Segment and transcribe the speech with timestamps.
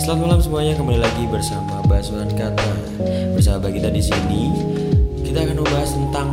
[0.00, 2.72] Selamat malam semuanya, kembali lagi bersama Basuhan Kata
[3.32, 4.52] Bersama kita di sini
[5.24, 6.28] Kita akan membahas tentang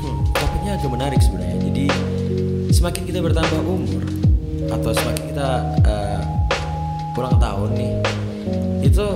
[0.00, 1.86] hmm, Topiknya agak menarik sebenarnya Jadi
[2.72, 4.02] semakin kita bertambah umur
[4.72, 5.48] Atau semakin kita
[5.84, 6.20] uh,
[7.20, 7.92] ulang tahun nih
[8.88, 9.06] Itu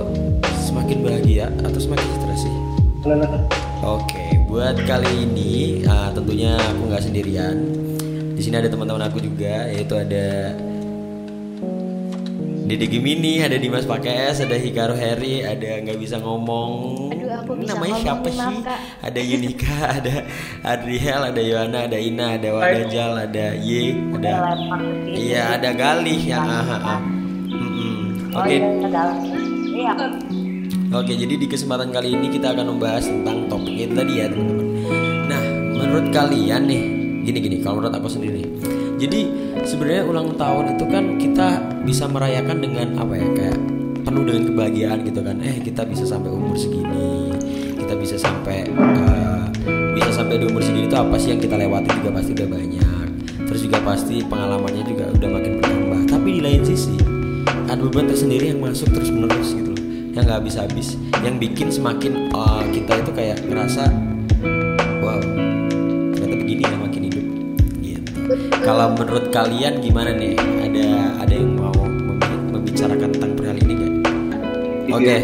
[0.65, 2.55] semakin bahagia atau semakin stres sih?
[3.85, 7.57] Oke, buat kali ini uh, tentunya aku nggak sendirian.
[8.33, 10.57] Di sini ada teman-teman aku juga, yaitu ada
[12.65, 16.71] Dede Gemini, ada Dimas Pakes, ada Hikaru Heri, ada nggak bisa ngomong.
[17.13, 18.41] Aduh, aku bisa Namanya ngomong siapa sih?
[18.41, 18.79] maaf, Kak.
[19.05, 20.15] Ada Yunika, ada
[20.65, 24.33] Adriel, ada Yohana, ada Ina, ada Wadajal, ada Y, ada.
[25.13, 26.41] Iya, ada Galih ya.
[28.33, 28.55] Oke.
[28.57, 29.17] iya, dalam.
[29.69, 29.93] Iya.
[30.89, 34.67] Oke, jadi di kesempatan kali ini kita akan membahas tentang topiknya itu tadi ya teman-teman.
[35.29, 35.41] Nah,
[35.77, 36.81] menurut kalian nih,
[37.29, 38.41] gini-gini, kalau menurut aku sendiri.
[38.95, 39.27] Jadi
[39.65, 41.47] sebenarnya ulang tahun itu kan kita
[41.83, 43.57] bisa merayakan dengan apa ya kayak
[44.05, 45.35] penuh dengan kebahagiaan gitu kan.
[45.41, 47.33] Eh kita bisa sampai umur segini,
[47.81, 49.43] kita bisa sampai eh,
[49.97, 53.07] bisa sampai di umur segini itu apa sih yang kita lewati juga pasti udah banyak.
[53.45, 56.01] Terus juga pasti pengalamannya juga udah makin bertambah.
[56.13, 56.95] Tapi di lain sisi
[57.65, 59.83] ada beban tersendiri yang masuk terus menerus gitu loh
[60.15, 60.95] yang nggak habis-habis
[61.27, 63.83] yang bikin semakin uh, kita itu kayak ngerasa
[68.65, 70.33] kalau menurut kalian gimana nih
[70.65, 70.85] ada
[71.21, 73.93] ada yang mau membi- membicarakan tentang perihal ini nggak
[74.89, 75.15] oke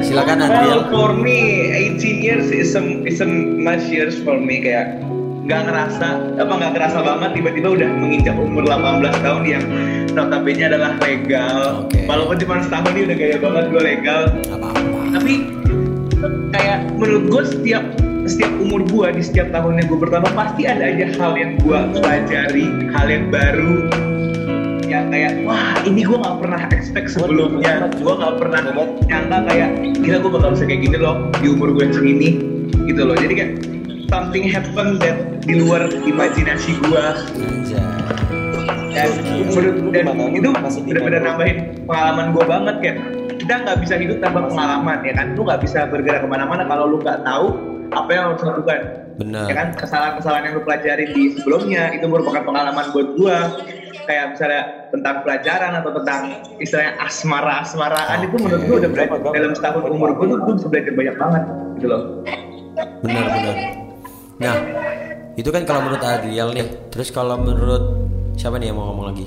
[0.00, 1.68] silakan Adriel Well, for me,
[2.00, 4.96] 18 years is some is some much years for me kayak
[5.44, 9.64] nggak ngerasa apa nggak ngerasa banget tiba-tiba udah menginjak umur 18 tahun yang
[10.12, 11.88] notabene adalah legal.
[11.88, 12.04] Oke.
[12.04, 14.22] Walaupun cuma setahun ini udah gaya banget gue legal.
[14.52, 15.34] apa-apa Tapi
[16.52, 17.84] kayak menurut gue setiap
[18.28, 22.66] setiap umur gue di setiap tahunnya gue bertambah pasti ada aja hal yang gue pelajari,
[22.92, 23.74] hal yang baru.
[24.88, 27.88] Yang kayak wah ini gue nggak pernah expect sebelumnya.
[27.96, 28.60] Gue nggak pernah
[29.08, 29.70] nyangka kayak
[30.04, 32.30] gila gue bakal bisa kayak gini loh di umur gue yang segini
[32.84, 33.16] gitu loh.
[33.16, 33.52] Jadi kayak
[34.12, 37.04] something happen that di luar imajinasi gue
[38.92, 39.08] dan
[39.52, 40.48] menurut dan itu
[40.82, 41.56] benar-benar nambahin
[41.86, 42.96] pengalaman gue banget kan
[43.38, 45.32] kita nggak bisa hidup tanpa pengalaman ya kan?
[45.38, 48.80] Lu nggak bisa bergerak ke mana-mana kalau lu nggak tahu apa yang harus lakukan
[49.18, 49.46] benar.
[49.50, 49.68] Ya kan?
[49.74, 53.38] Kesalahan-kesalahan yang lu pelajari di sebelumnya itu merupakan pengalaman buat gua.
[54.08, 56.22] Kayak misalnya tentang pelajaran atau tentang
[56.56, 60.68] istilahnya asmara asmaraan itu menurut gua udah belajar dalam setahun umur gua tuh gua bisa
[60.72, 61.42] belajar banyak banget
[61.76, 62.02] gitu loh.
[63.04, 63.54] Benar benar.
[64.38, 64.54] Nah
[65.36, 66.66] itu kan kalau menurut Adriel nih.
[66.88, 67.84] Terus kalau menurut
[68.40, 69.26] siapa nih yang mau ngomong lagi?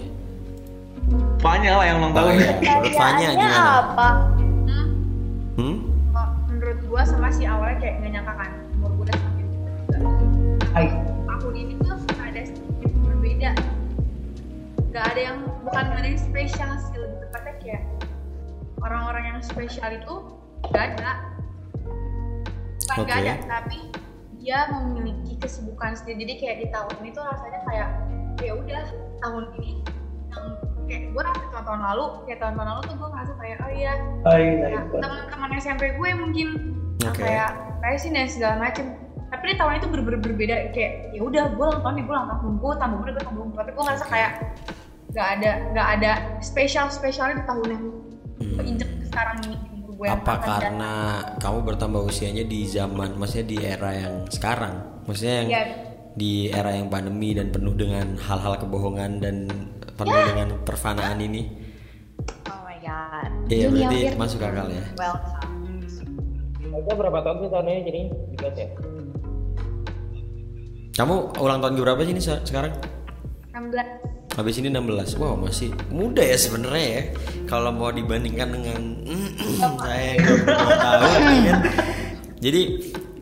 [1.42, 2.32] Fanya lah yang ulang tahun.
[2.38, 3.60] Menurut Fanya gimana?
[3.86, 4.08] apa?
[7.02, 9.98] Gua sama si awalnya kayak gak nyangka kan umur gua udah semakin tua juga.
[10.70, 10.88] Hai.
[11.26, 13.52] tahun ini tuh ada sedikit berbeda
[14.94, 17.84] gak ada yang bukan ada yang spesial sih lebih tepatnya kayak
[18.86, 20.14] orang-orang yang spesial itu
[20.70, 21.12] gak ada
[22.86, 23.18] bukan gak Oke.
[23.18, 23.80] ada tapi
[24.38, 27.90] dia memiliki kesibukan sendiri jadi kayak di tahun ini tuh rasanya kayak
[28.46, 28.84] ya udah
[29.26, 29.72] tahun ini
[30.30, 30.46] yang
[30.86, 34.46] kayak gue rasa tahun-tahun lalu kayak tahun-tahun lalu tuh gue ngerasa kayak oh iya Hai,
[34.70, 37.22] Nah, teman-teman SMP gue mungkin yang Oke.
[37.22, 38.86] kayak racing dan segala macem
[39.28, 42.28] tapi di tahun itu bener-bener berbeda kayak ya udah gue ulang tahun nih gue ulang
[42.30, 44.32] tahun gue tambah umur gue tambah umur tapi gue ngerasa kayak
[45.12, 47.86] gak ada gak ada spesial spesialnya di tahun yang
[48.42, 48.58] Hmm.
[48.58, 50.92] injek sekarang ini gue apa karena
[51.38, 54.74] kamu bertambah usianya di zaman maksudnya di era yang sekarang
[55.06, 55.64] maksudnya yang Iya.
[56.12, 59.46] di era yang pandemi dan penuh dengan hal-hal kebohongan dan
[59.94, 61.54] penuh dengan perfanaan ini
[62.50, 63.30] Oh my god.
[63.46, 65.51] iya berarti masuk akal ya Welcome.
[66.72, 68.02] Itu berapa tahun sih tahun ini jadi
[68.36, 68.68] dilihat ya?
[70.92, 72.76] kamu ulang tahun berapa sih ini se- sekarang?
[73.56, 77.02] 16 habis ini 16 wow masih muda ya sebenarnya ya.
[77.48, 78.82] Kalau mau dibandingkan dengan
[79.84, 81.60] saya yang 22 tahun ya kan.
[82.40, 82.62] jadi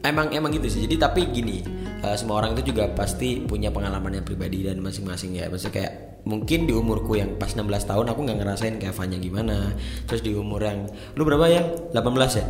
[0.06, 0.82] emang emang gitu sih.
[0.86, 1.66] Jadi tapi gini
[2.06, 5.50] eh, semua orang itu juga pasti punya pengalamannya pribadi dan masing-masing ya.
[5.50, 5.94] Maksudnya kayak
[6.30, 9.74] mungkin di umurku yang pas 16 tahun aku nggak ngerasain kayak Fanya gimana.
[10.06, 10.86] Terus di umur yang
[11.18, 11.62] lu berapa ya?
[11.94, 12.46] 18 ya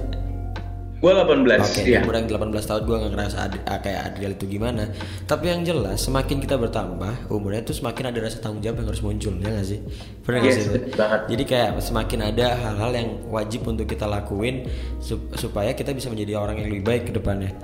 [0.99, 2.03] Gue 18 Oke, ya.
[2.03, 4.83] umur yang 18 tahun gue gak ngerasa ad- ah, kayak Adriel itu gimana
[5.23, 8.99] Tapi yang jelas, semakin kita bertambah Umurnya tuh semakin ada rasa tanggung jawab yang harus
[8.99, 9.79] muncul Ya gak sih?
[10.21, 10.91] Gak Yes, sih?
[10.91, 11.21] banget.
[11.29, 14.67] Jadi kayak semakin ada hal-hal yang wajib untuk kita lakuin
[14.99, 17.55] sup- Supaya kita bisa menjadi orang yang lebih baik ke depannya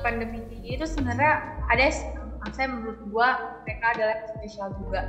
[0.00, 1.32] pandemi ini tuh sebenarnya
[1.68, 1.84] ada
[2.50, 5.04] saya menurut gua mereka adalah spesial juga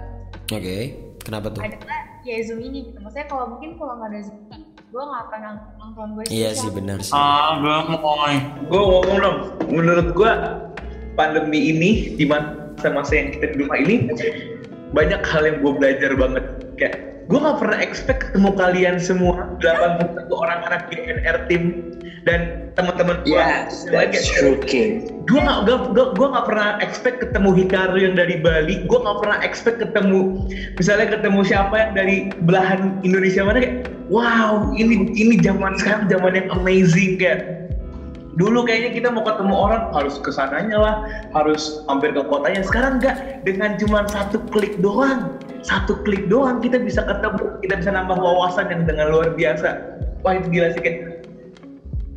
[0.51, 1.63] Oke, kenapa tuh?
[1.63, 4.43] adalah ya Zoom ini gitu maksudnya kalau mungkin kalau nggak ada Zoom
[4.91, 5.41] gue nggak akan
[5.79, 7.15] nonton gue Iya sih benar sih.
[7.15, 8.35] Ah, gemoy.
[8.67, 9.37] Gue ngomong dong,
[9.71, 10.31] menurut gue
[11.15, 14.11] pandemi ini di masa-masa yang kita di rumah ini
[14.91, 16.45] banyak hal yang gue belajar banget.
[16.79, 16.95] Kayak
[17.31, 21.95] gue nggak pernah expect ketemu kalian semua 81 orang anak GNR tim
[22.27, 25.07] dan teman-teman gue Yes, that's true, King.
[25.25, 25.63] gue nggak
[25.95, 28.83] gue gue nggak pernah expect ketemu Hikaru yang dari Bali.
[28.83, 30.43] Gue nggak pernah expect ketemu
[30.75, 33.75] misalnya ketemu siapa yang dari belahan Indonesia mana kayak
[34.11, 37.60] wow ini ini zaman sekarang zaman yang amazing kayak
[38.39, 40.95] dulu kayaknya kita mau ketemu orang harus ke sananya lah
[41.35, 42.63] harus hampir ke kotanya.
[42.63, 45.35] Sekarang enggak dengan cuma satu klik doang.
[45.61, 49.69] Satu klik doang kita bisa ketemu kita bisa nambah wawasan yang dengan luar biasa.
[50.23, 50.99] Wah itu gila sih kayak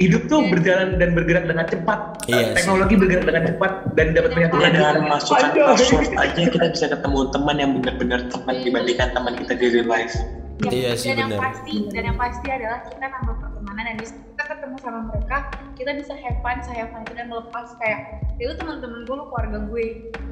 [0.02, 1.98] hidup tuh berjalan dan bergerak dengan cepat.
[2.26, 2.54] Iya sih.
[2.58, 7.18] teknologi bergerak dengan cepat dan dapat menyatukan Ya, dengan masukan password aja kita bisa ketemu
[7.30, 10.14] teman yang benar-benar teman dibandingkan teman kita di real life.
[10.62, 11.42] Ya, Iya sih, dan yang benar.
[11.50, 13.96] pasti dan yang pasti adalah kita nambah pertemanan dan
[14.44, 15.36] kita ketemu sama mereka
[15.72, 19.84] kita bisa have fun saya fun dan melepas kayak itu teman-teman gue lu keluarga gue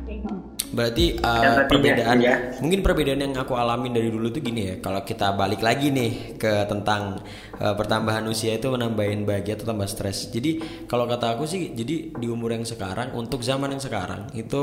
[0.04, 0.36] kayak gitu
[0.72, 2.56] Berarti uh, perbedaan iya.
[2.64, 4.74] mungkin perbedaan yang aku alamin dari dulu tuh gini ya.
[4.80, 7.20] Kalau kita balik lagi nih ke tentang
[7.60, 10.32] uh, pertambahan usia itu menambahin bahagia atau tambah stres.
[10.32, 14.60] Jadi kalau kata aku sih, jadi di umur yang sekarang untuk zaman yang sekarang itu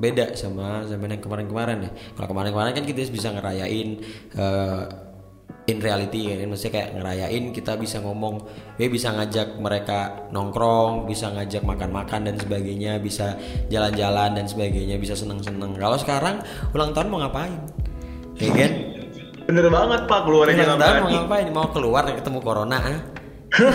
[0.00, 1.90] beda sama zaman yang kemarin-kemarin ya.
[2.16, 4.00] Kalau kemarin-kemarin kan kita bisa ngerayain
[4.40, 5.09] uh,
[5.70, 8.42] in reality ya maksudnya kayak ngerayain kita bisa ngomong
[8.74, 13.38] ya bisa ngajak mereka nongkrong bisa ngajak makan-makan dan sebagainya bisa
[13.70, 15.78] jalan-jalan dan sebagainya bisa seneng-seneng.
[15.78, 16.42] Kalau sekarang
[16.74, 17.54] ulang tahun mau ngapain?
[18.42, 18.72] Ya kan?
[19.46, 21.46] Bener banget pak keluarnya ulang tahun mau ngapain?
[21.54, 22.98] Mau keluar ketemu corona ah?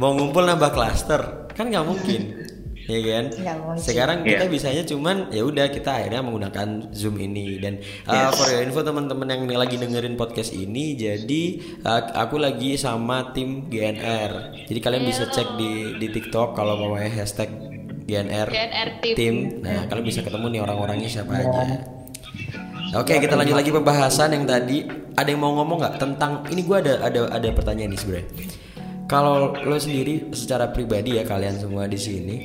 [0.00, 1.50] mau ngumpul nambah klaster.
[1.52, 2.51] Kan nggak mungkin
[2.86, 3.24] ya kan?
[3.30, 3.78] Mungkin.
[3.78, 4.52] sekarang kita Iya.
[4.52, 7.58] bisanya cuman ya udah kita akhirnya menggunakan zoom ini.
[7.62, 11.42] Dan uh, for your info teman-teman yang lagi dengerin podcast ini jadi
[11.84, 16.98] uh, aku lagi sama tim GNR jadi kalian bisa cek di di TikTok kalau mau
[16.98, 17.48] hashtag
[18.02, 19.14] GNR, GNR tim.
[19.14, 21.86] tim nah kalian bisa ketemu nih orang-orangnya siapa aja.
[22.92, 24.84] Oke kita lanjut lagi pembahasan yang tadi.
[25.12, 28.28] Ada yang mau ngomong nggak tentang ini gua ada ada ada pertanyaan nih sebenarnya
[29.12, 32.36] kalau lo sendiri secara pribadi ya kalian semua di sini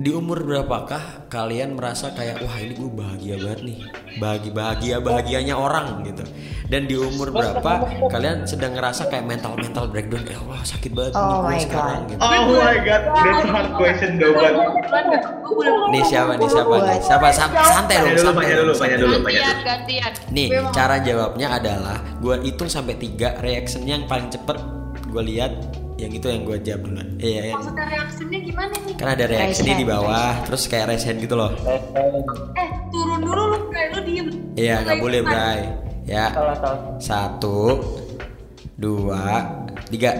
[0.00, 3.78] di umur berapakah kalian merasa kayak wah ini gue bahagia banget nih
[4.16, 6.24] bahagia bahagia bahagianya orang gitu
[6.66, 7.72] dan di umur berapa
[8.08, 11.60] kalian sedang ngerasa kayak mental mental breakdown ya Allah sakit banget Oh nih gue my
[11.60, 12.08] sekarang God.
[12.08, 15.22] gitu oh my god that's hard question though but Kebetulan gak?
[15.36, 18.56] Gue boleh nih siapa nih siapa nih siapa Sa- santai Tanya dong dulu, santai tanya
[18.56, 19.14] dong, dulu, tanya dulu.
[19.20, 24.79] gantian gantian Nih, cara jawabnya adalah gue hitung sampai tiga reactionnya yang paling cepet
[25.10, 25.52] gue lihat
[26.00, 27.08] yang itu yang gue jawab duluan.
[27.20, 30.84] Iya, yang maksudnya reaksinya gimana nih kan ada reaction Raise di hand, bawah, terus kayak
[30.88, 31.50] raise hand gitu loh.
[32.56, 35.20] eh turun dulu lu kayak lu diem Iya, nggak boleh.
[35.20, 35.60] Bray.
[36.08, 36.26] Ya,
[36.98, 37.78] satu,
[38.80, 39.46] dua,
[39.92, 40.16] tiga.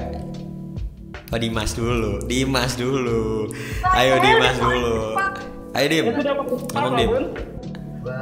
[1.31, 3.49] Oh, Dimas dulu, Dimas dulu.
[3.95, 5.15] Ayo Dimas dulu.
[5.71, 7.11] Ayo Dim, Ya ngomong Dim.
[8.03, 8.21] Gua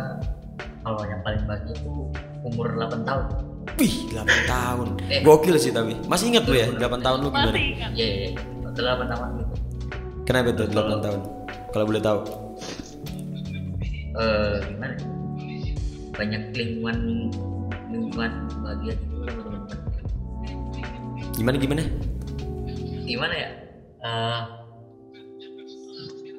[0.85, 2.12] kalau yang paling bahagia itu
[2.44, 3.25] umur 8 tahun
[3.76, 4.88] Wih, 8 tahun.
[5.06, 5.20] Eh.
[5.20, 5.93] Gokil sih tapi.
[6.05, 7.53] Masih inget lu ya, 8 tahun lu gimana?
[7.53, 8.29] masih ingat iya iya
[8.65, 9.55] setelah 8 tahun gitu
[10.25, 11.20] Kenapa tuh 8 tahun?
[11.69, 12.20] Kalau boleh tahu.
[14.11, 15.05] eh gimana ya?
[16.11, 16.99] banyak lingkungan
[17.88, 19.62] lingkungan bahagia gitu teman-teman
[21.32, 21.82] Gimana gimana?
[23.05, 23.49] gimana ya
[24.00, 24.41] Eh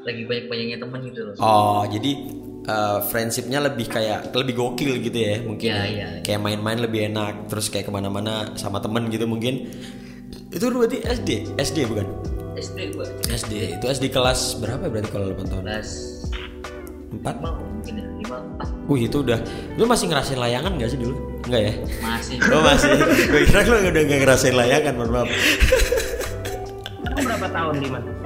[0.01, 2.11] lagi banyak banyaknya teman gitu loh Oh, jadi
[2.67, 5.69] uh, friendshipnya lebih kayak lebih gokil gitu ya mungkin.
[5.69, 9.69] Yeah, yeah, kayak main-main lebih enak terus kayak ke mana-mana sama temen gitu mungkin.
[10.49, 12.07] Itu berarti SD SD bukan?
[12.59, 13.07] SD gua.
[13.29, 15.89] SD itu SD kelas berapa ya berarti kalau 8 tahun kelas
[17.09, 17.35] empat?
[17.41, 18.05] mungkin ya,
[19.05, 19.39] itu udah.
[19.77, 21.15] Lu masih ngerasain layangan gak sih dulu?
[21.45, 21.73] Enggak ya?
[22.01, 22.35] Masih.
[22.41, 22.89] Lu oh, masih.
[23.29, 25.29] Gue kira lu udah gak ngerasain layangan maaf.
[27.19, 28.18] Berapa tahun 5?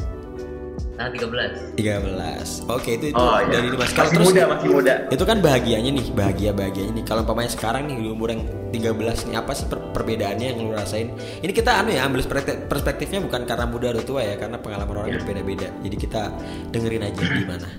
[0.93, 1.73] Nah, 13.
[1.73, 2.69] 13.
[2.69, 3.49] Oke, itu itu oh, iya.
[3.49, 4.93] dari Mas Kalau terus muda, masih muda.
[5.09, 7.05] Itu kan bahagianya nih, bahagia-bahagianya nih.
[7.09, 10.69] Kalau pemain sekarang nih di umur yang 13 nih apa sih per perbedaannya yang lu
[10.69, 11.09] rasain?
[11.41, 12.21] Ini kita anu ya ambil
[12.69, 15.17] perspektifnya bukan karena muda atau tua ya, karena pengalaman orang iya.
[15.17, 15.67] berbeda-beda.
[15.81, 16.29] Jadi kita
[16.69, 17.69] dengerin aja gimana.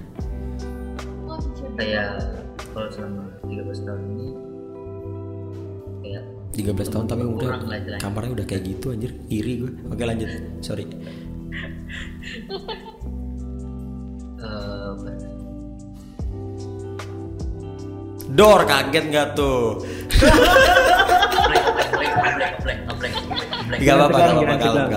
[1.75, 2.03] Saya
[2.75, 4.29] kalau selama 13 tahun ini
[6.03, 6.23] kayak
[6.55, 7.51] 13 tahun tapi udah
[7.99, 10.31] kamarnya udah kayak gitu anjir iri gue oke lanjut
[10.63, 10.87] sorry
[14.45, 15.31] eh ya?
[18.35, 19.81] Dor kaget nggak tuh.
[23.85, 24.97] Gak apa-apa, gak apa-apa,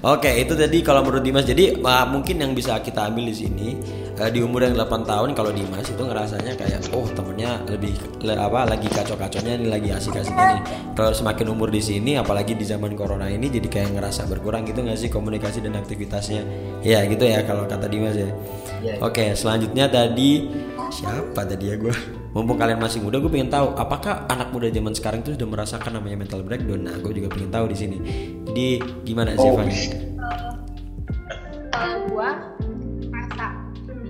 [0.00, 1.44] Oke, itu tadi kalau menurut Dimas.
[1.44, 3.68] Jadi uh, mungkin yang bisa kita ambil di sini
[4.16, 7.92] uh, di umur yang 8 tahun kalau Dimas itu ngerasanya kayak oh temennya lebih
[8.24, 10.62] le- apa lagi kacau-kacaunya nih lagi asik-asiknya nih.
[10.96, 14.80] Kalau semakin umur di sini apalagi di zaman corona ini jadi kayak ngerasa berkurang gitu
[14.80, 16.48] nggak sih komunikasi dan aktivitasnya.
[16.80, 18.32] Ya gitu ya kalau kata Dimas ya.
[18.80, 19.04] Iya.
[19.04, 20.48] Oke, selanjutnya tadi
[20.88, 22.19] siapa tadi ya gue?
[22.30, 25.98] Mumpung kalian masih muda, gue pengen tahu apakah anak muda zaman sekarang itu sudah merasakan
[25.98, 26.86] namanya mental breakdown.
[26.86, 27.96] Nah, gue juga pengen tahu di sini.
[28.46, 28.66] Jadi
[29.02, 29.74] gimana sih Oh, Fanny?
[31.70, 32.30] kalau gua
[33.08, 33.46] merasa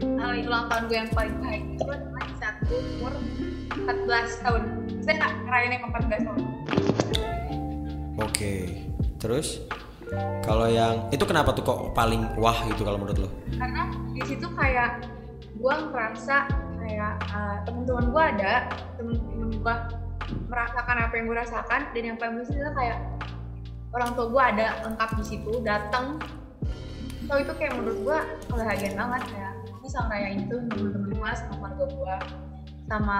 [0.02, 3.12] uh, ulang tahun gue yang paling baik itu adalah di saat gue umur
[3.70, 4.62] 14 tahun
[5.00, 6.40] saya nggak ngerayain yang 14 tahun
[8.18, 8.54] Oke.
[9.16, 9.60] Terus
[10.42, 13.30] kalau yang itu kenapa tuh kok paling wah gitu kalau menurut lo?
[13.54, 15.06] karena di situ kayak
[15.54, 16.36] gue ngerasa
[16.90, 18.52] kayak uh, teman-teman gue ada
[18.98, 19.74] temen-temen gue
[20.50, 22.98] merasakan apa yang gue rasakan dan yang paling penting adalah kayak
[23.94, 26.06] orang tua gue ada lengkap di situ datang
[27.30, 28.18] so itu kayak menurut gue
[28.50, 29.52] kebahagiaan banget kayak
[29.86, 32.16] bisa ngerayain itu sama temen-temen gue sama keluarga gue
[32.90, 33.18] sama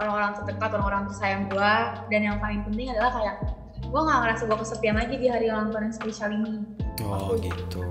[0.00, 1.72] orang-orang terdekat orang-orang tersayang gue
[2.08, 3.36] dan yang paling penting adalah kayak
[3.84, 6.64] gue nggak ngerasa gue kesepian lagi di hari ulang tahun yang spesial ini.
[7.04, 7.84] Oh gitu.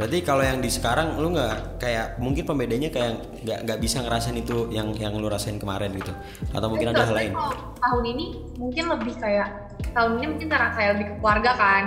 [0.00, 4.32] Berarti kalau yang di sekarang lu nggak kayak mungkin pembedanya kayak nggak nggak bisa ngerasain
[4.40, 6.08] itu yang yang lu rasain kemarin gitu?
[6.56, 7.36] Atau mungkin ada hal lain?
[7.80, 8.26] tahun ini
[8.56, 9.48] mungkin lebih kayak
[9.92, 11.84] tahun ini mungkin karena kayak lebih ke keluarga kan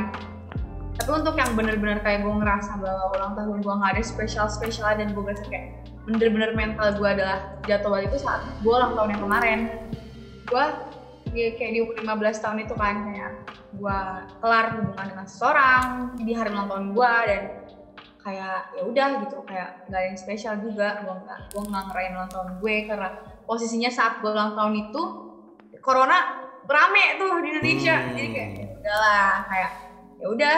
[0.94, 4.94] tapi untuk yang bener-bener kayak gue ngerasa bahwa ulang tahun gue nggak ada spesial spesial
[4.94, 9.10] dan gue berasa kayak bener-bener mental gue adalah jatuh balik itu saat gue ulang tahun
[9.18, 9.60] yang kemarin
[10.46, 10.66] gue
[11.34, 13.32] ya, kayak di umur 15 tahun itu kan kayak
[13.74, 14.00] gue
[14.38, 15.84] kelar hubungan dengan seseorang
[16.22, 17.42] di hari ulang tahun gue dan
[18.24, 22.16] kayak ya udah gitu kayak nggak ada yang spesial juga gue nggak gue nggak ngerayain
[22.16, 23.10] ulang tahun gue karena
[23.44, 25.02] posisinya saat gue ulang tahun itu
[25.84, 26.18] corona
[26.64, 28.16] rame tuh di Indonesia Hmm.
[28.16, 29.72] jadi kayak ya udahlah kayak
[30.24, 30.54] ya udah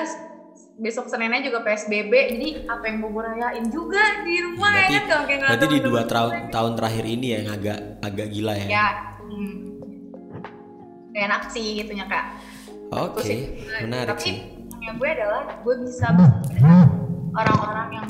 [0.75, 5.01] besok Seninnya juga PSBB jadi apa yang mau gue rayain juga di rumah Berarti, ya
[5.01, 8.67] kan kayak berarti di dua tahun tahun terakhir ini ya yang agak agak gila ya.
[8.69, 8.87] ya
[9.25, 9.53] hmm.
[11.15, 12.25] Enak sih gitunya kak
[12.93, 13.39] Oke, sih,
[13.81, 14.35] menarik tapi sih.
[14.85, 16.07] gue adalah gue bisa
[17.35, 18.07] orang-orang yang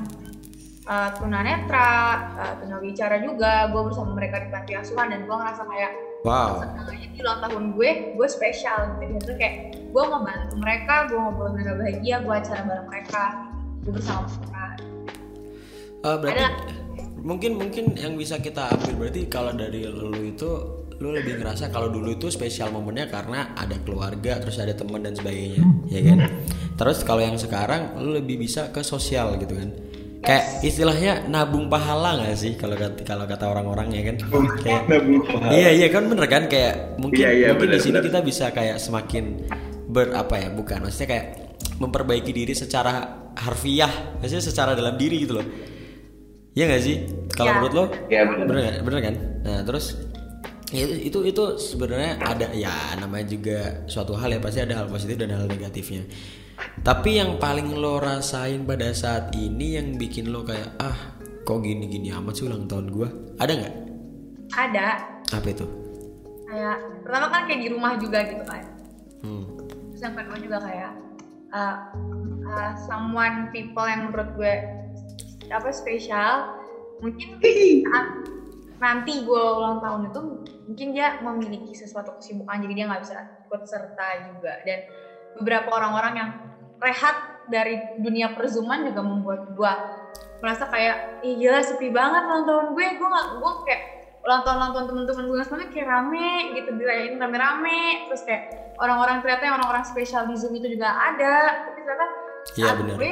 [0.86, 1.92] uh, tunanetra,
[2.38, 3.74] uh, tunawicara juga.
[3.74, 5.94] Gue bersama mereka di panti asuhan dan gue ngerasa kayak
[6.26, 6.58] Wow.
[6.58, 9.14] senang aja di ulang tahun gue, gue spesial gitu.
[9.22, 9.56] Jadi kayak
[9.94, 13.24] gue mau bantu mereka, gue mau buat mereka bahagia, gue acara bareng mereka,
[13.86, 14.66] gue bersama mereka.
[16.06, 16.50] Eh, berarti Ada.
[17.22, 20.50] mungkin mungkin yang bisa kita ambil berarti kalau dari lu itu
[20.96, 25.12] lu lebih ngerasa kalau dulu itu spesial momennya karena ada keluarga terus ada teman dan
[25.12, 26.18] sebagainya ya kan?
[26.76, 29.70] Terus kalau yang sekarang lu lebih bisa ke sosial gitu kan?
[30.20, 34.16] Kayak istilahnya nabung pahala nggak sih kalau kata kalau kata orang-orang ya kan?
[34.58, 35.52] Kayak Nabung pahala.
[35.54, 36.44] Iya iya kan bener kan?
[36.48, 38.06] Kayak mungkin Iya, iya, mungkin di sini bener.
[38.10, 39.24] kita bisa kayak semakin
[39.86, 40.50] ber apa ya?
[40.50, 41.26] Bukan maksudnya kayak
[41.78, 43.04] memperbaiki diri secara
[43.36, 45.46] harfiah maksudnya secara dalam diri gitu loh.
[46.56, 46.96] Iya gak sih?
[47.36, 47.56] Kalau Iya.
[47.60, 47.86] menurut lo?
[48.08, 48.46] Iya, bener.
[48.48, 49.16] bener kan bener kan?
[49.44, 49.86] Nah terus
[50.74, 54.88] ya itu itu, itu sebenarnya ada ya namanya juga suatu hal ya pasti ada hal
[54.90, 56.06] positif dan hal negatifnya.
[56.82, 61.86] Tapi yang paling lo rasain pada saat ini yang bikin lo kayak ah kok gini
[61.92, 63.10] gini amat sih ulang tahun gua?
[63.38, 63.76] Ada nggak?
[64.56, 64.88] Ada.
[65.36, 65.66] Apa itu?
[66.48, 68.64] Kayak pertama kan kayak di rumah juga gitu kan.
[69.26, 69.46] hmm.
[69.92, 70.94] terus yang kedua juga kayak
[71.54, 71.76] uh,
[72.46, 74.54] uh, someone people yang menurut gue
[75.50, 76.58] apa spesial
[77.02, 77.38] mungkin
[78.82, 80.22] nanti gue ulang tahun itu
[80.66, 84.54] mungkin dia memiliki sesuatu kesibukan jadi dia nggak bisa ikut serta juga.
[84.66, 84.80] Dan
[85.38, 86.30] beberapa orang-orang yang
[86.82, 89.74] rehat dari dunia perzuman juga membuat gue
[90.42, 92.86] merasa kayak ih gila sepi banget ulang tahun gue.
[92.98, 93.82] Gue nggak gue kayak
[94.26, 97.82] ulang tahun ulang tahun teman-teman gue semuanya kayak rame gitu dirayain rame-rame.
[98.10, 98.44] Terus kayak
[98.82, 101.36] orang-orang ternyata yang orang-orang spesial di zoom itu juga ada.
[101.70, 102.06] Tapi ternyata
[102.46, 102.98] saat benar.
[102.98, 103.12] gue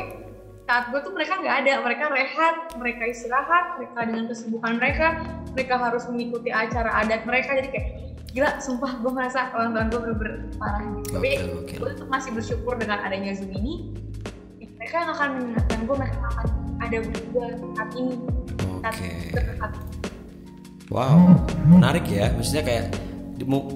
[0.64, 5.08] saat gue tuh mereka nggak ada mereka rehat mereka istirahat mereka dengan kesibukan mereka
[5.52, 7.88] mereka harus mengikuti acara adat mereka jadi kayak
[8.34, 11.80] gila sumpah gue merasa ulang tahun gue bener-bener parah tapi gokil.
[11.84, 13.92] gue tuh masih bersyukur dengan adanya zoom ini
[14.80, 16.48] mereka yang akan mengingatkan gue mereka akan
[16.80, 18.14] ada buat gue saat ini
[18.82, 19.12] saat Oke.
[19.36, 19.72] terdekat
[20.92, 22.30] Wow, menarik ya.
[22.38, 22.86] Maksudnya kayak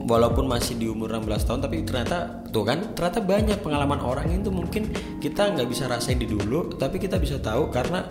[0.06, 4.48] walaupun masih di umur 16 tahun tapi ternyata tuh kan ternyata banyak pengalaman orang itu
[4.48, 4.88] mungkin
[5.18, 8.06] kita nggak bisa rasain di dulu tapi kita bisa tahu karena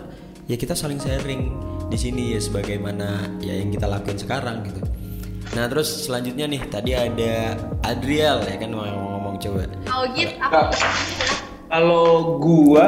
[0.45, 1.55] ya kita saling sharing
[1.87, 4.83] di sini ya sebagaimana ya yang kita lakuin sekarang gitu.
[5.55, 9.63] Nah terus selanjutnya nih tadi ada Adriel ya kan mau ngomong coba.
[9.87, 10.67] kalau gitu apa
[11.67, 12.03] Kalau
[12.39, 12.85] gua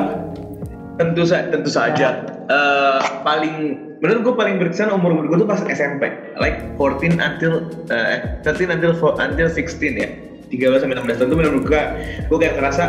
[0.96, 5.62] tentu sa- tentu saja eh, paling menurut gua paling berkesan umur umur gua tuh pas
[5.68, 10.10] SMP like 14 until eh 13 until until 16 ya.
[10.50, 11.84] 13 sampai 16 tahun tuh menurut gua
[12.32, 12.84] gua kayak ngerasa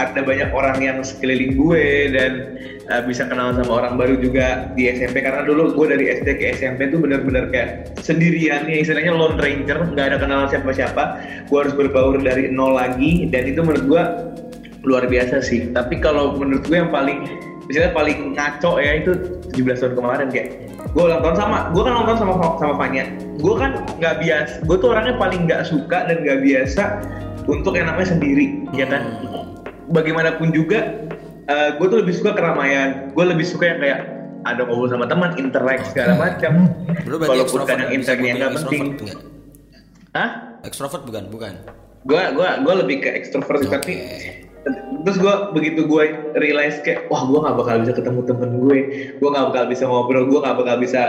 [0.00, 1.84] ada banyak orang yang sekeliling gue
[2.16, 2.56] dan
[2.88, 6.56] uh, bisa kenal sama orang baru juga di SMP karena dulu gue dari SD ke
[6.56, 8.80] SMP tuh bener-bener kayak sendirian ya.
[8.80, 11.02] Istilahnya lone ranger nggak ada kenalan siapa-siapa.
[11.52, 14.02] Gue harus berbaur dari nol lagi dan itu menurut gue
[14.88, 15.68] luar biasa sih.
[15.76, 17.28] Tapi kalau menurut gue yang paling
[17.70, 19.12] misalnya paling ngaco ya itu
[19.54, 20.48] 17 tahun kemarin kayak
[20.90, 23.04] gue ulang tahun sama gue kan ulang tahun sama sama Fanya
[23.38, 23.70] gue kan
[24.02, 26.82] nggak biasa gue tuh orangnya paling nggak suka dan nggak biasa
[27.48, 29.02] untuk yang namanya sendiri ya kan?
[29.90, 31.08] Bagaimanapun juga
[31.50, 33.10] eh, gue tuh lebih suka keramaian.
[33.14, 34.00] Gue lebih suka yang kayak
[34.46, 36.70] ada ngobrol sama teman interact segala macam.
[37.04, 38.82] Lu berarti walaupun extrovert kadang interagnya dibilang nggak penting.
[38.86, 39.20] extrovert?
[40.10, 40.30] Hah?
[40.60, 41.54] Extrovert bukan, bukan.
[42.00, 43.76] gue gua gua lebih ke ekstrovert sih, Oke.
[43.76, 43.94] tapi
[45.04, 46.04] terus gue begitu gue
[46.36, 48.78] realize kayak wah gue nggak bakal bisa ketemu temen gue.
[49.16, 51.02] Gue nggak bakal bisa ngobrol gue nggak bakal bisa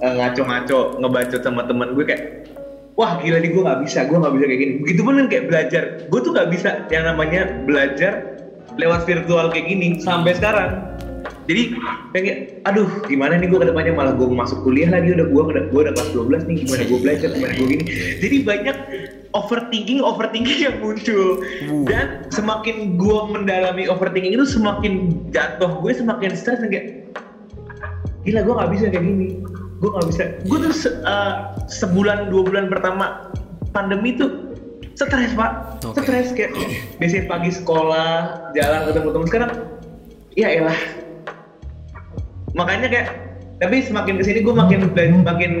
[0.00, 2.22] eh, ngaco-ngaco ngebacot sama temen gue kayak
[2.94, 4.72] wah gila nih gue nggak bisa gue nggak bisa kayak gini.
[4.80, 8.12] Begitu pun kan kayak belajar gue tuh nggak bisa yang namanya belajar
[8.80, 10.94] lewat virtual kayak gini sampai sekarang.
[11.44, 11.76] Jadi
[12.16, 15.64] kayak aduh gimana nih gue ke depannya malah gue masuk kuliah lagi udah gue udah
[15.68, 17.84] gue udah kelas 12 nih gimana gue belajar gimana gue gini.
[18.24, 18.76] Jadi banyak
[19.34, 21.42] overthinking overthinking yang muncul.
[21.84, 24.92] Dan semakin gue mendalami overthinking itu semakin
[25.28, 26.86] jatuh gue semakin stres dan kayak
[28.22, 29.28] gila gue nggak bisa kayak gini.
[29.82, 30.22] Gue nggak bisa.
[30.46, 31.34] Gue tuh se- eh,
[31.66, 33.28] sebulan dua bulan pertama
[33.74, 34.54] pandemi tuh
[34.94, 35.82] stres pak.
[35.82, 36.00] Oke.
[36.00, 36.54] stres kayak
[36.96, 38.10] biasanya pagi sekolah
[38.54, 39.50] jalan ketemu teman sekarang
[40.32, 40.78] ya elah.
[42.54, 43.08] Makanya kayak
[43.64, 44.92] tapi semakin ke sini gue makin
[45.24, 45.52] makin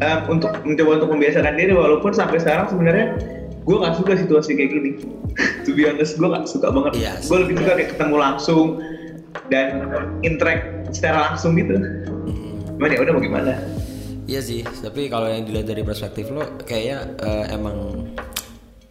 [0.00, 3.20] eh, untuk mencoba untuk membiasakan diri walaupun sampai sekarang sebenarnya
[3.68, 4.90] gue nggak suka situasi kayak gini.
[5.68, 6.92] To be honest gue nggak suka banget.
[6.96, 8.66] Iya, gue lebih suka kayak ketemu langsung
[9.52, 9.92] dan
[10.24, 11.76] interact secara langsung gitu.
[12.80, 12.98] Cuman ya?
[13.04, 13.52] Udah mau gimana?
[14.24, 18.08] Iya sih, tapi kalau yang dilihat dari perspektif lo, kayaknya eh, emang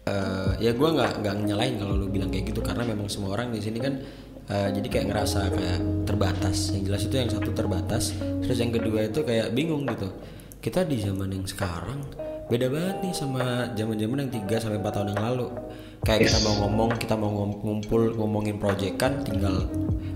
[0.06, 3.50] eh, ya gue nggak nggak nyalain kalau lo bilang kayak gitu karena memang semua orang
[3.50, 3.98] di sini kan
[4.50, 6.74] eh, jadi kayak ngerasa kayak terbatas.
[6.74, 8.04] Yang jelas itu yang satu terbatas,
[8.42, 10.10] terus yang kedua itu kayak bingung gitu.
[10.60, 12.04] Kita di zaman yang sekarang
[12.50, 15.46] beda banget nih sama zaman-zaman yang 3 sampai 4 tahun yang lalu.
[16.02, 19.68] Kayak kita mau ngomong, kita mau ngumpul ngomongin proyekan tinggal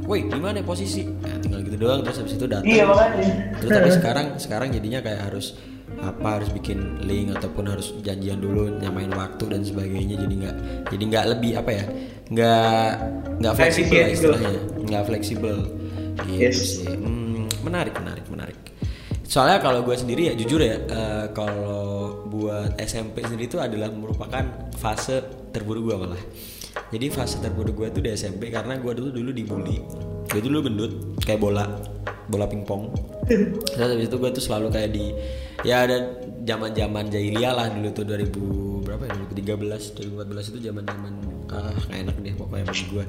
[0.04, 1.08] Woi, gimana posisi?
[1.08, 2.68] Nah, tinggal gitu doang terus habis itu datang.
[2.68, 3.56] Iya, makanya.
[3.56, 5.56] Terus tapi sekarang sekarang jadinya kayak harus
[6.02, 10.16] apa harus bikin link ataupun harus janjian dulu nyamain waktu dan sebagainya.
[10.18, 10.56] Jadi nggak
[10.90, 11.84] jadi nggak lebih apa ya
[12.24, 12.88] nggak
[13.44, 14.14] nggak fleksibel lah gitu.
[14.16, 14.60] istilahnya.
[14.88, 15.56] Nggak fleksibel.
[16.24, 16.58] Gitu Yes.
[16.80, 16.88] sih.
[16.88, 18.58] Hmm, menarik menarik menarik.
[19.24, 24.44] Soalnya kalau gue sendiri ya jujur ya eh, kalau buat SMP sendiri itu adalah merupakan
[24.76, 26.22] fase terburu gue malah.
[26.90, 29.78] Jadi fase terburuk gue tuh di SMP karena gue dulu dulu dibully
[30.34, 30.92] gue dulu gendut
[31.22, 31.64] kayak bola
[32.26, 32.90] bola pingpong.
[33.74, 35.14] Terus habis itu gue tuh selalu kayak di
[35.62, 39.14] ya ada zaman zaman jahiliyah lah dulu tuh 2000 berapa ya?
[39.32, 41.12] 2013 2014 itu zaman zaman
[41.48, 43.04] ah nggak enak deh pokoknya bagi gue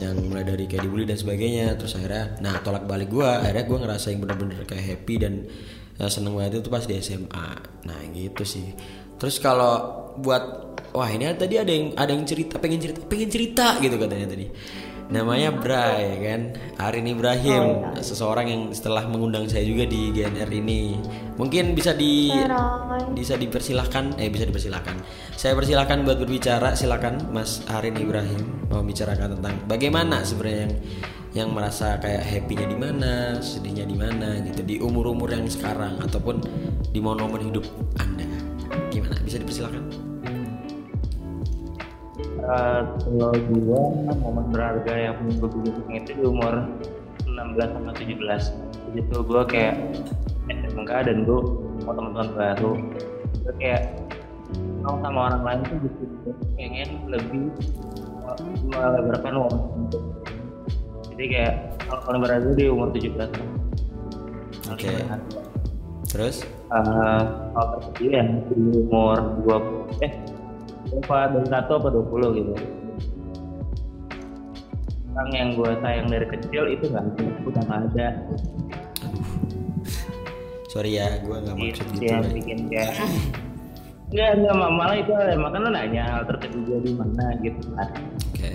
[0.00, 3.78] yang mulai dari kayak dibully dan sebagainya terus akhirnya nah tolak balik gue akhirnya gue
[3.84, 5.44] ngerasain bener-bener kayak happy dan
[6.00, 7.48] ya, seneng banget itu pas di SMA
[7.84, 8.72] nah gitu sih.
[9.20, 13.76] Terus kalau buat wah ini tadi ada yang ada yang cerita pengen cerita pengen cerita
[13.78, 14.46] gitu katanya tadi
[15.10, 16.40] namanya Bray kan?
[16.78, 20.96] Arin Ibrahim seseorang yang setelah mengundang saya juga di GNR ini.
[21.36, 22.30] Mungkin bisa di
[23.12, 24.96] bisa dipersilahkan eh bisa dipersilahkan.
[25.34, 26.72] Saya persilahkan buat berbicara.
[26.78, 30.74] Silakan Mas Arin Ibrahim mau bicarakan tentang bagaimana sebenarnya yang
[31.30, 36.42] yang merasa kayak happy-nya di mana sedihnya di mana gitu di umur-umur yang sekarang ataupun
[36.90, 37.64] di momen-momen hidup
[38.02, 38.26] anda.
[38.90, 39.14] Gimana?
[39.22, 40.09] Bisa dipersilahkan
[42.40, 43.82] Eh, kalau gua
[44.16, 46.64] momen berharga yang gue bikin itu di umur
[47.28, 48.16] 16 sama 17
[48.90, 49.76] jadi tuh gua kayak
[50.48, 51.40] SMK dan gue
[51.84, 52.72] mau teman-teman baru
[53.44, 53.92] gue kayak
[54.80, 57.52] mau sama orang lain tuh gitu pengen lebih
[58.72, 60.02] melebarkan wawasan gua.
[61.12, 61.54] jadi kayak
[61.86, 63.52] kalau paling berharga di umur 17 Paling
[64.72, 64.88] Oke.
[64.88, 65.40] berharga.
[66.08, 66.36] terus
[66.70, 68.54] Eh, hal terkecil yang di
[68.86, 70.12] umur 20 eh
[70.88, 72.52] apa 21 apa 20 gitu.
[75.10, 78.08] Orang yang gue sayang dari kecil itu nggak ada udah nggak ada.
[80.70, 82.34] Sorry ya gue nggak itu maksud gitu yang Bray.
[82.38, 82.94] bikin kayak
[84.10, 87.60] nggak nggak ma- malah itu emang kan lo nanya hal terkecil gue di mana gitu
[87.74, 87.90] kan.
[88.30, 88.52] Oke.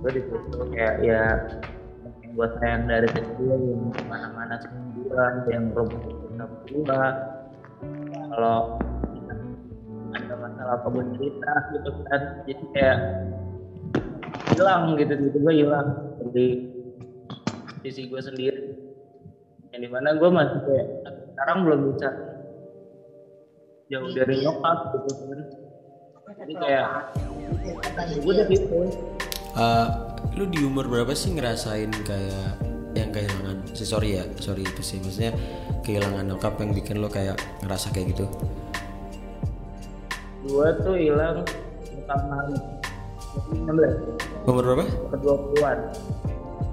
[0.00, 1.22] Gue di situ kayak ya
[2.24, 6.02] yang gue sayang dari kecil yang mana-mana sembuhan yang rumput
[6.36, 7.04] sama gua.
[8.26, 8.58] Kalau
[10.16, 10.78] ada masalah
[11.16, 12.20] cerita gitu kan.
[12.48, 12.98] Jadi kayak
[14.56, 15.88] hilang gitu gue hilang
[16.24, 16.46] dari
[17.84, 18.62] sisi gue sendiri.
[19.76, 20.88] Yang di mana gue masih kayak
[21.36, 22.08] sekarang belum bisa.
[23.86, 25.40] Jauh dari nyokap gitu kan.
[26.42, 26.88] Jadi kayak
[28.24, 28.78] gue udah gitu.
[29.56, 29.86] Eh,
[30.36, 32.60] lu di umur berapa sih ngerasain kayak
[32.96, 33.68] yang kehilangan?
[33.76, 34.98] Sorry ya sorry itu sih.
[34.98, 35.36] Maksudnya
[35.84, 38.26] kehilangan nyokap yang bikin lo kayak ngerasa kayak gitu
[40.46, 41.42] gue tuh hilang
[42.06, 42.38] karena
[43.66, 44.84] 16 umur berapa?
[44.86, 45.78] Ke 20-an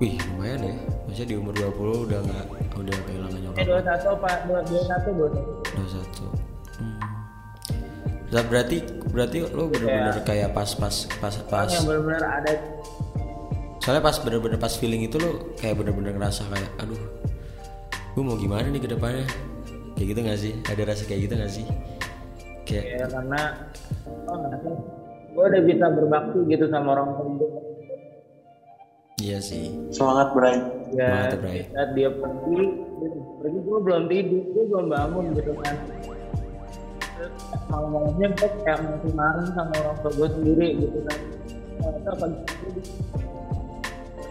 [0.02, 0.76] wih lumayan ya.
[1.06, 4.30] Maksudnya di umur 20 udah nggak udah kehilangan eh nyokap 21 apa?
[4.50, 6.26] 21 21 udah satu
[6.82, 7.00] hmm.
[8.34, 8.78] Nah, berarti
[9.14, 12.52] berarti lo bener-bener kayak pas pas pas pas yang benar-benar ada.
[13.78, 16.98] Soalnya pas bener-bener pas feeling itu lo kayak bener-bener ngerasa kayak aduh
[18.14, 19.26] gue mau gimana nih ke depannya?
[19.94, 20.54] Kayak gitu gak sih?
[20.66, 21.66] Ada rasa kayak gitu gak sih
[22.64, 23.42] kayak ya karena
[24.26, 24.38] oh
[25.34, 27.50] gue udah bisa berbakti gitu sama orang tua
[29.18, 30.58] iya sih Semangat Bray.
[30.92, 31.62] ya Mantap, Bray.
[31.70, 32.62] saat dia pergi
[33.00, 35.76] dia pergi gue belum tidur gue belum bangun gitu kan
[37.68, 41.20] malam-malamnya gue kayak masih marah sama orang tua gue sendiri gitu kan
[41.74, 42.38] Ternyata pagi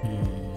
[0.02, 0.56] Hmm.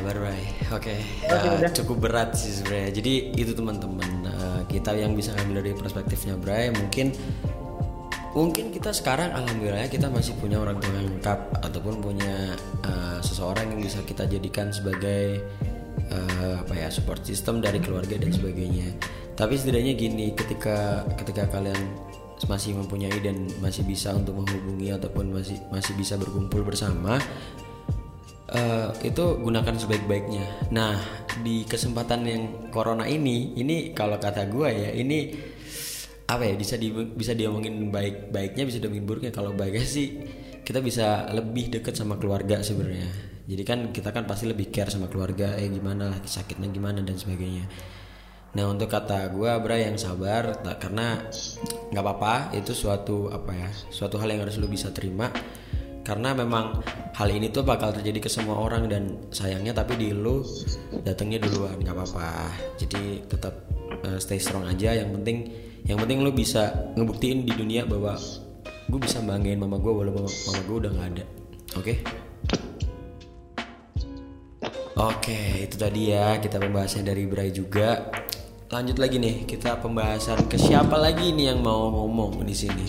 [0.00, 0.42] Bray.
[0.70, 0.94] Oke.
[1.22, 1.70] Oke, Ya, udah.
[1.70, 2.90] cukup berat sih sebenarnya.
[2.92, 4.19] Jadi itu teman-teman eh,
[4.66, 7.14] kita yang bisa ngambil dari perspektifnya Bray mungkin
[8.30, 12.54] mungkin kita sekarang alhamdulillah kita masih punya orang tua yang lengkap ataupun punya
[12.86, 15.42] eh, seseorang yang bisa kita jadikan sebagai
[16.10, 18.94] eh, apa ya support system dari keluarga dan sebagainya.
[19.34, 21.78] Tapi setidaknya gini ketika ketika kalian
[22.48, 27.20] masih mempunyai dan masih bisa untuk menghubungi ataupun masih masih bisa berkumpul bersama
[28.54, 30.70] eh, itu gunakan sebaik-baiknya.
[30.74, 30.98] Nah,
[31.42, 32.42] di kesempatan yang
[32.74, 35.18] corona ini, ini kalau kata gue ya, ini
[36.30, 39.32] apa ya bisa di, bisa diomongin baik-baiknya, bisa diomongin buruknya.
[39.34, 40.22] Kalau baiknya sih
[40.62, 43.10] kita bisa lebih deket sama keluarga sebenarnya.
[43.50, 47.18] Jadi kan kita kan pasti lebih care sama keluarga, eh gimana lah sakitnya gimana dan
[47.18, 47.66] sebagainya.
[48.50, 51.22] Nah untuk kata gue Bra yang sabar tak- karena
[51.90, 55.30] nggak apa-apa itu suatu apa ya suatu hal yang harus lu bisa terima
[56.00, 56.80] karena memang
[57.14, 60.40] hal ini tuh bakal terjadi ke semua orang dan sayangnya tapi di lu
[61.04, 63.54] datangnya duluan nggak apa-apa jadi tetap
[64.08, 65.52] eh, stay strong aja yang penting
[65.84, 68.16] yang penting lu bisa ngebuktiin di dunia bahwa
[68.90, 71.24] gue bisa banggain mama gue walaupun mama, mama gue udah nggak ada
[71.78, 71.94] oke
[75.00, 78.12] Oke, itu tadi ya kita pembahasan dari Bray juga.
[78.68, 82.84] Lanjut lagi nih, kita pembahasan ke siapa lagi nih yang mau ngomong di sini.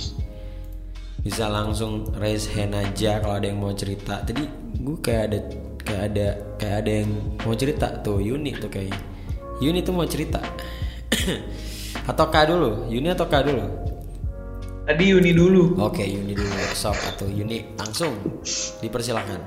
[1.22, 4.26] Bisa langsung raise hand aja kalau ada yang mau cerita.
[4.26, 4.42] Tadi
[4.82, 5.40] gue kayak ada
[5.86, 7.10] kayak ada kayak ada yang
[7.46, 8.98] mau cerita tuh Yuni tuh kayaknya.
[9.62, 10.42] Yuni tuh mau cerita.
[12.10, 13.66] atau K dulu, Yuni atau K dulu?
[14.90, 15.78] Tadi Yuni dulu.
[15.78, 16.50] Oke, Yuni dulu.
[16.74, 18.18] Sok atau Yuni langsung
[18.82, 19.38] dipersilahkan.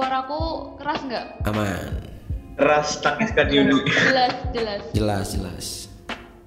[0.00, 0.40] Suaraku
[0.80, 1.26] keras nggak?
[1.44, 1.92] Aman.
[2.56, 3.84] Ras tangiskan Yuni.
[4.08, 4.82] Jelas, jelas.
[4.96, 5.66] Jelas, jelas.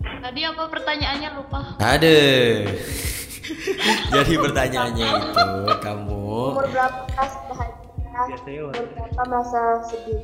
[0.02, 1.78] Tadi apa pertanyaannya lupa?
[1.78, 2.66] Aduh.
[4.16, 5.48] Jadi pertanyaannya itu
[5.82, 6.20] kamu
[6.56, 8.38] Umur berapa merasa bahagia?
[8.64, 10.22] Umur berapa merasa sedih?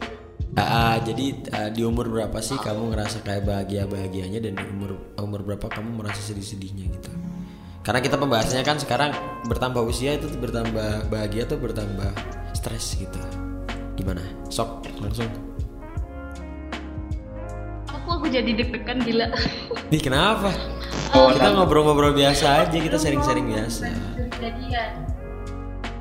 [0.56, 4.64] Ah, ah, jadi ah, di umur berapa sih kamu ngerasa kayak bahagia bahagianya dan di
[4.64, 7.12] umur umur berapa kamu merasa sedih sedihnya gitu?
[7.84, 9.12] Karena kita pembahasannya kan sekarang
[9.52, 12.08] bertambah usia itu bertambah bahagia tuh bertambah
[12.56, 13.20] stres gitu.
[14.00, 14.24] Gimana?
[14.48, 15.28] Sok langsung.
[18.26, 19.30] Aku jadi deg-degan gila.
[19.94, 20.50] Nih kenapa?
[21.14, 23.86] Oh, kita ngobrol-ngobrol biasa aja, kita sharing-sharing biasa.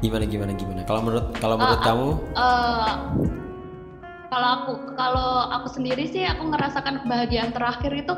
[0.01, 0.89] Gimana gimana gimana?
[0.89, 2.93] Kalau menurut kalau menurut Ah, kamu Eh,
[4.33, 8.17] kalau aku kalau aku sendiri sih aku ngerasakan kebahagiaan terakhir itu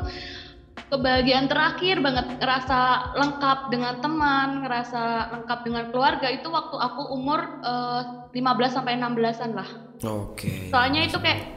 [0.87, 7.59] kebahagiaan terakhir banget ngerasa lengkap dengan teman ngerasa lengkap dengan keluarga itu waktu aku umur
[7.59, 9.67] eh, 15 sampai 16-an lah
[10.07, 10.71] Oke.
[10.71, 11.56] soalnya itu kayak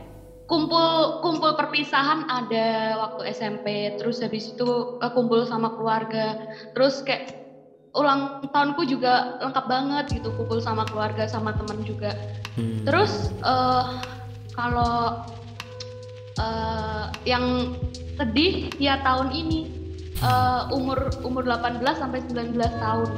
[0.50, 6.34] kumpul kumpul perpisahan ada waktu SMP terus habis itu eh, kumpul sama keluarga.
[6.74, 7.38] Terus kayak
[7.94, 12.18] ulang tahunku juga lengkap banget gitu kumpul sama keluarga sama teman juga.
[12.58, 12.82] Hmm.
[12.82, 13.84] terus eh,
[14.58, 15.22] kalau
[16.34, 17.78] eh, yang
[18.18, 19.70] sedih ya tahun ini
[20.18, 23.10] eh, umur umur 18 sampai 19 tahun.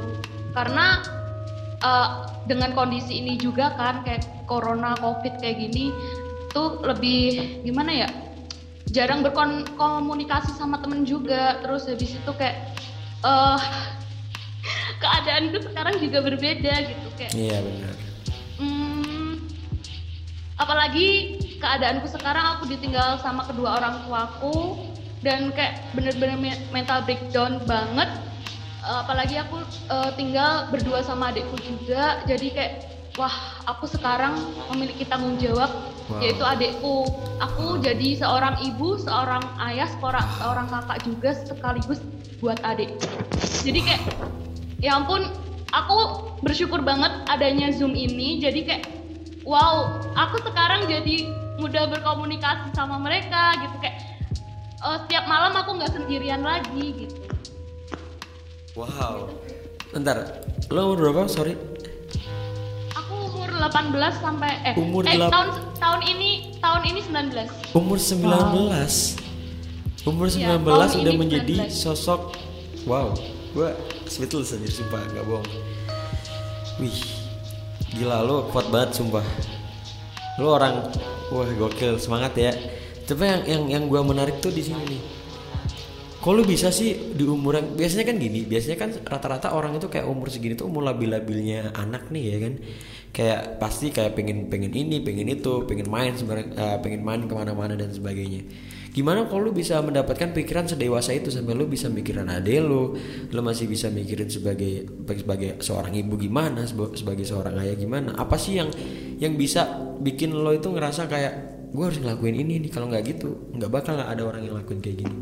[0.53, 1.01] Karena
[1.81, 2.09] eh,
[2.45, 5.89] dengan kondisi ini juga kan kayak corona covid kayak gini
[6.53, 8.09] tuh lebih gimana ya
[8.93, 12.77] jarang berkomunikasi sama temen juga terus habis itu kayak
[13.25, 13.59] eh
[15.01, 17.95] keadaanku sekarang juga berbeda gitu kayak Iya benar.
[18.61, 19.33] Hmm,
[20.55, 21.07] apalagi
[21.59, 24.87] keadaanku sekarang aku ditinggal sama kedua orang tuaku
[25.23, 28.07] dan kayak bener-bener me- mental breakdown banget.
[28.83, 32.73] Eh, apalagi aku eh, tinggal berdua sama adikku juga, jadi kayak
[33.17, 33.35] wah
[33.69, 34.37] aku sekarang
[34.73, 35.69] memiliki tanggung jawab
[36.03, 36.19] Wow.
[36.19, 37.07] yaitu adikku.
[37.39, 39.39] Aku jadi seorang ibu, seorang
[39.71, 42.03] ayah, seorang, seorang kakak juga sekaligus
[42.43, 42.91] buat adik.
[43.63, 44.03] Jadi kayak
[44.83, 45.23] ya ampun
[45.71, 48.83] aku bersyukur banget adanya zoom ini jadi kayak
[49.47, 53.97] wow aku sekarang jadi mudah berkomunikasi sama mereka gitu kayak
[54.83, 57.17] eh, setiap malam aku nggak sendirian lagi gitu
[58.73, 59.29] Wow.
[59.93, 60.41] Bentar,
[60.73, 61.29] lo berapa?
[61.29, 61.53] Sorry.
[63.63, 65.47] Aku umur 18 sampai eh Umur eh tahun
[65.79, 69.23] tahun ini tahun ini 19 Umur 19.
[70.03, 71.71] Umur 19 Iya, tahun udah menjadi 19.
[71.71, 72.35] sosok
[72.83, 73.15] wow.
[73.53, 73.69] Gua
[74.09, 75.45] speechless anjir sumpah, nggak bohong.
[76.81, 76.99] Wih.
[77.93, 79.21] Gila lo kuat banget sumpah.
[80.41, 80.89] Lo orang
[81.29, 82.49] wah gokil, semangat ya.
[83.05, 85.01] Tapi yang yang yang gua menarik tuh di sini nih.
[86.17, 89.91] Kok lu bisa sih di umur yang biasanya kan gini, biasanya kan rata-rata orang itu
[89.91, 92.53] kayak umur segini tuh umur labil-labilnya anak nih ya kan,
[93.13, 97.33] kayak pasti kayak pengen pengen ini, pengen itu, pengen main sebenarnya, eh, pengen main ke
[97.37, 98.41] mana-mana dan sebagainya.
[98.93, 102.97] Gimana kalau lu bisa mendapatkan pikiran sedewasa itu sampai lu bisa mikirin ade lu,
[103.29, 108.17] lu masih bisa mikirin sebagai sebagai seorang ibu gimana, seba- sebagai seorang ayah gimana?
[108.17, 108.69] Apa sih yang
[109.21, 109.65] yang bisa
[110.01, 111.33] bikin lo itu ngerasa kayak
[111.73, 115.05] gue harus ngelakuin ini nih kalau nggak gitu nggak bakal ada orang yang lakuin kayak
[115.05, 115.17] gini.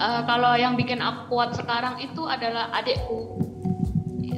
[0.00, 3.50] Eh, kalau yang bikin aku kuat sekarang itu adalah adikku.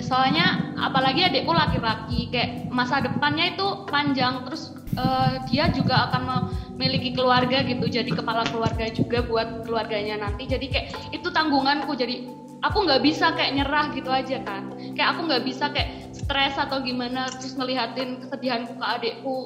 [0.03, 7.15] Soalnya apalagi adikku laki-laki, kayak masa depannya itu panjang, terus eh, dia juga akan memiliki
[7.17, 10.45] keluarga gitu, jadi kepala keluarga juga buat keluarganya nanti.
[10.51, 11.95] Jadi kayak itu tanggunganku.
[11.95, 12.29] Jadi
[12.61, 14.69] aku nggak bisa kayak nyerah gitu aja kan.
[14.93, 19.38] Kayak aku nggak bisa kayak stres atau gimana terus ngelihatin kesedihanku ke adikku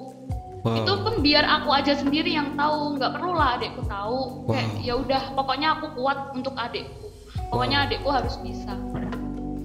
[0.67, 0.83] Wow.
[0.83, 4.83] itu pun biar aku aja sendiri yang tahu nggak perlu lah adikku tahu kayak Wow.
[4.83, 7.07] ya udah pokoknya aku kuat untuk adikku
[7.55, 8.75] pokoknya adikku harus bisa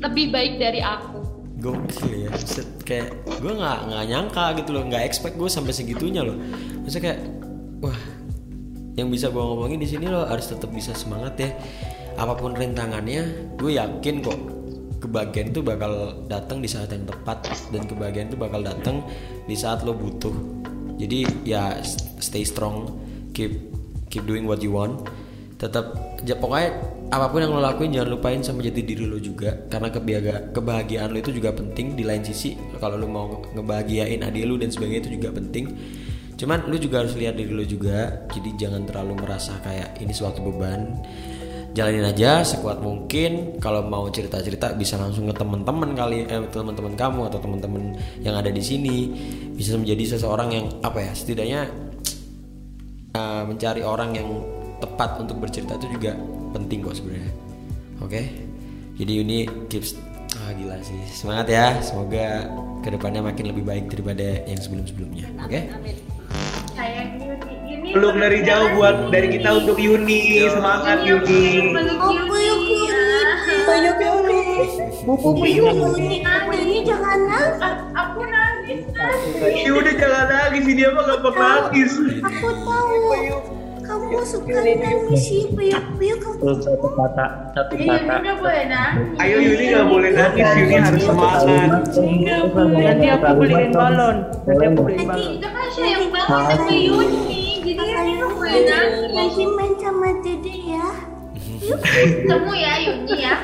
[0.01, 1.21] lebih baik dari aku.
[1.61, 6.25] Gokil ya Buset, kayak gue nggak nggak nyangka gitu loh nggak expect gue sampai segitunya
[6.25, 6.33] loh.
[6.81, 7.19] Maksudnya kayak
[7.85, 8.01] wah
[8.97, 11.49] yang bisa gue ngomongin di sini lo harus tetap bisa semangat ya.
[12.17, 14.39] Apa pun rintangannya gue yakin kok
[15.05, 19.05] kebahagiaan itu bakal datang di saat yang tepat dan kebahagiaan itu bakal datang
[19.45, 20.33] di saat lo butuh.
[20.97, 21.77] Jadi ya
[22.17, 22.89] stay strong
[23.37, 23.69] keep
[24.09, 25.05] keep doing what you want.
[25.61, 25.93] Tetap
[26.25, 26.73] ja- pokoknya
[27.11, 29.51] apa pun yang lo lakuin jangan lupain sama jati diri lo juga.
[29.67, 31.99] Karena kebahagia- kebahagiaan lo itu juga penting.
[31.99, 35.65] Di lain sisi kalau lo mau ngebahagiain adik lo dan sebagainya itu juga penting.
[36.39, 38.25] Cuman lo juga harus lihat diri lo juga.
[38.31, 41.03] Jadi jangan terlalu merasa kayak ini suatu beban.
[41.75, 43.59] Jalanin aja sekuat mungkin.
[43.59, 47.91] Kalau mau cerita-cerita bisa langsung ke teman-teman kali eh, teman-teman kamu atau teman-teman
[48.23, 49.11] yang ada di sini.
[49.51, 51.67] Bisa menjadi seseorang yang apa ya setidaknya
[53.19, 54.27] uh, mencari orang yang
[54.81, 56.17] tepat untuk bercerita itu juga
[56.51, 57.31] penting kok sebenarnya
[58.01, 58.21] oke
[58.97, 59.39] jadi Yuni
[59.69, 59.95] keeps
[60.41, 62.49] ah gila sih semangat ya semoga
[62.81, 65.59] ke depannya makin lebih baik daripada yang sebelum-sebelumnya oke
[66.71, 67.53] Sayang Yuni.
[67.67, 70.47] Yuni Peluk dari jauh buat dari kita untuk Yuni.
[70.47, 71.75] Semangat Yuni.
[71.75, 72.79] Yuni.
[75.03, 76.23] Opo yuk Yuni.
[76.23, 77.59] Yuni jangan nangis.
[77.91, 78.79] Aku nangis.
[79.67, 81.91] Yuni jangan nangis, dia mah gampang nangis.
[82.23, 83.60] Aku tahu.
[84.11, 85.47] Kamu suka nangis sih.
[85.55, 86.35] Puyuk puyuk kamu.
[86.41, 88.11] Terus satu kata, satu Iya, kata.
[88.11, 89.07] Yuni nggak boleh nangis.
[89.17, 91.41] Ayo Yuni nggak boleh nangis, Yuni harus semangat.
[92.67, 94.15] Nanti aku beliin balon.
[94.43, 96.27] Nanti aku beliin Nanti Kita kan sayang banget
[96.59, 97.41] sama Yuni.
[97.63, 99.09] Jadi Yuni nggak boleh nangis.
[99.15, 100.87] Nanti main sama dede ya.
[101.95, 103.35] Ketemu ya Yuni ya.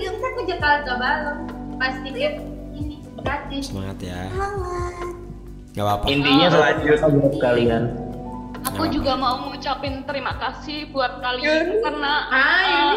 [0.00, 1.36] Yuk kita ke Jakarta balon.
[1.74, 2.34] Pas tiket
[2.72, 3.62] ini gratis.
[3.68, 4.94] semangat ya Semangat.
[5.74, 6.96] nggak apa-apa Intinya Lanjut.
[6.96, 7.82] satu buat kalian.
[8.64, 12.92] Aku Nggak juga mau ngucapin terima kasih buat kalian karena Ah, uh,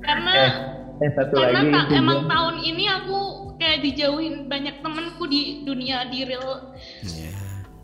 [0.00, 0.52] karena Eh,
[1.00, 1.70] eh satu karena lagi.
[1.72, 3.18] ta- emang tahun ini aku
[3.56, 6.74] kayak dijauhin banyak temenku di dunia di real.
[7.02, 7.30] Ya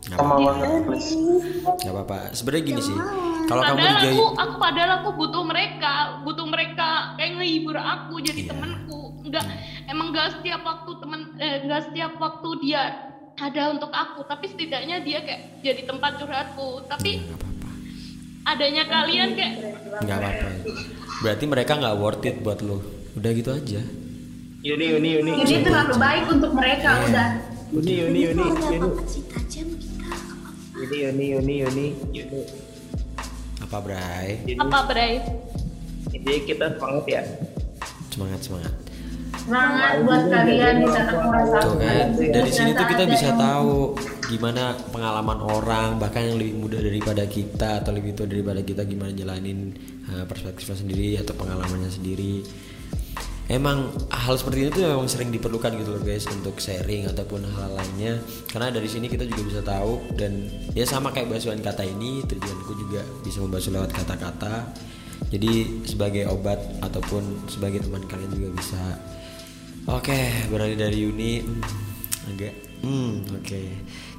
[0.08, 0.64] Sama apa-apa.
[1.76, 2.18] Nggak apa-apa.
[2.32, 2.96] Sebenarnya gini sih
[3.44, 5.94] kalau kamu padahal dijauhi aku aku padahal aku butuh mereka.
[6.22, 8.50] Butuh mereka kayak ngehibur aku jadi Iya.
[8.50, 9.44] temenku enggak
[9.86, 12.82] emang enggak setiap waktu temen eh, enggak setiap waktu dia
[13.38, 16.84] ada untuk aku tapi setidaknya dia kayak jadi tempat curhatku.
[16.90, 17.70] Tapi nggak apa-apa.
[18.50, 19.54] adanya kalian kayak
[20.02, 20.48] nggak apa-apa.
[21.22, 22.82] Berarti mereka nggak worth it buat lo.
[23.14, 23.82] Udah gitu aja.
[24.58, 25.32] Yuni, Yuni, Yuni.
[25.38, 27.28] Yuni terlalu baik untuk mereka udah.
[27.70, 28.88] Yuni, Yuni, Yuni, Yuni.
[30.78, 32.40] Yuni, Yuni, Yuni, Yuni,
[33.58, 34.28] apa Bray?
[34.56, 35.20] Apa Bray?
[36.08, 37.22] Jadi kita semangat ya.
[38.08, 38.87] semangat semangat
[39.48, 41.12] Semangat buat kalian di sana.
[41.24, 43.96] Merasa Tuh kan dari sini tuh kita bisa tahu
[44.28, 49.16] gimana pengalaman orang bahkan yang lebih muda daripada kita atau lebih tua daripada kita gimana
[49.16, 49.72] jalanin
[50.12, 52.44] uh, perspektifnya sendiri atau pengalamannya sendiri.
[53.48, 58.20] Emang hal seperti itu memang sering diperlukan gitu loh guys untuk sharing ataupun hal lainnya.
[58.52, 60.44] Karena dari sini kita juga bisa tahu dan
[60.76, 64.68] ya sama kayak basuhan kata ini tujuanku juga bisa membasuh lewat kata-kata.
[65.32, 68.80] Jadi sebagai obat ataupun sebagai teman kalian juga bisa
[69.88, 70.20] oke
[70.52, 73.62] beralih dari Yuni hmm, agak hmm oke.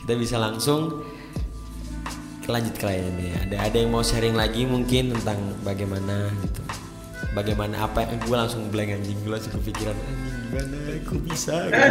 [0.03, 1.05] Kita bisa langsung
[2.49, 6.65] lanjut ke lainnya nih ada ada yang mau sharing lagi mungkin tentang bagaimana gitu.
[7.29, 9.93] Bagaimana apa yang gue langsung blank anjing gue langsung kepikiran.
[9.93, 11.85] Anjing gimana aku bisa gitu.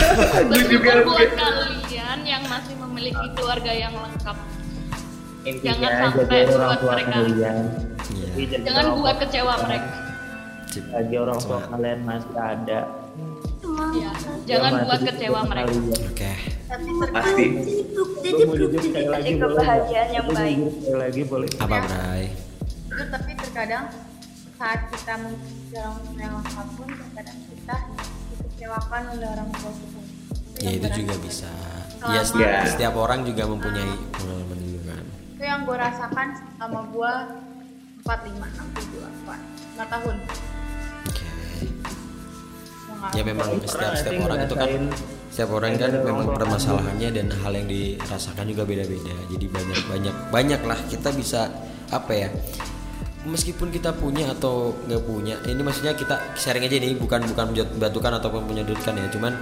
[0.52, 4.36] Bersyukur buat kalian yang masih memiliki keluarga yang lengkap.
[5.46, 7.16] intinya Jangan sampai orang buat tua mereka.
[7.16, 7.56] kalian.
[8.36, 8.58] Iya.
[8.66, 9.90] Jangan buat kecewa mereka.
[10.92, 12.80] Bagi orang tua kalian masih ada
[13.96, 14.10] Ya,
[14.46, 15.72] jangan Yang buat kecewa mereka.
[15.72, 16.32] oke.
[16.66, 17.46] Tapi Pasti.
[18.20, 18.42] jadi
[19.06, 19.54] lagi boleh.
[19.54, 20.58] kebahagiaan yang baik.
[20.74, 21.48] sekali lagi boleh.
[21.56, 22.24] Apa Bray?
[22.86, 23.84] Itu tapi terkadang
[24.56, 27.76] saat kita tua yang lengkap pun terkadang kita
[28.32, 29.98] dikecewakan oleh orang tua kita.
[30.56, 31.50] Ya itu juga bisa.
[31.96, 32.60] Selama- ya setiap, Ya.
[32.66, 37.12] setiap orang juga mempunyai pengalaman juga kan itu yang gue rasakan sama gue
[38.00, 39.40] 4, 5, 6, 7, 4
[39.74, 40.14] 5 tahun
[43.14, 44.70] ya memang Pernah setiap setiap orang itu kan
[45.30, 49.14] setiap orang kan memang permasalahannya dan hal yang dirasakan juga beda-beda.
[49.32, 51.52] Jadi banyak banyak banyak lah kita bisa
[51.92, 52.28] apa ya
[53.26, 58.12] meskipun kita punya atau nggak punya ini maksudnya kita sharing aja nih bukan bukan menjatuhkan
[58.22, 59.34] ataupun menyudutkan ya cuman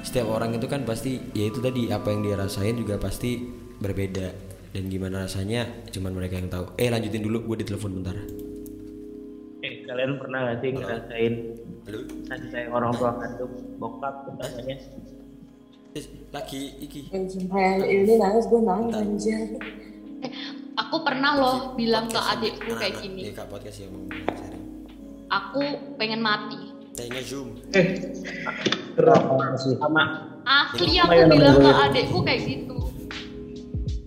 [0.00, 3.40] setiap orang itu kan pasti ya itu tadi apa yang dia rasain juga pasti
[3.80, 4.52] berbeda.
[4.70, 6.78] Dan gimana rasanya cuman mereka yang tahu.
[6.78, 8.14] Eh lanjutin dulu gue ditelepon bentar
[9.90, 11.34] kalian pernah nggak sih ngerasain
[12.30, 14.78] kasih sayang orang tua kandung bokap utamanya
[15.90, 17.10] Eh, lagi iki.
[17.10, 19.58] Ini nangis gue nangis anjir.
[20.78, 23.26] Aku pernah loh bilang ke adikku kayak gini.
[23.26, 24.64] Iya, Kak, podcast yang mau sharing.
[25.34, 25.62] Aku
[25.98, 26.70] pengen mati.
[26.94, 27.58] Kayaknya zoom.
[27.74, 28.06] Eh,
[28.94, 29.74] Sama sih.
[29.82, 30.04] Sama.
[30.46, 32.78] Asli Apa aku yang bilang ke adikku kayak gitu.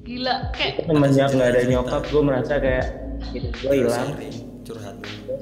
[0.08, 2.86] Gila, kayak semenjak nggak ada nyokap gue merasa kayak
[3.36, 4.08] hidup gue hilang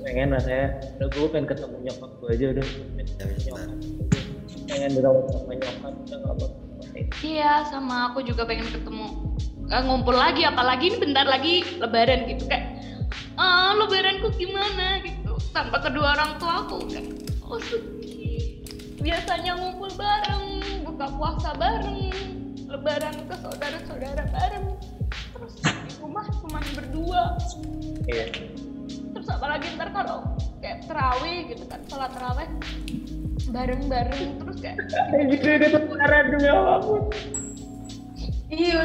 [0.02, 0.66] pengen rasanya
[0.98, 2.66] udah gue pengen ketemu nyokap gue aja udah.
[2.66, 3.70] Pengen ketemu wis, nyokap.
[4.68, 7.06] pengen dirawat sama nyokap udah nggak mau ngapain.
[7.22, 9.08] Iya, sama aku juga pengen ketemu.
[9.72, 12.76] Eh, ngumpul lagi, apalagi ini bentar lagi Lebaran gitu kayak,
[13.40, 15.00] ah Lebaranku gimana?
[15.00, 17.08] gitu, tanpa kedua orang tua aku kayak,
[17.48, 18.60] oh sedih.
[19.00, 22.12] Biasanya ngumpul bareng, buka puasa bareng,
[22.68, 24.76] Lebaran ke saudara-saudara bareng,
[25.08, 27.40] terus di rumah cuma berdua.
[28.12, 28.28] iya
[29.22, 30.26] Terus apalagi ntar kalau
[30.66, 32.50] kayak terawih gitu kan, sholat terawih
[33.54, 34.82] bareng-bareng terus kayak
[35.30, 37.02] gitu udah ketukaran demi apa pun.
[38.50, 38.82] Iya,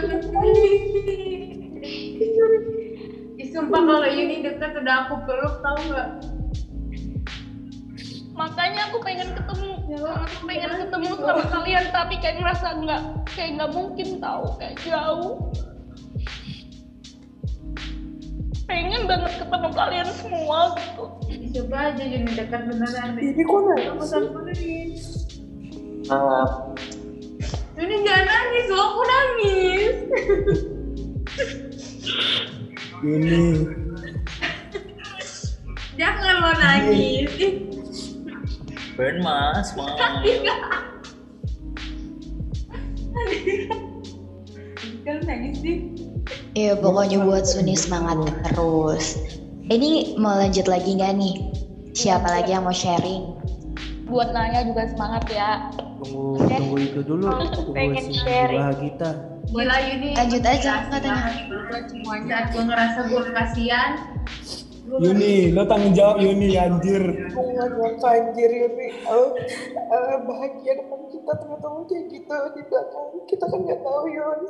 [3.48, 6.08] sumpah kalau Yuni deket udah aku peluk tau nggak?
[8.36, 13.72] makanya aku pengen ketemu aku pengen ketemu sama kalian tapi kayak ngerasa nggak kayak nggak
[13.72, 15.40] mungkin tahu kayak jauh
[19.06, 21.04] banget ketemu kalian semua gitu
[21.56, 23.32] Coba aja Yuni dekat beneran deh.
[23.32, 25.00] Ini kok nangis
[26.04, 26.76] maaf
[27.76, 29.96] Yuni jangan nangis, lo aku nangis.
[33.04, 33.36] ini
[35.96, 37.30] Jangan lo nangis.
[37.36, 37.54] Ih,
[38.96, 39.92] Burn mas, mas.
[45.04, 45.95] Kan nangis sih.
[46.56, 49.20] Iya pokoknya buat Suni semangat terus.
[49.68, 51.34] Ini mau lanjut lagi nggak nih?
[51.92, 53.36] Siapa lagi yang mau sharing?
[54.06, 55.66] buat nanya juga semangat ya
[55.98, 58.58] tunggu tunggu itu dulu tunggu pengen si sharing.
[58.58, 59.10] jiwa kita
[59.46, 60.10] Gila Yuni.
[60.18, 61.30] Lanjut aja, Kasih katanya.
[61.86, 62.26] semuanya.
[62.34, 63.92] Saat gue ngerasa gue kasihan.
[64.90, 68.86] Yuni lo tanggung jawab Yuni anjir Gue nggak anjir ini.
[69.06, 73.06] Oh, eh, bahagia depan kita lu kayak gitu di belakang.
[73.30, 74.40] Kita kan nggak tahu Yun.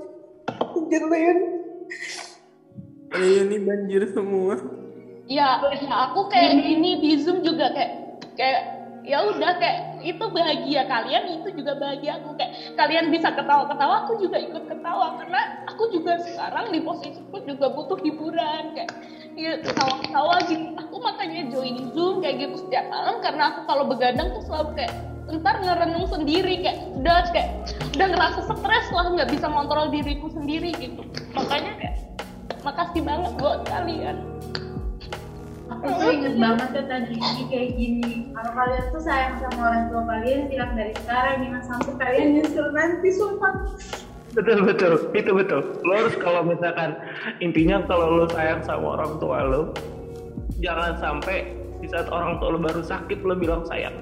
[0.64, 1.38] Anjir lu Yun.
[3.12, 4.58] Ada Yuni banjir semua.
[5.26, 8.62] Ya ya aku kayak gini di zoom juga kayak kayak
[9.06, 12.34] ya udah kayak itu bahagia kalian itu juga bahagia aku.
[12.38, 15.18] Kayak kalian bisa ketawa-ketawa aku juga ikut ketawa.
[15.18, 18.90] Karena aku juga sekarang di posisiku juga butuh hiburan kayak
[19.34, 20.66] ya, ketawa-ketawa gitu.
[20.78, 24.94] Aku makanya join zoom kayak gitu setiap malam karena aku kalau begadang tuh selalu kayak
[25.26, 27.50] ntar ngerenung sendiri kayak udah kayak
[27.98, 31.02] udah ngerasa stres lah nggak bisa kontrol diriku sendiri gitu.
[31.34, 31.96] Makanya kayak
[32.62, 34.16] makasih banget buat kalian.
[35.66, 38.12] Aku tuh inget banget tuh tadi ini kayak gini.
[38.30, 42.66] Kalau kalian tuh sayang sama orang tua kalian, bilang dari sekarang jangan sampai kalian nyesel
[42.70, 43.54] nanti sumpah.
[44.30, 44.92] betul betul.
[45.10, 45.60] Itu betul.
[45.82, 46.94] Lo harus kalau misalkan
[47.42, 49.62] intinya kalau lo sayang sama orang tua lo
[50.62, 51.50] jangan sampai
[51.82, 53.96] di saat orang tua lo baru sakit lo bilang sayang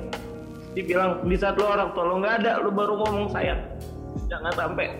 [0.75, 3.63] dibilang di saat lo orang tua lo nggak ada lo baru ngomong sayang.
[4.27, 4.91] Jangan sampai.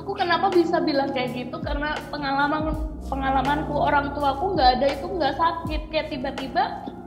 [0.00, 1.60] Aku kenapa bisa bilang kayak gitu?
[1.60, 2.74] Karena pengalaman
[3.06, 5.82] pengalamanku orang tuaku nggak ada itu nggak sakit.
[5.92, 6.62] Kayak tiba-tiba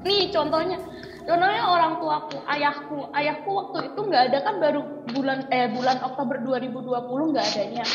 [0.06, 0.78] nih contohnya
[1.26, 3.10] contohnya orang tuaku ayahku.
[3.18, 7.86] Ayahku waktu itu nggak ada kan baru bulan eh bulan Oktober 2020 nggak adanya.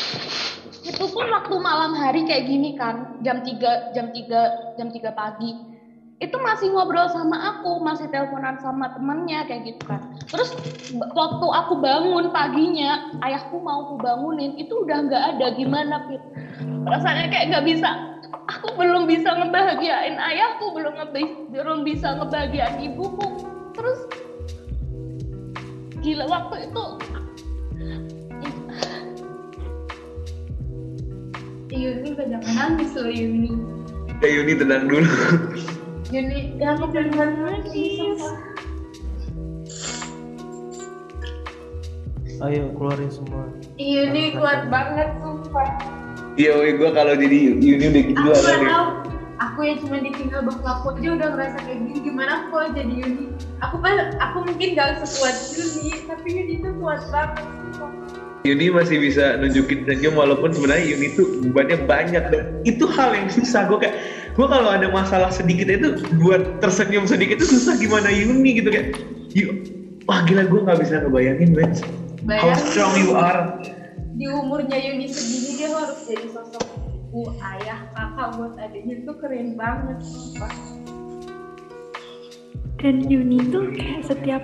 [0.83, 5.66] Itu pun waktu malam hari kayak gini kan jam 3 jam 3 jam 3 pagi
[6.17, 10.01] itu masih ngobrol sama aku masih teleponan sama temennya kayak gitu kan.
[10.33, 10.49] Terus
[11.13, 15.53] waktu aku bangun paginya ayahku mau aku bangunin itu udah nggak ada.
[15.53, 16.21] Gimana Pit
[16.89, 17.89] rasanya kayak nggak bisa.
[18.49, 23.45] Aku belum bisa ngebahagiain ayahku belum ngebe- belum bisa ngebahagiain ibuku.
[23.77, 23.99] Terus
[26.01, 26.83] gila waktu itu
[31.77, 33.53] Yuni udah jangan nangis loh Yuni.
[34.25, 35.05] Ya Yuni tenang dulu.
[36.07, 38.23] Yuni ya aku jangan nangis
[42.37, 43.49] Ayo keluarin semua.
[43.81, 45.73] Yuni kuat banget sumpah.
[46.37, 48.69] Iya, woi gue kalau jadi Yuni udah gitu aku nih.
[48.69, 48.87] tahu.
[49.37, 51.97] Aku yang cuma ditinggal bapakku aja udah ngerasa kayak gini.
[51.97, 53.25] Gimana aku kalau jadi Yuni?
[53.65, 57.91] Aku pas aku mungkin gak sekuat Yuni tapi Yuni tuh kuat banget sumpah.
[58.45, 63.33] Yuni masih bisa nunjukin senyum walaupun sebenarnya Yuni tuh bebannya banyak dan itu hal yang
[63.33, 63.65] susah.
[63.65, 63.97] Gue kayak
[64.37, 68.93] gue kalau ada masalah sedikit itu buat tersenyum sedikit itu susah gimana Yuni gitu kayak
[69.33, 69.65] "Yu-
[70.05, 71.73] wah gila gue nggak bisa ngebayangin men.
[72.29, 73.57] How strong you are.
[74.13, 79.57] Di umurnya Yuni segini dia harus jadi sosok ibu ayah kakak buat adiknya tuh keren
[79.57, 80.53] banget sumpah.
[82.77, 84.43] Dan Yuni tuh kayak setiap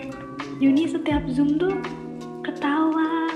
[0.57, 1.77] Yuni setiap zoom tuh
[2.41, 3.29] ketawa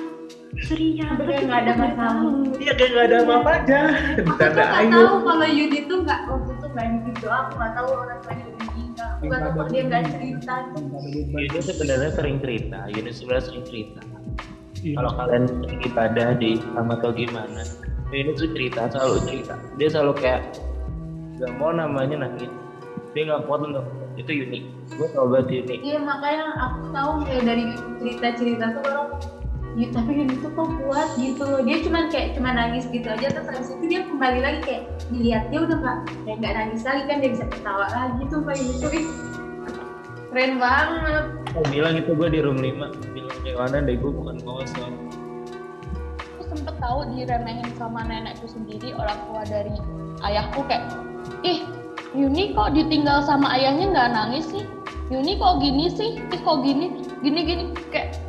[0.58, 2.14] tapi kayak nggak ada nggak masalah.
[2.18, 2.30] tahu.
[2.58, 3.80] iya kayak nggak ada apa-apa aja
[4.18, 7.52] aku tuh nggak ayo tahu kalau Yuni tuh nggak waktu itu nggak nitip doa aku
[7.62, 10.56] nggak tahu orang tuanya udah meninggal aku nggak tahu kalau dia nggak cerita
[11.38, 14.02] Yunus sebenarnya sering cerita, Yunus sebenarnya sering cerita.
[14.78, 17.62] Kalau kalian sering ibadah di sama atau gimana,
[18.14, 19.54] Yunus tuh cerita, selalu cerita.
[19.76, 20.42] Dia selalu kayak
[21.42, 22.50] gak mau namanya nangis.
[23.14, 23.86] Dia nggak kuat untuk
[24.18, 24.64] itu unik.
[24.98, 25.80] Gue tau banget unik.
[25.82, 27.64] Iya makanya aku tahu ya dari
[28.02, 29.08] cerita-cerita tuh orang
[29.78, 31.62] ya, tapi Yuni tuh kok kuat gitu loh.
[31.62, 35.44] Dia cuman kayak cuman nangis gitu aja terus habis itu dia kembali lagi kayak dilihat
[35.54, 38.88] dia udah nggak kayak nggak nangis lagi kan dia bisa ketawa lagi tuh kayak gitu.
[38.90, 39.06] Ih
[40.34, 41.26] keren banget.
[41.56, 44.94] Oh, bilang itu gue di room 5 bilang kayak mana deh gue bukan kosong.
[46.38, 49.74] aku sempet tahu diremehin sama nenekku sendiri orang tua dari
[50.22, 50.86] ayahku kayak
[51.42, 51.66] ih
[52.16, 54.66] Yuni kok ditinggal sama ayahnya nggak nangis sih?
[55.12, 56.18] Yuni kok gini sih?
[56.18, 57.04] Ih kok gini?
[57.22, 57.64] Gini gini.
[57.92, 58.27] Kayak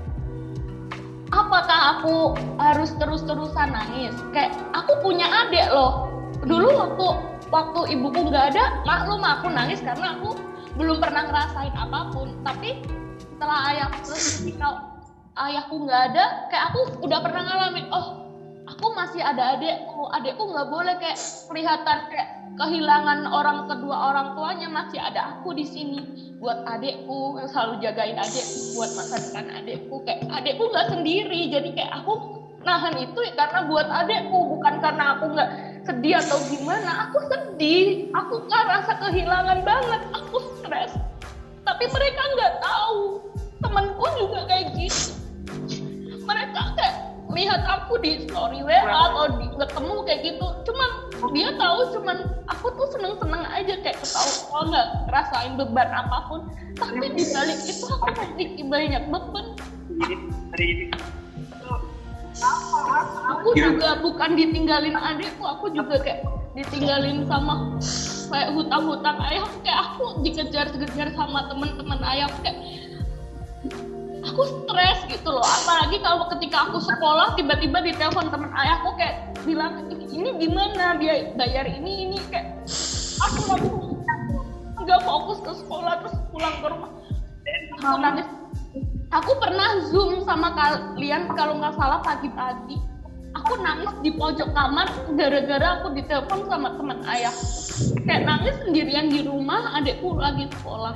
[1.33, 4.14] apakah aku harus terus-terusan nangis?
[4.33, 6.09] Kayak aku punya adik loh.
[6.45, 7.07] Dulu waktu
[7.49, 10.37] waktu ibuku nggak ada maklum aku nangis karena aku
[10.76, 12.33] belum pernah ngerasain apa pun.
[12.45, 12.81] Tapi
[13.37, 14.68] setelah ayah terus ketika
[15.39, 18.28] ayahku nggak ada kayak aku udah pernah ngalamin oh
[18.79, 20.07] aku masih ada adekku.
[20.14, 21.18] Adekku nggak boleh kayak
[21.51, 24.70] kelihatan kayak kehilangan orang kedua orang tuanya.
[24.70, 29.99] Masih ada aku di sini buat adekku yang selalu jagain adekku buat masa depan adekku.
[30.07, 31.41] Kayak adekku nggak sendiri.
[31.51, 35.51] Jadi kayak aku nahan itu karena buat adekku bukan karena aku nggak
[35.83, 37.11] sedih atau gimana.
[37.11, 38.14] Aku sedih.
[38.14, 40.01] Aku ngerasa kehilangan banget.
[40.14, 40.95] Aku stres.
[41.66, 43.26] Tapi mereka nggak tahu.
[43.59, 45.18] Temanku juga kayak gitu
[47.39, 50.47] lihat aku di story WA atau di ketemu kayak gitu.
[50.66, 50.91] Cuman
[51.30, 52.16] dia tahu cuman
[52.51, 54.32] aku tuh seneng seneng aja kayak ketawa.
[54.51, 56.41] Kalau nggak ngerasain beban apa pun
[56.74, 59.47] tapi di balik itu aku masih banyak beban.
[63.39, 66.22] Aku juga bukan ditinggalin adikku aku juga kayak
[66.55, 67.78] ditinggalin sama
[68.30, 69.47] kayak hutang-hutang ayah.
[69.62, 72.30] Kayak aku dikejar-kejar sama teman-teman ayah.
[72.43, 72.59] Kayak
[74.39, 75.43] aku stres gitu loh.
[75.43, 79.82] Apalagi kalau ketika aku sekolah tiba-tiba ditelepon teman ayahku kayak bilang
[80.14, 80.95] ini gimana?
[81.03, 82.62] Dia bayar ini ini kayak
[83.18, 83.68] aku lagi
[84.78, 86.91] nggak fokus ke sekolah terus pulang ke rumah.
[87.82, 88.28] Aku nangis.
[89.11, 92.78] Aku pernah zoom sama kalian kalau nggak salah pagi-pagi.
[93.43, 94.86] Aku nangis di pojok kamar
[95.18, 97.34] gara-gara aku ditelepon sama teman ayah.
[98.07, 100.95] Kayak nangis sendirian di rumah adekku lagi sekolah.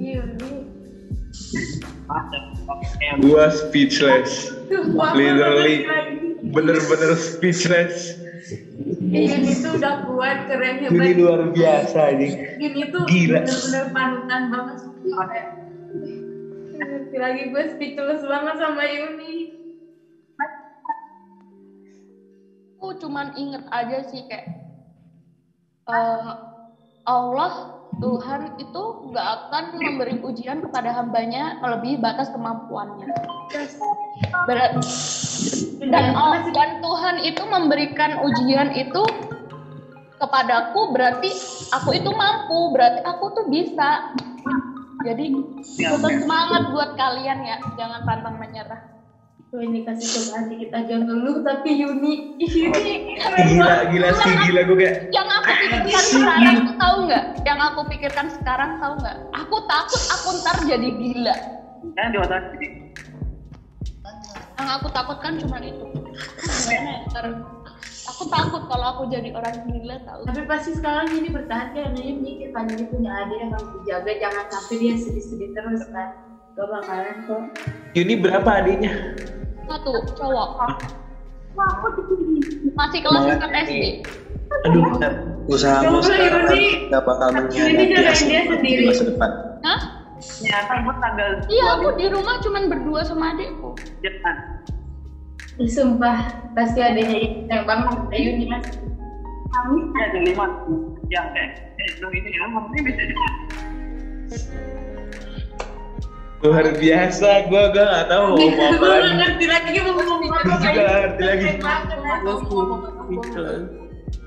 [0.00, 0.24] Iya
[3.20, 4.30] Gua speechless.
[5.14, 5.84] Literally
[6.50, 7.94] bener-bener speechless.
[9.00, 12.32] Yuni tuh udah kuat keren hebat Ini luar biasa nih.
[12.60, 13.40] Yuni tuh Gila.
[13.46, 14.78] bener-bener panutan banget
[16.74, 19.34] ngerti lagi gue speechless banget sama Yuni
[22.74, 24.44] aku cuman inget aja sih kayak
[25.88, 26.32] eh,
[27.06, 27.52] Allah
[27.98, 33.06] Tuhan itu nggak akan memberi ujian kepada hambanya melebihi batas kemampuannya.
[34.48, 34.74] Ber-
[35.84, 39.02] dan, oh, dan Tuhan itu memberikan ujian itu
[40.18, 41.28] kepadaku berarti
[41.74, 44.00] aku itu mampu, berarti aku tuh bisa.
[45.04, 45.28] Jadi
[45.76, 48.93] tetap semangat buat kalian ya, jangan pantang menyerah.
[49.54, 54.76] Tuh ini kasih cobaan dikit aja ngeluh tapi Yuni ini Gila, gila sih, gila gue
[54.82, 57.24] kayak Yang aku pikirkan sekarang tuh tahu nggak?
[57.46, 59.16] Yang aku pikirkan sekarang tahu nggak?
[59.30, 61.34] Aku takut aku ntar jadi gila.
[61.94, 62.42] Jangan di otak
[64.58, 65.86] Yang aku takutkan cuma itu.
[66.42, 67.24] Gimana ya, ntar
[68.10, 70.20] aku takut kalau aku jadi orang gila tahu.
[70.34, 74.12] tapi pasti sekarang ini bertahan karena dia mikir kan ini punya adik yang harus dijaga
[74.18, 76.08] jangan sampai dia sedih-sedih terus kan
[76.54, 77.42] gak bakalan kok
[77.94, 78.94] Yuni berapa adiknya?
[79.64, 80.48] Satu cowok.
[82.74, 83.84] Masih kelas 4 SD.
[84.68, 85.12] Aduh, bentar.
[85.44, 86.88] Usahamu Coba, sekarang Yuni.
[86.88, 88.82] gak bakal mengkhianati hasil di sendiri.
[88.88, 89.30] masa depan.
[89.60, 89.80] Hah?
[90.40, 93.76] Ya, gue tanggal Iya, aku di rumah cuman berdua sama adikku.
[94.00, 94.38] Jepang.
[95.60, 98.66] Ih, sumpah pasti adanya yang banget ada Yuni mas
[99.54, 100.46] kami ada lima.
[101.12, 103.02] Yang kayak, eh, lu ini ya, mungkin bisa.
[106.42, 109.04] Luar biasa, gue gue gak tahu mau ngomong apa gue lagi.
[109.04, 111.46] gak ngerti lagi mau ngomong apa Gue juga gak ngerti lagi.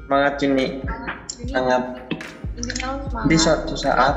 [0.07, 0.67] Semangat Juni.
[1.51, 1.77] Lo
[2.57, 3.37] Di semangat.
[3.37, 4.15] Suatu saat.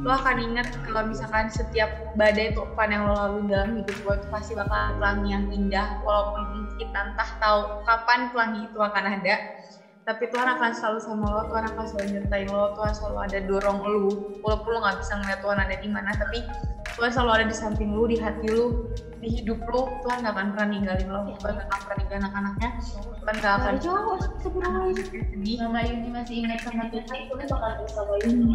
[0.00, 4.26] Lo akan ingat kalau misalkan setiap badai topan yang lo lalui dalam hidup lo itu
[4.30, 9.34] pasti bakal pelangi yang indah walaupun kita entah tahu kapan pelangi itu akan ada
[10.06, 13.78] tapi Tuhan akan selalu sama lo Tuhan akan selalu nyertain lo Tuhan selalu ada dorong
[13.82, 14.06] lo
[14.38, 16.38] walaupun lo nggak bisa ngeliat Tuhan ada di mana tapi
[16.94, 20.46] Tuhan selalu ada di samping lo di hati lo di hidup lo Tuhan gak akan
[20.54, 22.70] pernah ninggalin lo Tuhan gak akan pernah ninggalin anak-anaknya
[23.18, 28.46] Tuhan gak akan sedih Mama Yuni masih ingat sama Tuhan itu bakal bersama Yuni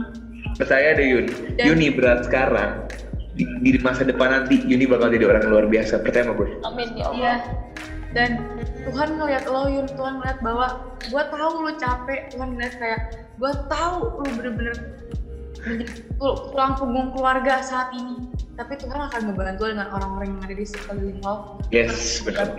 [0.55, 1.25] Percaya deh Yun.
[1.59, 2.87] Yuni berat sekarang.
[3.31, 6.03] Di, di masa depan nanti Yuni bakal jadi orang luar biasa.
[6.03, 6.49] Percaya sama gue.
[6.67, 7.15] Amin ya Allah.
[7.15, 7.35] Iya.
[8.11, 10.67] Dan Tuhan ngeliat lo Yun, Tuhan ngeliat bahwa
[10.99, 13.01] gue tahu lo capek, Tuhan ngeliat kayak
[13.39, 14.75] gue tahu lo bener-bener
[16.19, 18.27] tulang punggung keluarga saat ini.
[18.59, 21.57] Tapi Tuhan akan ngebantu dengan orang-orang yang ada di sekeliling lo.
[21.71, 22.51] Yes, benar.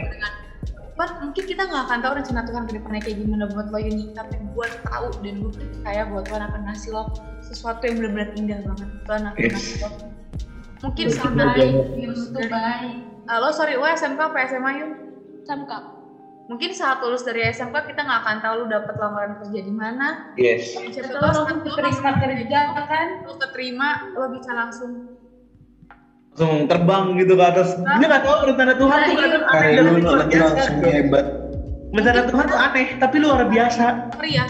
[0.92, 4.12] Tuhan, mungkin kita nggak akan tahu rencana Tuhan ke depannya kayak gimana buat lo Yuni,
[4.14, 7.03] tapi gue tahu dan gue percaya bahwa Tuhan akan ngasih lo
[7.42, 8.88] sesuatu yang benar-benar indah banget.
[9.05, 9.53] Tuhan akan Yes.
[9.53, 9.88] ngasih lo.
[10.82, 12.96] Mungkin Yuni itu baik
[13.30, 15.11] Ah, lo sorry, lo SMK apa SMA Yun?
[15.43, 15.72] SMK.
[16.51, 20.34] Mungkin saat lulus dari SMK kita nggak akan tahu lu dapat lamaran kerja di mana.
[20.34, 20.74] Yes.
[20.74, 24.90] Siapa tahu saat keterima kerja kan lu keterima, lo bisa langsung.
[26.32, 27.76] Langsung terbang gitu ke atas.
[27.76, 30.45] Dia gak tahu rencana Tuhan tuh kadang aneh dan lu luar biasa.
[30.49, 31.26] langsung hebat.
[31.93, 33.84] Rencana Tuhan tuh aneh, tapi luar biasa.
[34.16, 34.45] Sorry ya,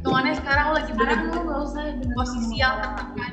[0.00, 3.32] hitungannya sekarang lagi lu gak usah di posisi yang tertekan.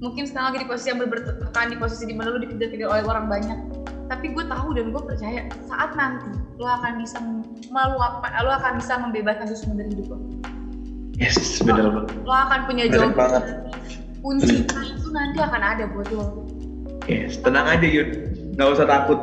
[0.00, 3.04] Mungkin sekarang lagi di posisi yang bener tertekan, di posisi di mana lu dikejar-kejar oleh
[3.04, 3.58] orang banyak.
[4.10, 7.22] Tapi gue tahu dan gue percaya saat nanti lo akan bisa
[7.70, 10.18] meluapkan, lo akan bisa membebaskan semua dari hidup lo.
[11.14, 12.18] Yes, benar banget.
[12.26, 13.14] Lo akan punya jawaban.
[13.14, 13.44] banget.
[14.18, 16.42] Kunci itu nanti akan ada buat lo.
[17.06, 18.10] Yes, tenang aja Yun.
[18.58, 19.18] Gak usah takut.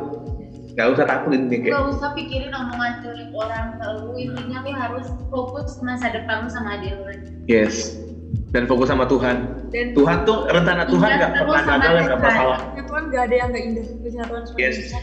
[0.72, 1.74] Gak usah takut ini kayak.
[1.76, 6.80] Gak usah pikirin omongan culik orang lu intinya lu harus fokus masa depan lu sama
[6.80, 7.12] lu
[7.44, 8.07] Yes.
[8.48, 9.36] Dan fokus sama Tuhan.
[9.68, 12.18] Dan Tuhan tuh rencana Tuhan Ingat gak terus pernah gagal dan gak Tuhan.
[12.18, 12.58] pernah salah.
[12.58, 13.86] rencana Tuhan gak ada yang gak indah.
[13.98, 14.74] Rencana Tuhan semua Yes.
[14.78, 15.02] indah.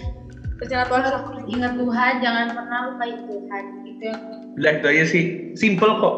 [0.56, 4.20] Rencana Tuhan Lu semua harus ingat Tuhan jangan pernah lupain Tuhan itu yang
[4.56, 5.24] Udah itu aja sih.
[5.54, 6.16] Simple kok.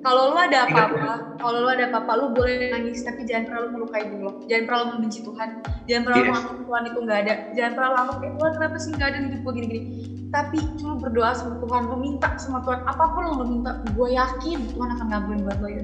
[0.00, 1.08] Kalau lu ada apa-apa,
[1.38, 4.36] kalau lu ada apa-apa, lu boleh nangis, tapi jangan terlalu melukai lo.
[4.44, 5.48] Jangan terlalu membenci Tuhan.
[5.86, 6.28] Jangan terlalu Yes.
[6.30, 7.34] menganggap Tuhan itu nggak ada.
[7.54, 9.80] Jangan terlalu anggap kayak Tuhan kenapa sih nggak ada di hidup gue gini-gini.
[10.28, 14.08] Tapi cuma berdoa sama Tuhan, lu minta sama Tuhan apa pun yang lu minta, gue
[14.10, 15.82] yakin Tuhan akan ngabulin buat lo ya.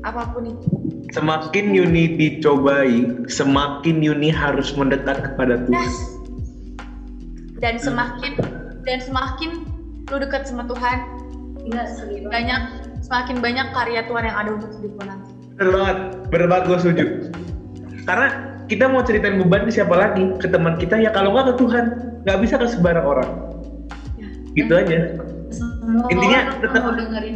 [0.00, 0.66] Apa pun itu.
[1.12, 5.76] Semakin Yuni dicobai, semakin Yuni harus mendekat kepada Tuhan.
[5.76, 5.96] Yes.
[7.60, 8.32] Dan semakin
[8.88, 9.50] dan semakin
[10.08, 10.98] lu dekat sama Tuhan,
[11.68, 12.60] enggak serius banyak
[13.04, 15.30] semakin banyak karya Tuhan yang ada untuk hidup nanti.
[15.60, 15.96] Bener banget,
[16.32, 17.04] bener banget gue setuju.
[18.08, 18.28] Karena
[18.70, 20.32] kita mau ceritain beban ke siapa lagi?
[20.40, 21.84] Ke teman kita ya kalau nggak ke Tuhan,
[22.24, 23.30] nggak bisa ke sembarang orang.
[24.56, 25.20] Gitu aja.
[25.50, 26.82] semua Intinya tetap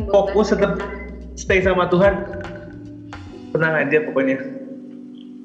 [0.08, 0.78] Fokus tetap
[1.36, 2.14] stay sama Tuhan.
[3.54, 4.42] Tenang aja pokoknya.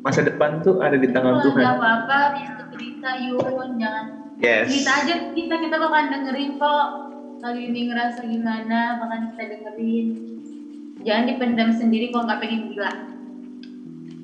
[0.02, 1.62] Masa depan tuh ada di tangan Tuhan.
[1.62, 4.06] ada apa-apa bisa cerita Yun jangan
[4.40, 4.72] Yes.
[4.72, 6.88] cerita aja kita kita bakalan dengerin kok
[7.44, 10.06] kali ini ngerasa gimana bakalan kita dengerin
[11.04, 12.92] jangan dipendam sendiri kalau nggak pengen gila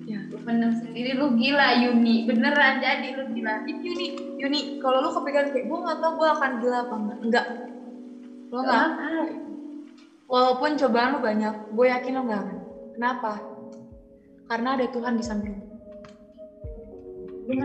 [0.08, 0.20] Ya.
[0.32, 4.08] lu pendam sendiri lu gila Yuni beneran jadi lu gila Yuni,
[4.40, 7.46] Yuni, kalau lu kepikiran kayak gue nggak tahu gue akan gila apa enggak, enggak.
[8.50, 8.88] Lo nggak,
[10.26, 12.58] Walaupun cobaan lu banyak, gue yakin lo gak akan.
[12.98, 13.32] Kenapa?
[14.46, 15.58] Karena ada Tuhan di samping.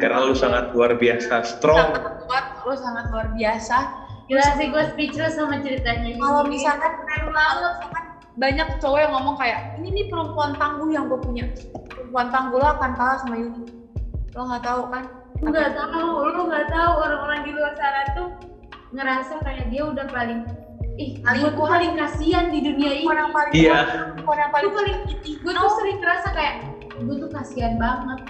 [0.01, 1.77] Karena lu sangat luar biasa strong.
[1.77, 3.77] Sangat kuat, lu sangat luar biasa.
[4.29, 6.15] Gila sih gue speechless sama ceritanya.
[6.15, 7.75] Kalau misalkan keren banget,
[8.39, 11.45] banyak cowok yang ngomong kayak ini nih perempuan tangguh yang gue punya.
[11.91, 13.65] Perempuan tangguh lo akan kalah sama Yuni.
[14.37, 15.05] Lo nggak tahu kan?
[15.41, 18.29] Lu nggak tahu, lu nggak tahu orang-orang di luar sana tuh
[18.93, 20.45] ngerasa kayak dia udah paling
[21.01, 23.09] ih Paling gue paling kasihan di dunia ini.
[23.09, 23.79] Yang paling Iya.
[23.89, 24.97] perempuan yang Gue paling paling
[25.41, 26.55] gue tuh sering ngerasa kayak
[27.01, 28.21] gue tuh kasihan banget.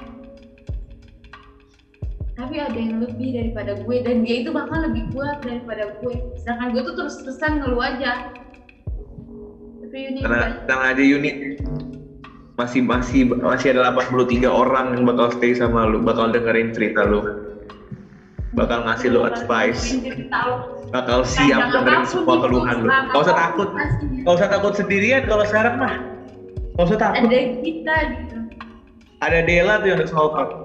[2.39, 6.15] Tapi ada yang lebih daripada gue dan dia itu bahkan lebih kuat daripada gue.
[6.41, 8.33] Sedangkan gue tuh terus-terusan ngeluh aja.
[9.85, 11.31] Tapi ini Karena tenang aja Yuni
[12.55, 17.25] masih masih masih ada 83 orang yang bakal stay sama lu, bakal dengerin cerita lu.
[18.53, 19.95] Bakal ngasih lu advice,
[20.91, 22.89] bakal siap dengerin semua keluhan lu.
[22.91, 23.69] Gak usah takut,
[24.27, 25.95] gak usah takut sendirian kalau sekarang mah.
[26.77, 27.27] Gak usah takut.
[27.27, 28.37] ada kita gitu.
[29.21, 30.51] Ada Dela tuh yang udah support.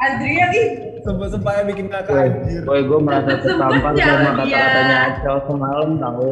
[0.00, 0.66] Adrian nih
[1.04, 2.64] sempat-sempatnya bikin kakak anjir.
[2.64, 4.96] Boy, gue merasa tertampar sama ya, kata-katanya.
[5.12, 6.28] Acel semalam tau.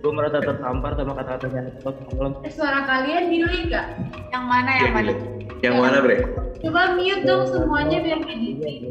[0.00, 2.32] Gue merasa tertampar sama kata-katanya Acel semalam.
[2.46, 3.86] Eh, suara kalian delay nggak?
[4.30, 5.12] yang mana yang mana?
[5.60, 6.16] Yang mana bre?
[6.60, 8.90] Coba mute dong semuanya biar kayak gitu.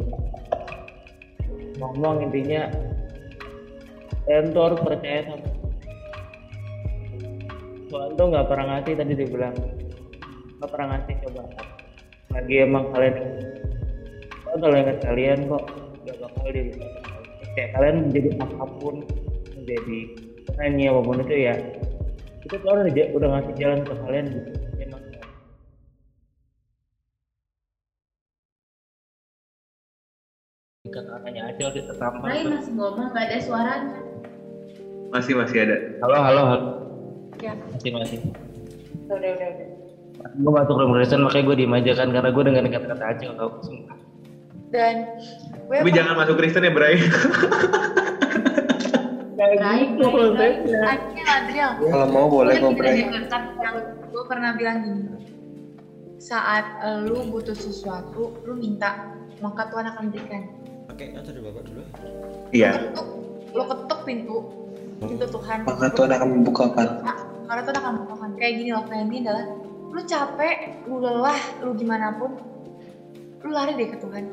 [1.82, 2.70] Ngomong intinya
[4.30, 5.42] Entor percaya sama
[7.90, 8.10] Tuhan.
[8.14, 9.58] Tuh nggak pernah ngasih tadi dia bilang.
[10.62, 11.42] Nggak pernah ngasih coba.
[12.30, 13.16] Lagi emang kalian
[14.46, 15.66] oh, kalau ingat kalian kok.
[16.06, 16.64] Nggak bakal dia
[17.60, 18.96] kayak kalian menjadi apa pun
[19.58, 20.00] menjadi
[20.54, 21.56] penyanyi apa pun itu ya
[22.40, 24.59] itu Tuhan udah, udah ngasih jalan ke kalian gitu
[30.90, 34.00] emang kata-katanya aja udah tertampar Rai masih ngomong nggak ada suaranya.
[35.10, 35.78] Masih masih ada.
[36.02, 36.68] halo halo halo
[37.40, 37.54] Ya.
[37.72, 38.20] masih masih
[39.08, 39.68] Udah udah udah.
[40.20, 43.50] gue masuk room Kristen makanya gue diem aja kan karena gue dengerin kata-kata aja tau
[43.64, 43.96] sumpah
[44.70, 44.96] Dan
[45.64, 47.00] gue Tapi jangan masuk Kristen ya Bray.
[49.40, 51.72] Rai, Akhirnya Adriel.
[51.80, 53.08] Kalau mau boleh kok Bray.
[54.10, 55.04] gue pernah bilang gini
[56.20, 59.08] saat eh, lu butuh sesuatu lu minta
[59.40, 60.44] maka Tuhan akan berikan
[61.00, 61.84] Atau dari bapak dulu.
[62.52, 62.72] Iya.
[62.76, 63.08] ketuk
[63.50, 64.38] lu ketuk pintu
[65.00, 66.88] pintu Tuhan Maka Tuhan akan membukakan.
[67.50, 69.46] Karena Tuhan akan membukakan kayak gini loh kayak ini adalah
[69.90, 72.38] lu capek lu lelah lu gimana pun
[73.42, 74.26] lu lari deh ke Tuhan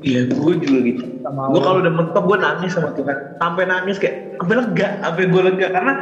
[0.00, 1.04] Iya, gue juga gitu.
[1.20, 3.36] Gue kalau udah mentok gue nangis sama Tuhan.
[3.36, 5.92] Sampai nangis kayak sampai lega, sampai gue lega karena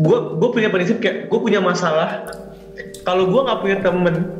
[0.00, 2.24] gue gue punya prinsip kayak gue punya masalah.
[3.04, 4.32] Kalau gue nggak punya temen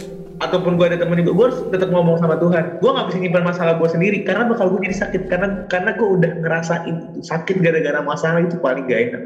[0.42, 2.74] ataupun gue ada temen juga, gue harus tetap ngomong sama Tuhan.
[2.82, 6.08] Gue nggak bisa nyimpan masalah gue sendiri karena bakal gue jadi sakit karena karena gue
[6.18, 9.22] udah ngerasain sakit gara-gara masalah itu paling gak enak.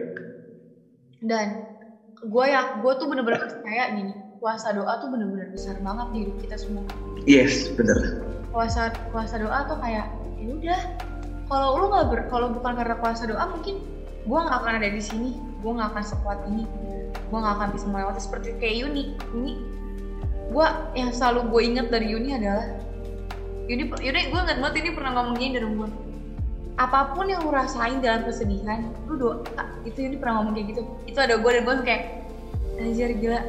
[1.19, 1.57] dan
[2.23, 6.37] gue ya gue tuh bener-bener percaya gini kuasa doa tuh bener-bener besar banget di hidup
[6.45, 6.85] kita semua
[7.25, 7.97] Yes, bener.
[8.53, 10.07] kuasa kuasa doa tuh kayak
[10.37, 10.81] ya udah
[11.49, 13.81] kalau lu nggak ber kalau bukan karena kuasa doa mungkin
[14.23, 16.69] gue nggak akan ada di sini gue nggak akan sekuat ini
[17.17, 19.03] gue nggak akan bisa melewati seperti kayak Yuni
[19.33, 19.55] Yuni
[20.47, 22.67] gue yang selalu gue ingat dari Yuni adalah
[23.67, 25.89] Yuni Yuni gue ingat banget ini pernah ngomong gini dari gue
[26.77, 29.41] apa pun yang lu rasain dalam kesedihan lu doa
[29.89, 30.83] itu Yuni pernah ngomong kayak gitu.
[31.09, 32.03] Itu ada gue dan gue kayak
[32.77, 33.41] anjir gila.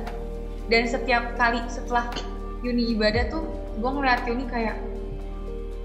[0.68, 2.08] Dan setiap kali setelah
[2.62, 3.44] Yuni ibadah tuh
[3.78, 4.78] gue ngeliat Yuni kayak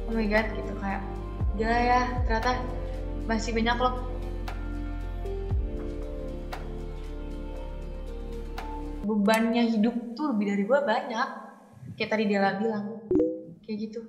[0.06, 1.02] oh my god gitu kayak
[1.56, 2.52] gila ya ternyata
[3.26, 3.94] masih banyak loh
[9.02, 11.28] bebannya hidup tuh lebih dari gue banyak.
[11.98, 13.02] Kayak tadi Dela bilang
[13.66, 14.00] kayak gitu.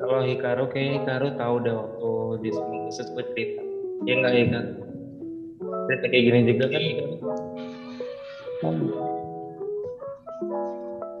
[0.00, 2.10] Kalau Hikaru kayak Hikaru tahu deh waktu
[2.44, 3.62] di khusus gue cerita
[4.08, 4.72] ya nggak Hikaru
[5.86, 7.14] cerita kayak gini juga kan Hikaru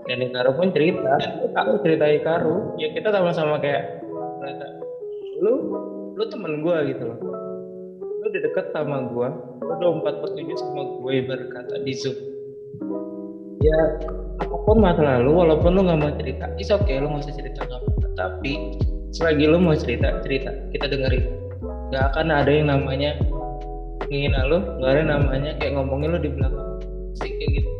[0.08, 1.14] dan Hikaru pun cerita
[1.54, 2.80] aku cerita Hikaru.
[2.80, 4.02] Ya kita sama-sama kayak
[5.40, 5.54] lu
[6.18, 7.18] lu temen gue gitu loh.
[8.00, 9.28] Lu udah deket sama gue
[9.60, 12.39] lu udah empat per tujuh sama gue berkata di zoom
[13.60, 13.80] ya
[14.40, 17.60] apa pun masa lalu walaupun lu nggak mau cerita is oke lu nggak usah cerita
[17.68, 18.52] nggak apa-apa tapi
[19.10, 20.50] selagi lu mau cerita cerita.
[20.70, 21.24] Kita dengerin.
[21.90, 23.18] Nggak akan ada yang namanya
[24.10, 26.68] ngina lu nggak ada yang namanya kayak ngomongin lu di belakang.
[27.18, 27.70] Sih kayak gitu.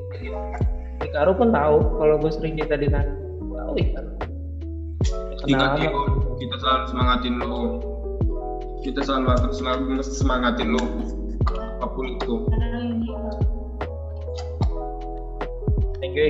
[1.01, 3.13] Ikaru pun tahu kalau gue sering cerita di sana.
[3.41, 4.11] Tahu Ikaru.
[5.49, 6.01] Ingat Iko,
[6.37, 7.61] kita selalu semangatin lo.
[8.85, 10.83] Kita selalu akan selalu semangatin lo.
[11.81, 12.35] Apa pun itu.
[16.01, 16.27] Thank you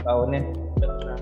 [0.00, 0.40] tahunnya.
[0.76, 1.18] Udah kenal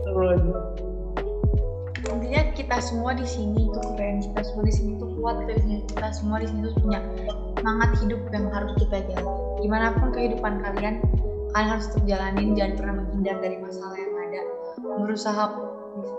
[0.00, 0.56] seru aja
[2.56, 6.36] kita semua di sini tuh keren kita semua di sini tuh kuat sini- kita semua
[6.40, 7.00] di sini tuh punya
[7.60, 9.40] semangat hidup yang harus kita jalani.
[9.60, 11.04] Gimana pun kehidupan kalian
[11.52, 14.42] kalian harus tetap jalanin jangan pernah menghindar dari masalah yang ada.
[15.04, 15.44] Berusaha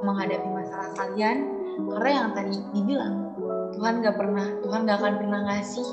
[0.05, 1.37] menghadapi masalah kalian
[1.77, 3.26] karena yang tadi dibilang
[3.78, 5.88] Tuhan nggak pernah Tuhan nggak akan pernah ngasih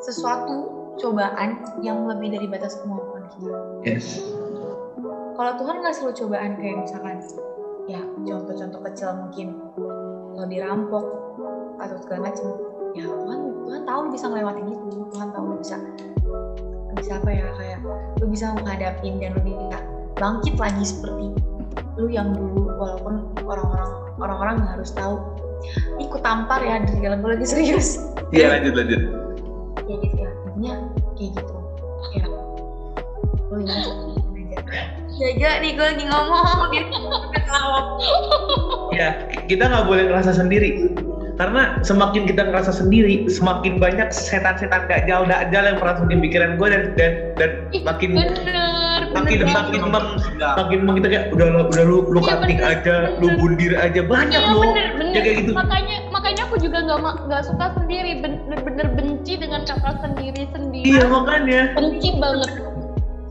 [0.00, 0.56] sesuatu
[0.96, 3.52] cobaan yang lebih dari batas kemampuan kita
[3.84, 4.24] Yes.
[5.36, 7.20] kalau Tuhan ngasih lo cobaan kayak misalkan
[7.84, 9.48] ya contoh-contoh kecil mungkin
[10.32, 11.04] lo dirampok
[11.76, 12.48] atau segala macam
[12.96, 15.76] ya Tuhan Tuhan tahu bisa ngelewatin itu Tuhan tahu lo bisa
[16.96, 17.78] bisa apa ya kayak
[18.16, 19.76] lo bisa menghadapin dan lo bisa
[20.16, 21.36] bangkit lagi seperti
[22.00, 25.20] lu yang dulu walaupun orang-orang orang-orang nggak harus tahu
[26.00, 28.00] ikut tampar ya dalam gue lagi serius.
[28.34, 29.00] Iya lanjut lanjut.
[29.86, 30.30] kayak gitu ya.
[30.50, 30.74] Intinya
[31.14, 31.56] kayak gitu.
[32.14, 32.26] Ya
[33.46, 33.86] lu ingat
[35.16, 36.60] jaga nih gue lagi ngomong.
[36.74, 36.84] Dia
[37.32, 37.80] ketawa
[38.92, 39.08] Ya
[39.46, 40.92] kita nggak boleh ngerasa sendiri.
[41.36, 46.56] Karena semakin kita ngerasa sendiri, semakin banyak setan-setan gak jauh dajjal yang merasa di pikiran
[46.56, 47.50] gue dan dan, dan
[47.84, 48.85] makin bener
[49.16, 50.06] makin bener makin meng,
[50.56, 53.72] makin meng kita kayak udah lu udah lu lu Iya, cutting bener, aja, lu bundir
[53.74, 54.62] aja banyak Iya loh.
[54.62, 55.12] bener bener.
[55.12, 55.52] Ya kayak gitu.
[55.52, 60.86] Makanya makanya aku juga nggak nggak suka sendiri bener-bener benci dengan kata sendiri sendiri.
[60.86, 61.60] Iya makanya.
[61.72, 62.50] Benci banget.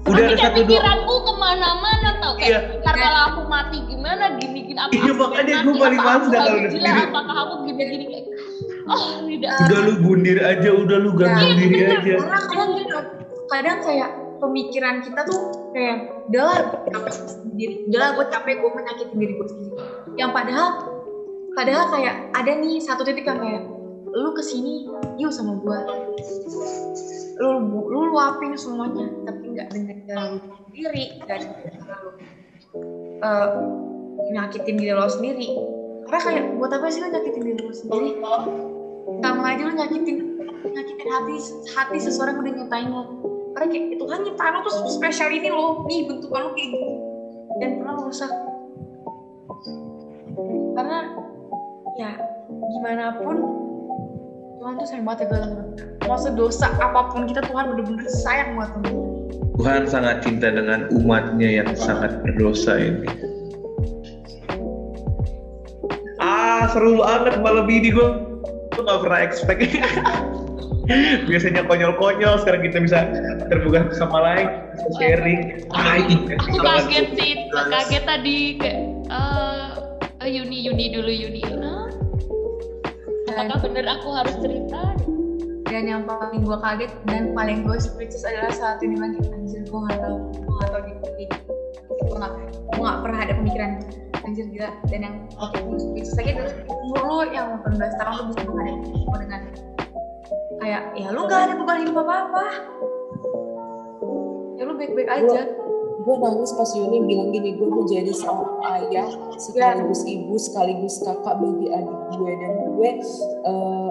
[0.06, 0.70] Udah Nanti ada satu dua.
[0.70, 2.60] pikiranku ke mana-mana tau kayak Iya.
[2.86, 6.70] karena aku mati gimana gini gini apa Iya, makanya gua paling males dah kalau gila
[6.70, 7.02] sendiri.
[7.10, 8.26] apakah aku gini gini kayak
[8.86, 11.98] oh tidak Udah lu bundir aja, udah lu gantung Iya, diri bener.
[11.98, 12.16] aja.
[12.22, 12.98] Gitu,
[13.48, 14.10] kadang kayak
[14.40, 16.58] pemikiran kita tuh kayak udahlah
[16.92, 19.76] capek sendiri, udahlah gue capek gue menyakitin diri gue sendiri.
[20.16, 20.68] Yang padahal
[21.56, 23.64] padahal kayak ada nih satu titik yang kayak
[24.16, 24.88] lu ke sini
[25.20, 25.80] yuk sama gue
[27.36, 30.40] lu lu luapin semuanya tapi nggak dengan lu
[30.72, 32.10] sendiri cara lu
[33.20, 33.50] eh,
[34.32, 35.50] nyakitin diri lo sendiri.
[36.06, 38.10] Karena kayak buat apa sih lu nyakitin diri lo sendiri?
[39.20, 40.18] Sama aja lu nyakitin
[40.66, 41.36] nyakitin hati
[41.78, 43.04] hati seseorang udah nyatain lo
[43.56, 46.92] karena kayak Tuhan nyiptain lo tuh spesial ini lo nih bentukan lo kayak gini
[47.64, 48.32] dan pernah rusak
[50.76, 51.00] karena
[51.96, 52.12] ya
[52.52, 53.36] gimana pun
[54.60, 55.40] Tuhan tuh sayang banget ya gue
[56.04, 58.92] mau sedosa apa pun kita Tuhan bener-bener sayang banget kita.
[59.56, 63.08] Tuhan sangat cinta dengan umatnya yang sangat berdosa ini.
[66.20, 68.10] Ah, seru banget malam ini gue.
[68.76, 69.62] Gue gak pernah expect.
[71.30, 73.00] Biasanya konyol-konyol, sekarang kita bisa
[73.50, 75.42] terbuka sama lain, bisa sharing.
[75.74, 79.66] Aku kaget sih kaget tadi kayak eh
[80.22, 81.42] eh, Yuni Yuni dulu Yuni.
[81.58, 81.90] Nah,
[83.34, 84.94] apakah bener aku harus cerita?
[85.66, 89.20] Dan yang paling gue kaget dan paling gue speechless adalah saat ini lagi.
[89.34, 90.94] Anjir gue gak tau gue gak tau di
[92.06, 92.32] gue gak
[92.78, 93.72] gue gak pernah ada pemikiran.
[94.24, 94.70] Anjir gila.
[94.88, 98.88] Dan yang waktu gue speechless lagi adalah umur lu yang 18 tahun lu bisa menghadapi
[98.94, 99.42] semua dengan
[100.62, 102.44] kayak ya lu gak ada beban hidup apa apa
[104.56, 105.42] ya lu baik-baik aja.
[106.06, 109.10] gue nangis pas Yuni bilang gini gue mau jadi seorang ayah
[109.42, 112.32] sekaligus ibu sekaligus kakak bagi adik gue.
[112.38, 112.90] Dan gue
[113.42, 113.90] eh,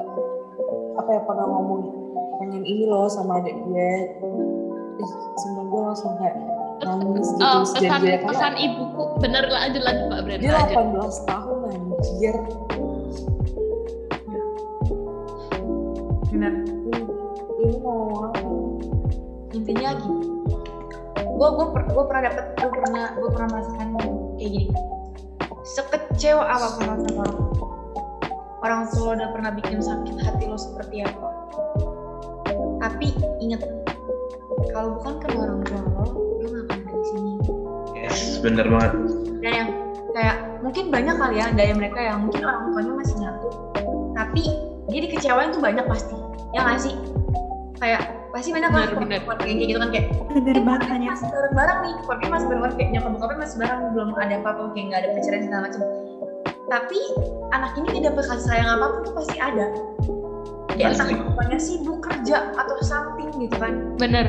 [0.94, 1.80] apa ya pernah ngomong
[2.38, 3.90] pengen ini loh sama adik gue.
[4.94, 5.12] Ih,
[5.42, 6.38] sumpah gue langsung kayak
[6.86, 8.00] nangis gitu Oh, pesan
[8.30, 9.04] pesan ibuku.
[9.18, 12.36] Bener lah aja lanjut Pak Bren dia lanjut 18 tahun anjir
[16.34, 16.54] benar
[17.62, 18.28] ini mau
[19.54, 20.26] intinya gini.
[21.14, 23.88] Gue gue per, gue pernah dapet gue pernah gue pernah merasakan
[24.36, 24.74] kayak gini.
[25.64, 27.68] Sekecewa apa pun lo sama orang tua
[28.64, 31.28] orang tua lo udah pernah bikin sakit hati lo seperti apa.
[32.82, 33.06] Tapi
[33.38, 33.62] inget
[34.74, 37.32] kalau bukan karena orang tua lo lo gak akan ada di sini.
[37.94, 38.92] Yes, bener banget.
[39.40, 39.70] dan yang
[40.16, 43.48] kayak mungkin banyak kali ya dari mereka yang mungkin orang tuanya masih nyatu
[44.14, 44.44] tapi
[44.88, 46.16] dia dikecewain tuh banyak pasti
[46.52, 46.94] ya nggak sih?
[47.80, 48.86] Kayak pasti banyak lah.
[49.40, 51.94] Kayak gitu kan kayak Bener banget "Eh, masih bareng-bareng nih.
[52.04, 55.40] Keluarga masih bareng kayak nyokap bokapnya masih bareng belum ada apa-apa kayak nggak ada pacaran
[55.42, 55.82] segala macam.
[56.64, 57.00] Tapi
[57.52, 59.66] anak ini tidak dapat kasih sayang apa pun tuh pasti ada.
[60.74, 63.94] Ya entah bapaknya sibuk kerja atau something gitu kan.
[63.94, 64.26] Bener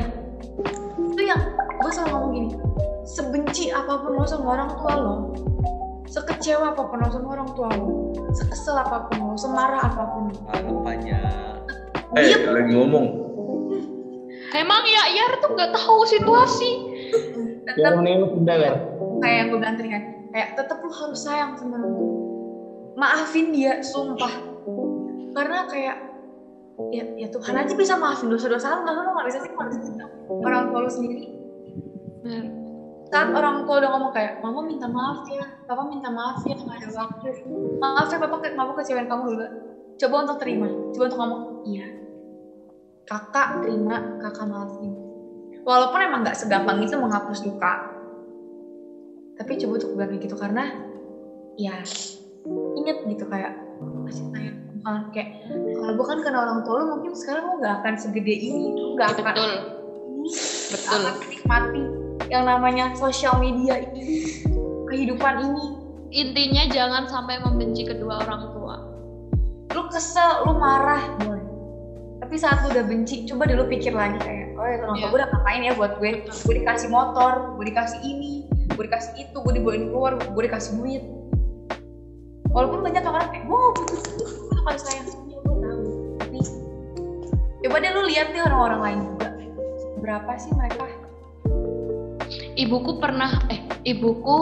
[1.16, 1.40] itu yang
[1.80, 2.48] gue selalu ngomong gini
[3.08, 5.14] sebenci apa pun lo sama orang tua lo
[6.04, 8.05] sekecewa apa pun lo sama orang tua lo
[8.36, 11.20] sekesel apa pun lo semarah apa pun lo Harapannya.
[12.16, 13.06] Eh, lagi ngomong.
[14.54, 16.70] emang ya Yar tuh nggak tahu situasi
[17.66, 17.98] tetap
[18.62, 18.72] ya.
[19.20, 22.08] kayak yang gue bilang tadi kan kayak tetap lu harus sayang sama tua
[22.96, 24.32] maafin dia sumpah
[25.34, 25.96] karena kayak
[26.94, 29.82] ya, ya Tuhan aja bisa maafin dosa-dosa lu masa lu gak bisa sih maafin
[30.30, 31.24] orang tua lu sendiri.
[33.06, 36.76] Saat orang tua udah ngomong kayak mama minta maaf ya papa minta maaf ya nggak
[36.82, 37.28] ada waktu.
[37.78, 39.46] Maaf ya papa papa kecewain kamu dulu.
[39.96, 41.86] Coba untuk terima coba untuk ngomong iya
[43.06, 44.92] kakak terima kakak maafin.
[45.62, 47.72] Walaupun emang nggak segampang itu menghapus luka.
[49.38, 50.64] Tapi coba untuk bilang kayak gitu karena
[51.56, 51.76] ya
[52.76, 53.54] inget gitu kayak
[54.06, 57.74] masih sayang bukan kayak kalau gue kan kena orang tua lu mungkin sekarang lu nggak
[57.82, 59.52] akan segede ini lu nggak akan Betul.
[60.14, 60.30] ini
[60.70, 61.00] Betul.
[61.02, 61.84] akan menikmati
[62.26, 64.42] yang namanya sosial media ini
[64.88, 65.66] kehidupan ini.
[66.10, 68.76] Intinya jangan sampai membenci kedua orang tua.
[69.74, 71.36] lu kesel lu marah boy.
[72.24, 75.06] Tapi saat lu udah benci coba dulu pikir lagi kayak oh ya orang tua Iya.
[75.12, 76.12] gue udah ngapain ya buat gue?
[76.24, 81.04] Gue dikasih motor gue dikasih ini gue dikasih itu gue dibolehin keluar gue dikasih duit.
[82.48, 85.82] Walaupun banyak orang kayak gue butuh tuh kasih sayang ya gue tahu.
[86.24, 86.38] Tapi
[87.60, 89.28] coba deh lu lihat deh orang-orang lain juga.
[90.00, 90.88] Berapa sih mereka
[92.56, 94.38] Ibuku pernah eh ibuku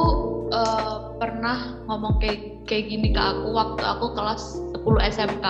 [0.54, 4.42] eh, pernah ngomong kayak kayak gini ke aku waktu aku kelas
[4.86, 5.46] 10 SMK.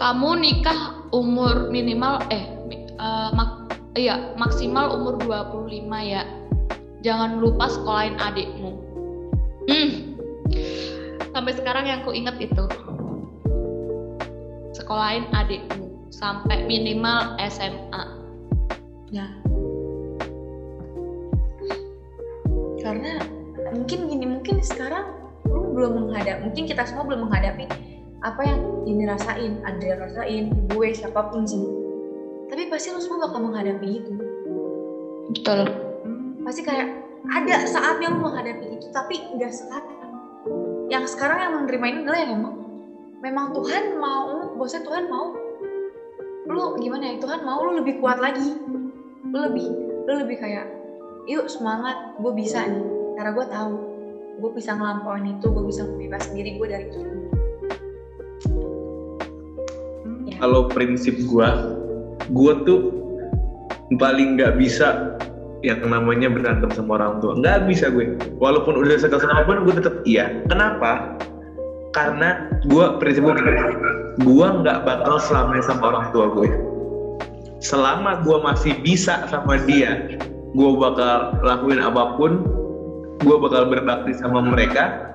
[0.00, 0.80] Kamu nikah
[1.12, 3.68] umur minimal eh eh, mak-
[4.00, 6.24] iya maksimal umur 25 ya.
[7.04, 8.72] Jangan lupa sekolahin adikmu.
[9.68, 9.90] Hmm.
[11.36, 12.64] Sampai sekarang yang ku inget itu.
[14.72, 18.24] Sekolahin adikmu sampai minimal SMA.
[19.14, 19.22] ya
[22.86, 23.18] karena
[23.74, 25.10] mungkin gini mungkin sekarang
[25.50, 27.66] lu belum menghadap mungkin kita semua belum menghadapi
[28.22, 31.62] apa yang ini rasain Adria rasain gue siapa pun sih.
[32.46, 34.12] Tapi pasti lu semua bakal menghadapi itu.
[35.34, 35.66] Betul.
[36.46, 40.14] pasti kayak ada saatnya lu menghadapi itu tapi nggak sekarang.
[40.86, 42.54] Yang sekarang yang menerima ini adalah yang emang
[43.18, 45.34] memang Tuhan mau bosnya Tuhan mau
[46.46, 48.54] lu gimana ya Tuhan mau lu lebih kuat lagi.
[49.26, 49.66] Lu lebih
[50.06, 50.75] lu lebih kayak
[51.26, 52.86] yuk semangat gue bisa nih.
[53.18, 53.72] Karena gue tahu
[54.36, 57.00] gue bisa ngelampauin itu gue bisa membebas diri gue dari itu.
[60.36, 61.80] Kalau prinsip gua
[62.28, 62.92] gua tuh
[63.96, 65.16] paling nggak bisa
[65.64, 67.32] yang namanya berantem sama orang tua.
[67.40, 68.20] Nggak bisa gue.
[68.36, 69.18] Walaupun udah sekal
[69.48, 70.44] pun gue tetap iya.
[70.44, 71.16] Kenapa?
[71.96, 73.60] Karena gua prinsip gue gini.
[74.28, 76.48] Gua nggak bakal selamanya sama orang tua gue.
[77.64, 80.20] Selama gua masih bisa sama dia
[80.56, 82.42] gua bakal lakuin apa pun
[83.22, 85.12] gua bakal berbakti sama mereka.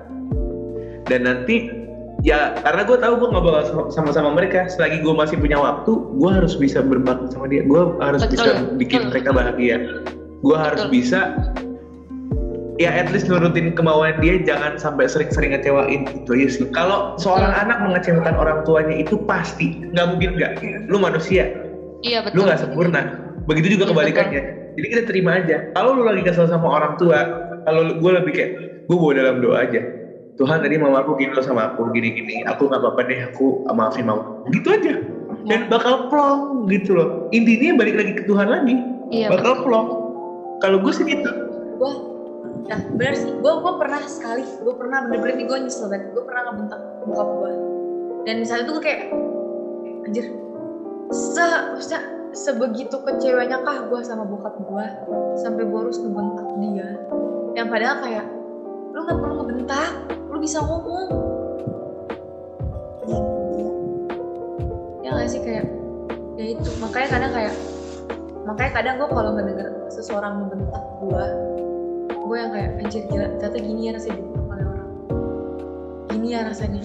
[1.10, 1.82] Dan nanti
[2.22, 4.70] ya karena gue tahu gue nggak bakal sama-sama mereka.
[4.70, 7.66] Selagi gue masih punya waktu gue harus bisa berbakti sama dia.
[7.66, 9.10] Gue harus Betul, bisa bikin betul.
[9.10, 9.76] mereka bahagia.
[10.42, 10.94] Gue harus Betul.
[10.94, 11.20] bisa
[12.80, 14.38] ya at least nurutin kemauan dia.
[14.42, 16.06] Jangan sampai sering-sering ngecewain.
[16.22, 16.66] Itu aja sih.
[16.70, 20.52] Kalau seorang anak mengecewakan orang tuanya itu pasti nggak mungkin nggak?
[20.86, 21.50] Lu manusia.
[22.06, 22.42] Iya lu betul.
[22.46, 23.00] nggak sempurna.
[23.50, 24.42] Begitu juga Iya, kebalikannya
[24.76, 25.68] jadi kita terima aja.
[25.76, 27.18] Kalau lu lagi kesel sama orang tua
[27.68, 28.50] kalau gue lebih kayak
[28.88, 29.80] gue bawa dalam doa aja.
[30.40, 32.42] Tuhan tadi mama aku gini loh sama aku gini gini.
[32.48, 34.42] Aku nggak apa-apa deh aku maafin mama.
[34.48, 34.94] Gitu aja.
[35.44, 37.28] Dan bakal plong gitu loh.
[37.36, 38.74] Intinya balik lagi ke Tuhan lagi.
[39.12, 39.88] Iya, bakal plong.
[40.64, 41.30] Kalau gue sih gitu.
[41.76, 41.92] Gue
[42.66, 43.28] nah benar sih.
[43.28, 46.08] Gue gue pernah sekali gue pernah bener-bener nih gue nyesel banget.
[46.16, 47.52] Gue pernah ngebentak bokap gue
[48.22, 49.00] dan saat itu gue kayak
[50.06, 50.26] anjir.
[51.12, 51.46] Se
[51.82, 51.98] se
[52.32, 54.86] sebegitu kecewanya kah gue sama bokap gue
[55.36, 56.88] sampai gue harus ngebentak dia?
[57.52, 58.26] Yang padahal kayak
[58.92, 59.92] lu nggak perlu ngebentak
[60.32, 61.08] lu bisa ngomong.
[65.04, 65.68] Ya nggak sih kayak
[66.40, 66.70] ya itu.
[66.80, 67.54] Makanya kadang kayak
[68.48, 71.24] makanya kadang gue kalau ngedenger seseorang membentak gue
[72.08, 74.90] gue yang kayak anjir gila ternyata gini ya rasanya oleh orang.
[76.08, 76.80] Gini ya rasanya.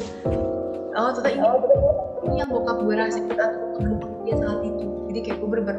[0.97, 1.47] Oh ternyata ini
[2.27, 3.47] ini yang bokap gue rasain kita
[3.79, 5.77] membentak dia saat itu jadi kayak gue bener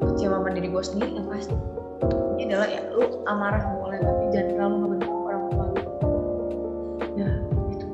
[0.00, 1.52] kecewa sama diri gue sendiri yang pasti
[2.40, 5.82] ini adalah ya lu amarah boleh tapi jangan terlalu ngebentak orang tua lu
[7.20, 7.30] ya
[7.68, 7.86] gitu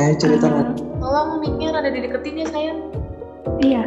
[0.00, 0.80] Ayo cerita lagi.
[0.96, 2.80] tolong mic-nya rada dideketin ya sayang
[3.60, 3.84] Iya.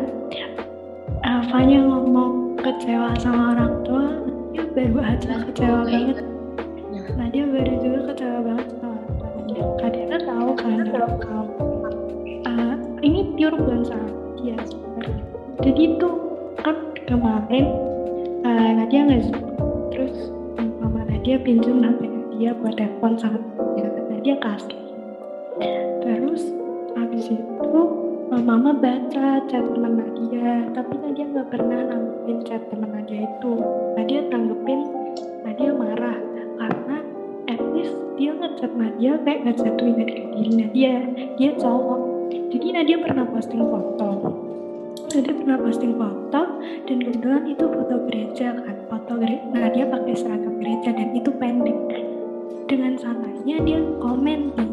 [1.26, 4.08] Alfanya ngomong kecewa sama orang tua,
[4.54, 6.22] dia baru aja kecewa banget.
[7.18, 8.65] Nah dia baru juga kecewa banget.
[10.66, 10.82] Kan
[12.50, 13.54] uh, ini pure
[14.42, 15.22] dia sebenarnya.
[15.62, 16.10] Jadi itu
[16.58, 16.74] kan
[17.06, 17.66] kemarin
[18.42, 19.30] uh, Nadia nggak
[19.94, 22.10] terus mama Nadia pinjam HP
[22.42, 23.38] dia buat telepon sama
[23.78, 23.94] dia.
[24.10, 24.82] Nadia kasih.
[26.02, 26.50] Terus
[26.98, 27.82] habis itu
[28.34, 33.54] mama baca chat teman Nadia, tapi Nadia nggak pernah nanggepin chat teman Nadia itu.
[33.94, 34.82] Nadia tanggepin
[35.46, 36.18] Nadia marah
[38.16, 40.96] dia ngechat Nadia kayak ngejatuhin dari diri Nadia.
[41.36, 42.00] Dia cowok,
[42.32, 44.10] jadi Nadia pernah posting foto.
[45.12, 46.42] Nadia pernah posting foto
[46.88, 48.76] dan kebetulan itu foto gereja kan.
[48.88, 51.78] Foto gereja Nadia pakai seragam gereja dan itu pendek.
[52.66, 54.66] Dengan santainya dia komen di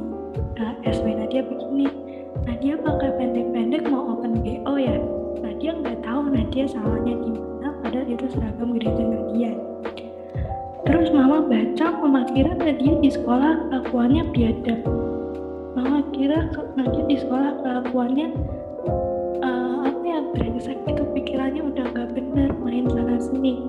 [0.62, 1.90] uh, SW Nadia begini
[2.48, 4.96] Nadia pakai pendek-pendek mau open BO ya?
[5.42, 9.52] Nadia nggak tahu Nadia salahnya di mana padahal itu seragam gereja Nadia
[10.82, 14.80] terus mama baca mama kira Nadia di sekolah kelakuannya biadab.
[15.78, 18.28] Mama kira Nadia di sekolah kelakuannya
[19.42, 23.62] uh, apa ya brengsek itu pikirannya udah nggak bener main sana sini.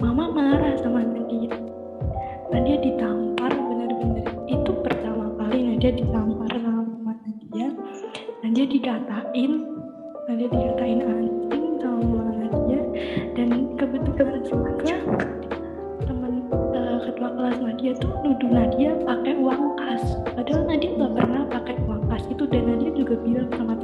[0.00, 1.52] Mama marah sama Nadia
[2.48, 4.24] Nadia ditampar bener-bener.
[4.48, 7.68] Itu pertama kali Nadia ditampar sama mama Nadia
[8.40, 9.52] Nadia dikatain
[10.28, 12.17] Nadia dikatain anjing sama
[17.78, 20.02] Nadia tuh nuduh Nadia pakai uang kas.
[20.34, 22.26] Padahal Nadia nggak pernah pakai uang kas.
[22.26, 23.77] Itu dan Nadia juga bilang sama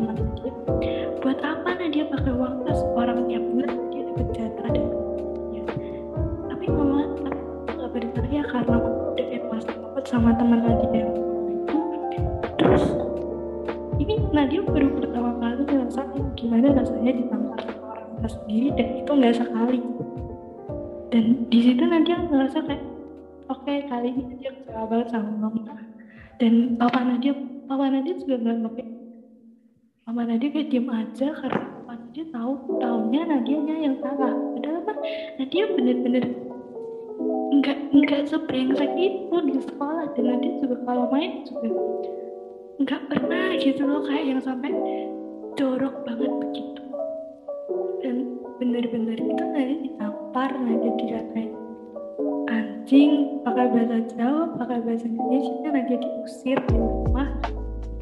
[23.94, 25.62] kali ini Nadia kecewa banget sama mama.
[26.42, 27.32] Dan papa Nadia
[27.70, 28.82] papa Nadia juga nggak ngerti
[30.04, 34.34] Mama Nadia kayak diem aja karena Papa Nadia tahu tahunya Nadia nya yang salah.
[34.36, 34.96] Padahal kan
[35.40, 36.24] Nadia bener-bener
[37.54, 40.04] nggak nggak sebrengsek itu di sekolah.
[40.12, 41.70] Dan Nadia juga kalau main juga
[42.84, 44.74] nggak pernah gitu loh kayak yang sampai
[45.56, 46.82] jorok banget begitu.
[48.04, 48.16] Dan
[48.60, 51.63] bener-bener itu Nadia ditampar, Nadia dikatain
[52.48, 57.28] anjing pakai bahasa Jawa, pakai bahasa Indonesia, Nadia diusir dari rumah.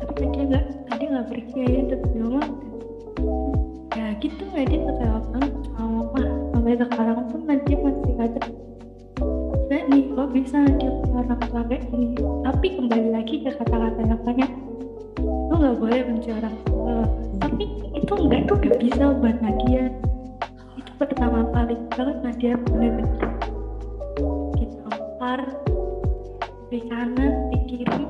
[0.03, 2.47] Tapi dia nggak tadi nggak pergi aja tetap di rumah
[3.93, 8.43] ya gitu nggak dia kecewa banget sama mama sampai sekarang pun Nadia masih ada.
[9.71, 12.07] Nah nih kok bisa punya orang tua kayak gini?
[12.19, 14.51] Tapi kembali lagi ke kata-kata yang banyak.
[15.23, 16.31] Lo nggak boleh benci
[17.43, 17.65] tapi
[17.99, 19.91] itu enggak tuh gak bisa buat Nadia.
[20.79, 23.52] Itu pertama kali banget Nadia bener-bener
[25.23, 25.55] ditampar
[26.67, 28.03] di kanan di kiri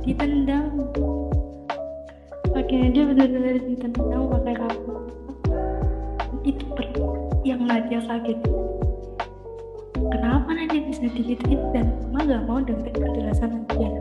[0.00, 0.72] ditendang.
[2.56, 4.96] Pakainya dia benar-benar ditendang pakai kamu
[6.48, 6.64] itu
[7.44, 8.40] yang Nadia kaget
[10.08, 11.60] kenapa Nadia bisa digituin?
[11.76, 13.92] Dan mama gak mau dengerin penjelasan Nadia.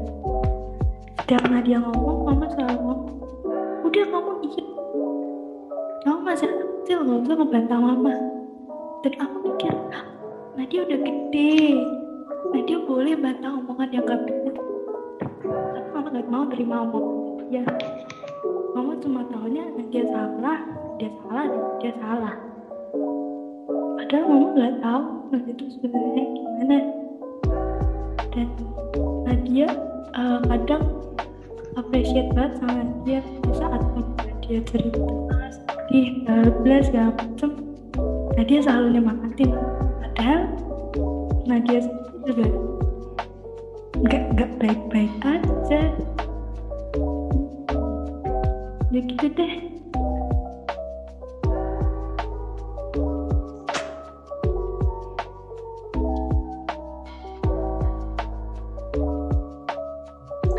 [1.20, 3.12] Setiap Nadia ngomong mama selalu ngomong
[3.84, 4.66] udah kamu dikit
[6.08, 8.16] kamu masih kecil gak usah ngebantah mama.
[9.04, 9.76] Dan aku mikir
[10.60, 11.56] Nadia udah gede.
[12.52, 14.56] Nadia boleh bantah omongan yang gak benar
[15.96, 17.16] mama gak mau terima omongan
[17.48, 17.64] dia
[18.76, 20.60] mama cuma taunya dia salah
[21.00, 21.48] dia salah
[21.80, 22.36] dia salah.
[24.04, 26.80] Padahal mama gak tahu Nadia itu sebenarnya gimana.
[28.36, 28.48] Dan
[29.32, 29.68] Nadia
[30.12, 30.84] uh, kadang
[31.80, 33.80] appreciate banget sama dia di saat
[34.44, 35.08] dia cerita
[35.56, 37.52] sedih bablas segala macem.
[38.36, 39.56] Nadia selalu nyemangatin
[40.20, 40.52] padahal
[41.48, 41.80] Nadia
[42.28, 42.44] juga
[44.04, 45.82] nggak nggak baik-baik aja.
[48.92, 49.54] Ya gitu deh.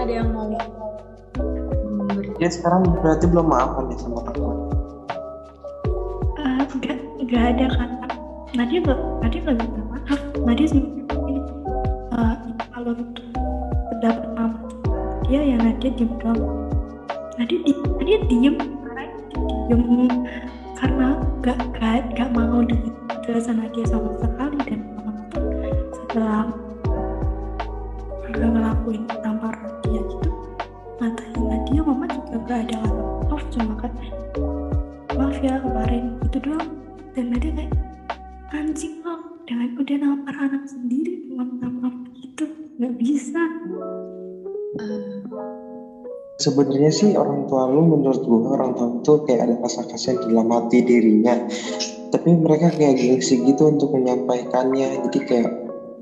[0.01, 0.49] Ada yang mau
[2.41, 4.57] Dia sekarang berarti belum maafan ya sama teman.
[6.41, 6.97] Ah, nggak
[7.29, 7.90] nggak ada kata
[8.61, 10.85] Nadia nggak Nadia nggak minta maaf Nadia sih.
[10.85, 11.41] Ini
[12.13, 12.37] uh,
[12.77, 13.25] kalau untuk
[13.89, 14.69] pendapat mama
[15.25, 16.69] dia ya Nadia diem doang
[17.41, 18.57] Nadia di Nadia diem
[19.73, 19.83] diem
[46.91, 50.83] Sih orang tua lu menurut gua orang tua tuh kayak ada rasa kasihan dalam hati
[50.83, 51.39] dirinya.
[52.11, 55.07] Tapi mereka kayak gengsi gitu untuk menyampaikannya.
[55.07, 55.51] Jadi kayak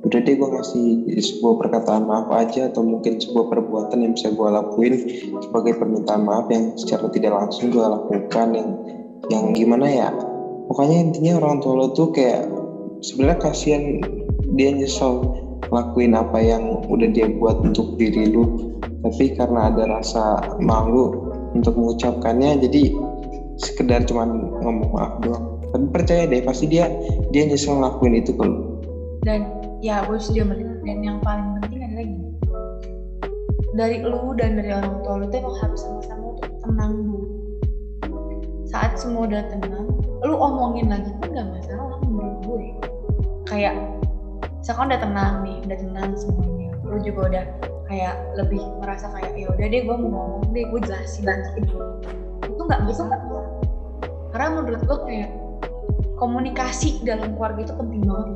[0.07, 0.87] udah deh gue ngasih
[1.19, 4.95] sebuah perkataan maaf aja atau mungkin sebuah perbuatan yang bisa gue lakuin
[5.43, 8.69] sebagai permintaan maaf yang secara tidak langsung gue lakukan yang
[9.27, 10.09] yang gimana ya
[10.71, 12.47] pokoknya intinya orang tua lo tuh kayak
[13.03, 13.99] sebenarnya kasihan
[14.55, 15.35] dia nyesel
[15.69, 18.68] lakuin apa yang udah dia buat untuk diri lu
[19.05, 22.93] tapi karena ada rasa malu untuk mengucapkannya jadi
[23.59, 25.47] sekedar cuman ngomong maaf doang.
[25.69, 26.89] Tapi percaya deh pasti dia
[27.31, 28.81] dia nyesel ngelakuin itu kalau
[29.27, 29.45] dan
[29.85, 30.49] ya gue setuju
[30.87, 32.29] dan yang paling penting adalah gini.
[33.77, 37.29] Dari lu dan dari orang tua lu tuh emang harus sama-sama untuk tenang dulu.
[38.69, 39.87] Saat semua udah tenang
[40.25, 42.65] lu omongin lagi pun gak masalah menurut gue.
[43.47, 43.77] Kayak
[44.69, 47.45] misalkan udah tenang nih udah tenang semuanya lu juga udah
[47.89, 51.65] kayak lebih merasa kayak ya udah deh gue mau ngomong deh gue jelasin nanti
[52.45, 53.23] itu nggak bisa nggak
[54.29, 55.31] karena menurut gue kayak
[56.19, 58.29] komunikasi dalam keluarga itu penting banget.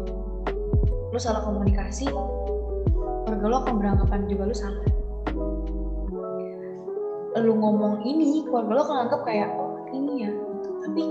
[1.13, 2.09] Lu salah komunikasi
[3.27, 4.85] keluarga lu akan beranggapan juga lu salah.
[7.43, 10.33] Lu ngomong ini keluarga lu akan anggap kayak oh ini ya.
[10.33, 10.71] Gitu.
[10.83, 11.05] tapi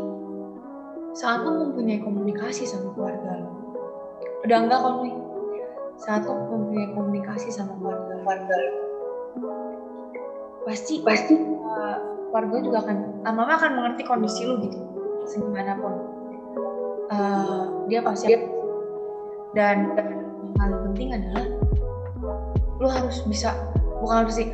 [1.12, 3.52] saat lu mempunyai komunikasi sama keluarga lu
[4.42, 5.06] udah enggak kalau
[6.02, 8.72] lu mempunyai komunikasi sama keluarga keluarga lu
[10.66, 11.34] pasti pasti.
[11.38, 11.97] uh,
[12.34, 14.80] keluarga juga akan uh, mama akan mengerti kondisi lu gitu
[15.30, 15.93] segimanapun
[17.14, 18.34] uh, dia pasti
[19.54, 21.45] dan yang paling penting adalah
[22.82, 23.54] lu harus bisa
[24.02, 24.47] bukan harus sih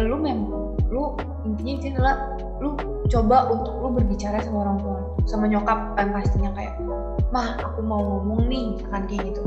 [0.00, 1.12] lu memang lu
[1.44, 2.16] intinya intinya adalah
[2.64, 2.70] lu
[3.12, 6.80] coba untuk lu berbicara sama orang tua sama nyokap kan pastinya kayak
[7.28, 9.42] mah aku mau ngomong nih kan kayak gitu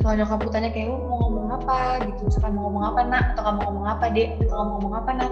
[0.00, 2.04] soal nyokap lu tanya kayak mau ngomong apa?
[2.04, 3.24] Gitu misalkan mau ngomong apa nak?
[3.34, 4.28] Atau kamu ngomong apa dek?
[4.44, 5.30] Atau kamu ngomong apa nak?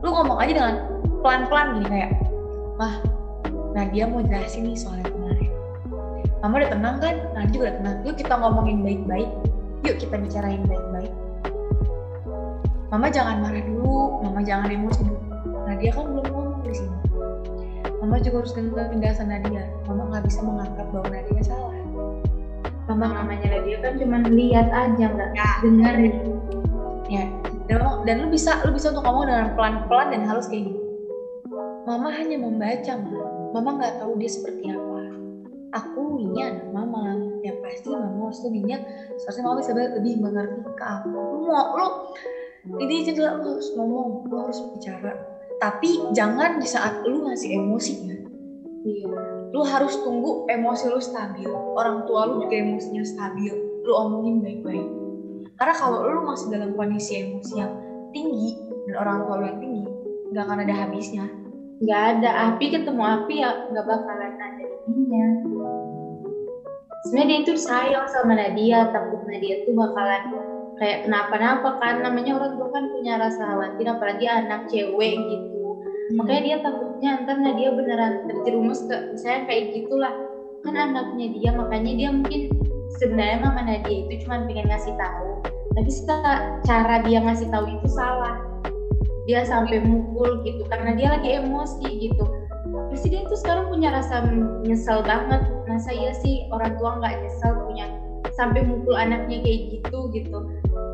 [0.00, 0.74] Lu ngomong aja dengan
[1.20, 2.10] pelan-pelan gini kayak
[2.80, 2.94] mah
[3.70, 5.50] nah dia mau jelasin nih soal yang kemarin.
[6.40, 7.16] Mama udah tenang kan?
[7.36, 7.96] Nah juga udah tenang.
[8.08, 9.30] Yuk kita ngomongin baik-baik.
[9.84, 11.12] Yuk kita bicarain baik-baik.
[12.90, 14.24] Mama jangan marah dulu.
[14.24, 15.22] Mama jangan emosi dulu.
[15.68, 16.96] Nah dia kan belum ngomong di sini.
[18.00, 19.64] Mama juga harus dengar penjelasan Nadia.
[19.86, 21.69] Mama nggak bisa menganggap bahwa Nadia salah
[22.90, 25.30] mama mamanya Nadia kan cuma lihat aja nggak
[25.62, 26.30] dengar gitu
[27.06, 27.24] ya.
[27.70, 30.82] Dan, lu bisa lu bisa untuk ngomong dengan pelan-pelan dan halus kayak gini.
[31.86, 33.22] Mama hanya membaca ma.
[33.54, 34.98] Mama nggak tahu dia seperti apa.
[35.78, 37.14] Aku ini anak mama.
[37.46, 38.78] Yang pasti mama harus lebihnya
[39.22, 41.14] seharusnya mama bisa lebih mengerti ke aku.
[41.14, 41.88] Lu mau lu
[42.82, 45.14] ini adalah lu harus ngomong lu harus bicara.
[45.62, 48.18] Tapi jangan di saat lu masih emosi ya
[48.84, 54.38] iya lu harus tunggu emosi lu stabil orang tua lu juga emosinya stabil lu omongin
[54.44, 54.88] baik-baik.
[55.58, 57.72] Karena kalau lu masih dalam kondisi emosi yang
[58.14, 58.56] tinggi
[58.88, 59.84] dan orang tua lu yang tinggi
[60.30, 61.26] nggak akan ada habisnya.
[61.80, 65.24] Nggak ada api ketemu api ya nggak bakalan ada ininya
[67.04, 70.22] sebenarnya dia itu sayang sama Nadia takut Nadia tuh bakalan
[70.78, 72.04] kayak kenapa-napa kan.
[72.04, 75.58] Namanya orang tua kan punya rasa khawatir apalagi anak cewek gitu.
[76.14, 76.56] Makanya dia
[77.00, 80.12] takutnya ntar Nadia beneran terjerumus ke misalnya kayak gitulah.
[80.60, 82.52] Kan anaknya dia makanya dia mungkin
[83.00, 85.40] sebenarnya mama Nadia itu cuma pengen ngasih tahu.
[85.48, 88.44] Tapi setelah cara dia ngasih tahu itu salah.
[89.24, 92.24] Dia sampai mukul gitu karena dia lagi emosi gitu.
[92.92, 94.28] Dia tuh sekarang punya rasa
[94.68, 95.40] nyesel banget.
[95.72, 97.88] Masa iya sih orang tua nggak nyesel punya
[98.36, 100.38] sampai mukul anaknya kayak gitu gitu.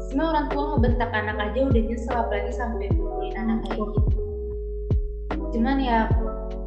[0.07, 4.26] Sebenarnya orang tua ngebentak anak aja udah nyesel apalagi sampai mukulin anak kayak gitu
[5.57, 6.05] cuman ya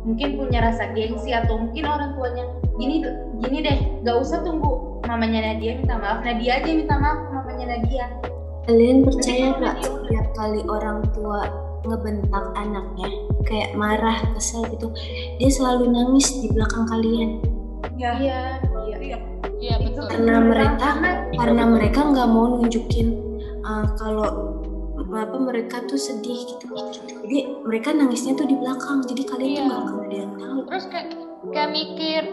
[0.02, 2.46] mungkin punya rasa gengsi atau mungkin orang tuanya
[2.82, 3.06] gini
[3.46, 7.66] gini deh nggak usah tunggu mamanya Nadia minta maaf Nadia aja minta maaf ke mamanya
[7.78, 8.06] Nadia.
[8.66, 11.42] Kalian percaya nggak setiap kali orang tua
[11.86, 13.10] ngebentak anaknya
[13.48, 14.92] kayak marah kesel gitu
[15.40, 17.30] dia selalu nangis di belakang kalian?
[17.96, 18.40] Ya iya.
[18.90, 18.98] Iya.
[18.98, 19.20] Iya.
[19.60, 20.08] Iya betul.
[20.08, 20.90] karena mereka
[21.36, 23.08] karena mereka nggak mau nunjukin
[23.68, 24.59] uh, kalau
[25.10, 26.70] apa mereka tuh sedih gitu
[27.26, 29.66] jadi mereka nangisnya tuh di belakang jadi kalian tuh Iya.
[29.66, 31.08] nggak akan ada yang tahu Terus kayak
[31.50, 32.24] kayak mikir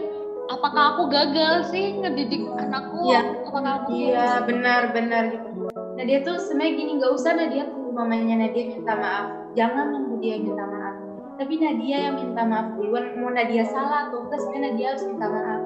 [0.47, 3.11] apakah aku gagal sih ngedidik anakku?
[3.11, 3.21] Iya.
[3.43, 5.67] Apakah aku Iya benar-benar gitu.
[5.97, 9.27] Nadia tuh sebenarnya gini nggak usah Nadia tunggu mamanya Nadia minta maaf.
[9.57, 10.95] Jangan nunggu dia minta maaf.
[11.37, 13.05] Tapi Nadia yang minta maaf duluan.
[13.17, 15.61] Mau Nadia salah atau enggak sebenarnya Nadia harus minta maaf.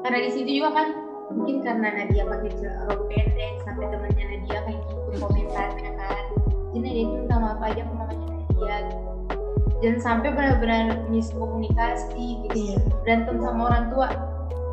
[0.00, 0.88] Karena di situ juga kan
[1.30, 2.50] mungkin karena Nadia pakai
[2.90, 6.24] rok pendek sampai temannya Nadia kayak gitu komentarnya kan.
[6.74, 8.76] Jadi Nadia tuh minta maaf aja ke mamanya Nadia.
[8.90, 9.10] Gitu.
[9.80, 12.76] Jangan sampai benar-benar miskomunikasi gitu.
[13.06, 14.08] Berantem sama orang tua.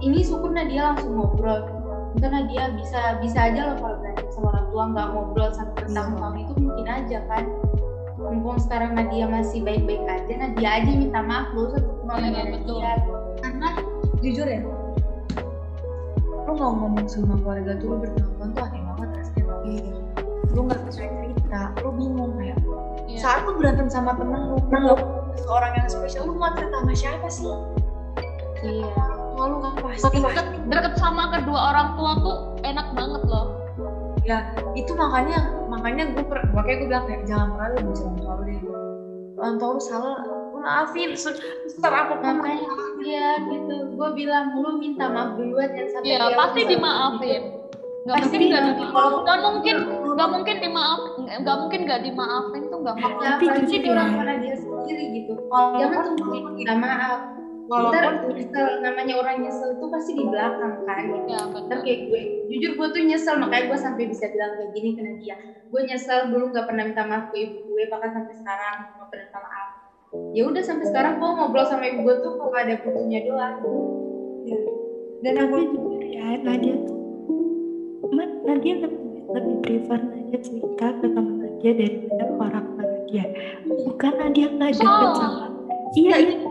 [0.03, 1.77] Ini syukur Nadia langsung ngobrol
[2.17, 6.35] karena dia bisa bisa aja loh kalau berantem sama orang tua nggak ngobrol satu bertahun-tahun
[6.41, 7.43] itu mungkin aja kan
[8.17, 12.91] mumpung sekarang Nadia masih baik-baik aja Nadia aja minta maaf lu usah tuh mamanya Nadia
[13.37, 13.69] karena
[14.25, 14.59] jujur ya
[16.47, 19.95] lu nggak ngomong sama keluarga tuh lu bertahun tuh aneh banget rasanya iya.
[20.55, 22.57] lu nggak sesuai cerita lu bingung kayak
[23.07, 23.19] Iya.
[23.23, 24.99] saat lu berantem sama temen lu lu nggak
[25.39, 27.47] seorang yang spesial lu mau cerita sama siapa sih?
[28.67, 28.91] Iya.
[29.31, 29.73] Tua lu kan?
[29.79, 32.37] Pasti deket, deket sama kedua orang tua tuh
[32.67, 33.47] enak banget loh.
[34.27, 34.43] ya
[34.75, 38.59] itu makanya makanya gue per, makanya gue bilang kayak jangan pernah lu tua lu deh.
[39.39, 40.19] Orang tua lu salah.
[40.27, 40.36] lu
[40.67, 42.67] maafin sebesar apa pun makanya
[42.99, 47.43] iya gitu gue bilang lu minta maaf duluan jangan sampai Iya, dia pasti dimaafin.
[48.07, 49.19] Nggak Pasti mungkin nggak dimaafin.
[49.27, 49.75] Nggak mungkin,
[50.15, 51.01] nggak mungkin dimaaf,
[51.43, 53.19] nggak mungkin nggak dimaafin tuh nggak mungkin.
[53.19, 57.19] Ya, apalagi itu orang tua dia sendiri gitu jangan tunggu minta maaf
[57.67, 61.27] Walaupun- Ntar nyesel, namanya orang nyesel tuh pasti di belakang kan gitu.
[61.27, 64.89] Ya, Ntar kayak gue, jujur gue tuh nyesel makanya gue sampai bisa bilang kayak gini
[64.95, 65.35] ke dia.
[65.67, 69.25] Gue nyesel dulu nggak pernah minta maaf ke ibu gue, bahkan sampai sekarang nggak pernah
[69.27, 69.67] minta maaf.
[70.31, 73.59] Ya udah sampai sekarang gue ngobrol sama ibu gue tuh kalau ada butuhnya doang.
[75.17, 76.95] dan aku jujur ya Nadia tuh
[78.13, 83.25] Ma- Nadia lebih, lebih prefer Nadia cerita ke teman Nadia daripada orang Nadia
[83.65, 85.45] bukan Nadia nggak deket sama.
[85.97, 86.47] Iya iya iya.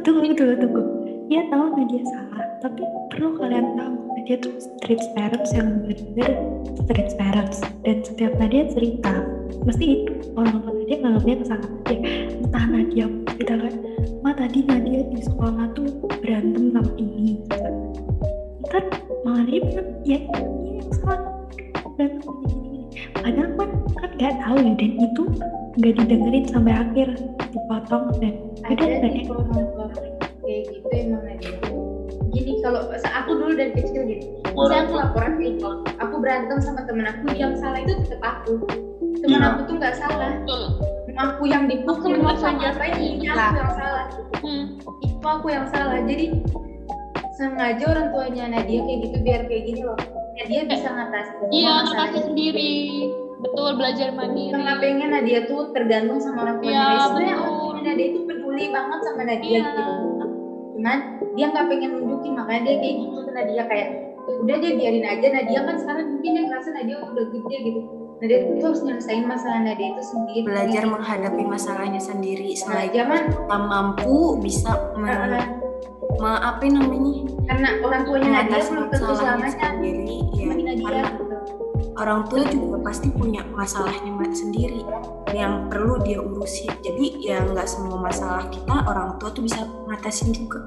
[0.00, 0.82] Tunggu tunggu tunggu
[1.28, 2.82] dia tahu Nadia salah tapi
[3.12, 6.32] perlu kalian tahu Nadia tuh street parents yang benar-benar
[6.86, 7.58] street parents.
[7.84, 9.12] Dan setiap Nadia cerita
[9.66, 11.98] mesti itu orang tua Nadia nganggapnya kesalahan Nadia
[12.48, 13.06] entah Nadia
[13.36, 13.74] cerita kan
[14.24, 15.84] ma tadi Nadia di sekolah tuh
[16.24, 17.70] berantem sama ini gitu
[18.64, 18.84] ntar
[19.20, 21.20] malah dia bilang ya ini yang salah
[21.92, 22.80] berantem gini
[23.20, 23.70] padahal kan
[24.00, 25.22] kan nggak tahu ya dan itu
[25.76, 27.08] nggak didengerin sampai akhir
[27.52, 28.34] dipotong dan
[28.68, 28.84] Ada
[29.28, 29.86] orang tua
[30.44, 31.50] kayak gitu emang ada.
[32.32, 35.68] Gini kalau aku dulu dari kecil gitu, misalnya aku laporan ke ibu,
[36.00, 38.64] aku berantem sama temen aku yang salah itu tetap aku.
[39.24, 39.48] Temen Iya.
[39.52, 40.32] aku tuh nggak salah.
[41.18, 44.04] Aku yang dipukul, aku yang diapain, ini aku yang salah.
[45.02, 45.98] Itu aku yang salah.
[46.06, 46.30] Jadi
[47.34, 49.98] sengaja orang tuanya Nadia kayak gitu biar kayak gini loh.
[50.38, 52.74] Nadia bisa ngatasin semua Iya, ngatasin sendiri.
[53.38, 54.54] Betul, belajar mandiri.
[54.54, 56.78] Nggak pengen Nadia tuh tergantung sama orang tuanya.
[56.86, 56.98] Nadia.
[57.06, 59.62] Sebenarnya orang tuanya Nadia itu peduli banget sama Nadia Iya.
[59.74, 59.92] gitu.
[60.78, 60.98] Cuman
[61.34, 63.88] dia nggak pengen nunjukin makanya dia kayak gitu ke Nadia kayak
[64.28, 67.80] udah dia biarin aja Nadia kan sekarang mungkin dia ngerasa Nadia udah gede gitu.
[68.18, 70.42] Nadia itu harus nyelesain masalah Nadia itu sendiri.
[70.42, 75.14] belajar menghadapi masalahnya sendiri selagi zaman kita mampu bisa me,
[76.18, 81.02] me- apa namanya karena orang tuanya Nadia belum tentu masalahnya selamanya sendiri ya Nadia karena
[81.06, 81.24] gitu.
[81.94, 84.82] orang tua juga pasti punya masalahnya ma- sendiri
[85.30, 90.34] yang perlu dia urusin jadi ya nggak semua masalah kita orang tua tuh bisa ngatasin
[90.34, 90.66] juga.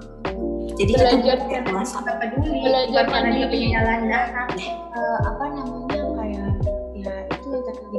[0.72, 2.16] Jadi kita Belajar masalah.
[2.16, 3.44] peduli Belajar dia mandiri.
[3.50, 4.24] punya anak.
[4.56, 5.78] Eh, apa namanya?
[5.78, 5.81] ya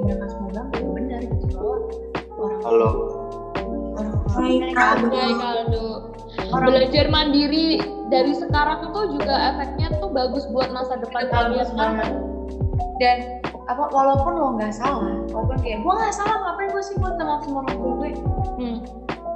[0.02, 1.78] Dinda Mas mau bilang benar gitu bahwa
[2.42, 2.90] orang Halo.
[4.34, 5.86] Hai Kaldo.
[6.50, 7.78] Belajar mandiri
[8.10, 12.12] dari sekarang tuh juga efeknya tuh bagus buat masa depan kalian banget.
[12.98, 13.38] dan
[13.70, 17.46] apa walaupun lo nggak salah walaupun kayak gue nggak salah ngapain gue sih buat maaf
[17.46, 18.10] sama orang tua gue
[18.58, 18.76] Hmm.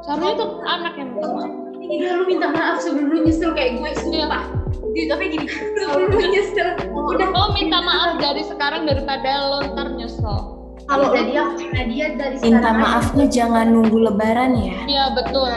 [0.03, 1.51] Seharusnya tuh anak yang minta maaf.
[1.79, 4.45] Iya lu minta maaf sebelum lu nyesel kayak gue sumpah.
[4.93, 5.47] Di, tapi gini
[5.79, 10.56] Sebelum lu nyesel udah Lo minta maaf dari sekarang daripada lo ntar nyesel.
[10.87, 11.43] Kalau Nadia
[11.75, 14.75] Nadia dari minta maafnya jangan nunggu lebaran ya?
[14.87, 15.51] Iya betul.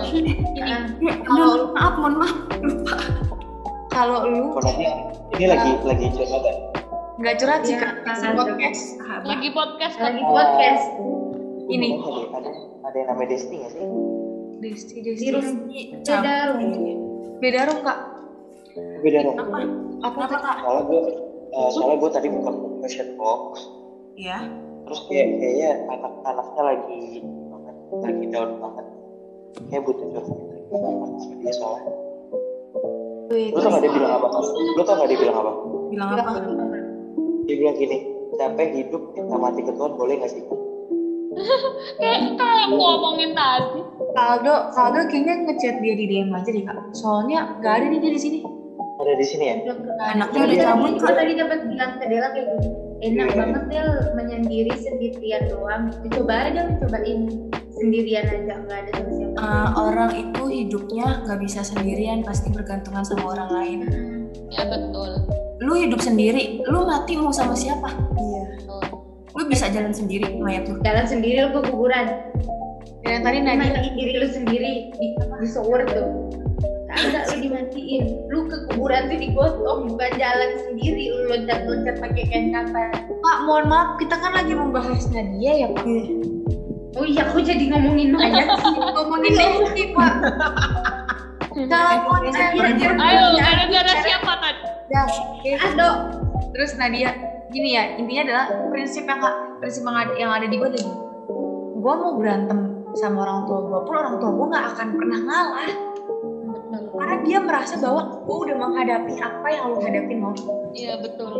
[1.23, 2.33] kalau maaf mohon maaf
[3.89, 4.87] kalau lu Kalau ini,
[5.35, 6.53] ini lagi lagi curhat ya?
[7.19, 8.15] nggak curhat sih Iya, Kak.
[8.15, 8.81] iya, podcast.
[9.27, 10.05] Lagi podcast kan.
[10.07, 10.85] lagi podcast.
[11.69, 11.89] Ini.
[11.99, 12.49] Oh, ada, ada,
[12.87, 13.81] ada yang namanya Desti nggak sih?
[14.59, 15.27] Desti di Desti.
[15.29, 15.47] room.
[16.01, 16.61] Beda room.
[17.37, 17.99] Beda room kak.
[19.03, 19.35] Beda dong.
[19.99, 20.21] apa?
[20.25, 20.55] Tuh kak?
[20.63, 21.01] Soalnya gue,
[21.51, 23.67] uh, soalnya gue tadi buka question box,
[24.15, 24.39] ya
[24.89, 28.85] terus kayak kayaknya anak-anaknya lagi banget, lagi down banget.
[29.69, 30.25] Kayak butuh curhat
[30.73, 31.05] sama
[31.37, 31.93] dia soalnya.
[33.29, 34.27] Lu tau gak dia bilang apa?
[34.49, 35.51] Lu tau gak dia bilang apa?
[35.93, 36.31] bilang apa
[37.45, 37.97] Dia bilang gini,
[38.33, 40.41] capek hidup minta mati ke Tuhan boleh gak sih?
[42.01, 43.79] Kayak kayak yang gua omongin tadi.
[44.17, 48.11] Kaldo Kaldo kayaknya ngechat dia di DM aja deh kak soalnya nggak ada nih dia
[48.17, 48.39] di sini
[48.99, 49.55] Ada di sini ya?
[50.01, 54.73] anaknya udah cabut Gue tadi dapat bilang ke Dela kayak gini enak banget Del menyendiri
[54.75, 57.19] sendirian doang coba aja cobain
[57.79, 59.39] sendirian aja nggak ada sama siapa.
[59.39, 63.79] Eh, orang itu hidupnya nggak bisa sendirian pasti bergantungan sama orang lain.
[64.51, 65.11] Ya betul.
[65.59, 67.91] lu hidup sendiri lu mati mau sama siapa?
[68.15, 68.43] Iya.
[69.35, 72.07] Lu bisa jalan sendiri mayat lu jalan sendiri lu ke kuburan.
[73.03, 76.07] Dan tadi Nadia matiin diri lu sendiri di di shower tuh
[76.89, 78.03] kagak lu dimatiin
[78.33, 82.89] lu ke kuburan tuh digotong bukan jalan sendiri lu loncat loncat pakai kain kapan
[83.19, 85.85] Pak, mohon maaf, kita kan lagi membahas Nadia ya, Pak.
[86.97, 90.13] oh iya aku jadi ngomongin banyak sih Ngomongin Desti, Pak.
[91.67, 92.55] Dalam konsep
[92.95, 94.61] Ayo, gara-gara siapa tadi?
[94.89, 95.51] Ya, oke.
[95.59, 95.89] Ado.
[96.55, 97.11] Terus Nadia,
[97.51, 99.21] gini ya, intinya adalah prinsip yang
[99.59, 100.87] prinsip yang ada, yang ada di gue lagi.
[101.79, 105.69] Gue mau berantem sama orang tua gue pun orang tua gue nggak akan pernah ngalah.
[106.69, 110.33] Karena dia merasa bahwa gue udah menghadapi apa yang lo hadapin mau.
[110.77, 111.33] Iya betul.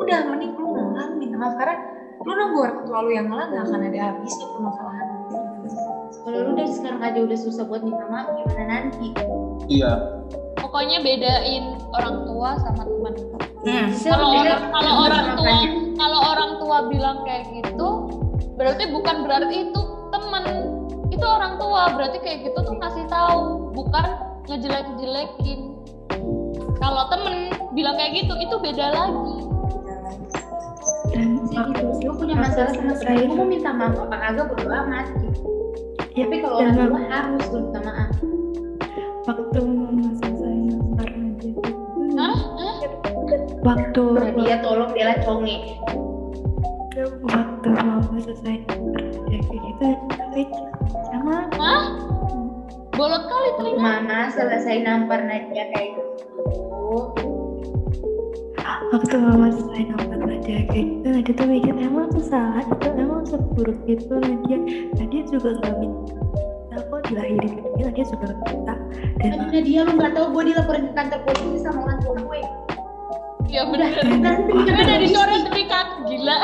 [0.00, 1.76] Udah mending lu ngalah, lu minta maaf karena
[2.20, 5.08] lu nunggu orang tua lu yang ngalah nggak akan ada habisnya permasalahan.
[6.20, 9.08] kalau lu dari sekarang aja udah susah buat minta maaf gimana nanti
[9.70, 9.92] Iya.
[10.58, 13.14] Pokoknya bedain orang tua sama teman.
[13.60, 15.56] Bisa Kalau beda orang kalau teman orang tua
[16.00, 17.88] kalau orang tua bilang kayak gitu,
[18.56, 19.80] berarti bukan berarti itu
[20.10, 20.44] temen.
[21.12, 25.60] Itu orang tua berarti kayak gitu tuh ngasih tahu, bukan ngejelek-jelekin.
[26.76, 27.34] Kalau temen
[27.70, 29.34] bilang kayak gitu, itu beda lagi.
[31.10, 31.84] dan gitu.
[32.06, 35.38] Lu punya masalah sama saya temen, lu mau minta maaf apa kagak bodo amat gitu.
[36.14, 38.10] ya, Tapi kalau orang tua harus lu minta maaf.
[39.20, 39.60] waktu
[39.90, 41.70] masa saya karena dia itu
[42.14, 42.34] Hah?
[42.56, 42.76] Hah?
[43.60, 44.02] waktu
[44.38, 45.56] Dia tolong bela conge.
[47.26, 50.42] waktu mama selesai kerja kayak gitu tapi
[51.10, 51.82] sama Hah?
[53.00, 53.80] Bolot kali telinga.
[53.80, 56.04] Mama selesai nampar Nadia kayak gitu.
[58.90, 63.22] waktu mama selesai nampak Nadia kayak gitu Nadia tuh mikir emang tuh salah itu emang
[63.22, 64.58] seburuk itu Nadia
[64.98, 68.74] Nadia juga nggak minta kok dilahirin kayak gini Nadia juga nggak minta
[69.22, 72.40] dan Aduh Nadia lu gak tau gue dilaporin ke kantor polisi sama orang tua gue.
[73.50, 73.90] Ya bener.
[74.06, 76.38] Nanti Gue dari sore terikat gila.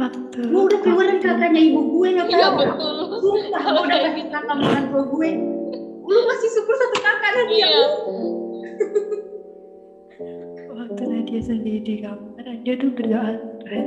[0.00, 2.56] waktu Lu udah keluarin kakaknya ibu gue gak Iya tau.
[2.56, 2.96] betul.
[3.20, 4.56] Sumpah lu udah kasih kakak
[4.92, 5.55] tua gue.
[6.06, 7.66] Lu masih syukur satu kakak Nadia.
[7.66, 7.82] Iya.
[10.68, 13.32] waktu Nadia sendiri di kamar Nadia tuh berdoa
[13.64, 13.86] Tuhan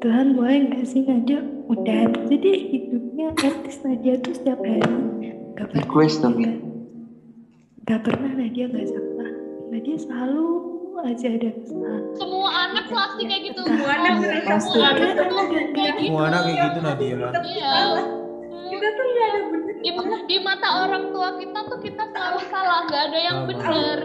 [0.00, 1.38] Tuhan boleh nggak sih Nadia
[1.68, 4.80] udah jadi hidupnya artis Nadia tuh setiap hari
[5.54, 6.52] nggak pernah Request dong ya.
[7.84, 9.30] nggak pernah Nadia nggak salah
[9.70, 10.48] Nadia selalu
[11.00, 13.60] aja ada kesalahan Semua anak pasti kayak gitu.
[13.64, 14.76] Semua anak Semua pasti.
[14.76, 15.22] gitu.
[16.04, 17.28] Semua anak kayak gitu Nadila.
[17.40, 17.74] Iya.
[18.68, 19.69] Kita tuh gak ada bener.
[19.80, 19.90] Di,
[20.26, 23.98] di mata orang tua kita tuh kita selalu salah, nggak ada yang bener.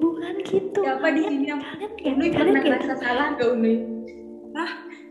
[0.00, 3.74] bukan gitu Siapa di sini yang kalian Uni pernah ngerasa salah gak Uni?
[4.52, 4.70] Hah?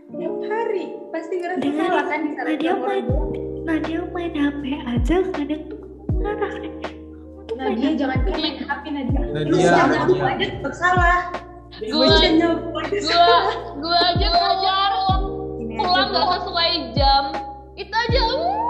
[0.10, 3.06] Tiap hari pasti ngerasa Dengan salah kan di salah Nadia main
[3.62, 5.80] Nadia main HP aja kadang tuh
[6.18, 6.54] marah
[7.54, 9.20] Nadia jangan main HP Nadia.
[9.30, 11.20] Nadia, nyapu aja tetap salah.
[11.80, 12.08] Gua-
[12.90, 13.32] Gua
[13.78, 14.92] gua aja keluar
[15.70, 17.24] pulang nggak sesuai jam.
[17.76, 18.69] Itu aja uh,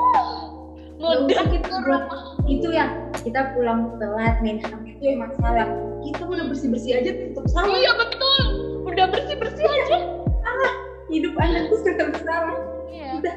[1.00, 2.36] Kita ke rumah.
[2.44, 2.92] itu ya
[3.24, 5.68] kita pulang telat main HP itu emang salah.
[6.04, 7.72] Kita udah bersih bersih aja tetap salah.
[7.72, 8.44] Iya betul.
[8.84, 9.98] Udah bersih bersih aja.
[10.44, 10.74] Salah.
[11.08, 12.58] Hidup anak tuh tetap salah.
[12.92, 13.08] Iya.
[13.16, 13.36] Udah.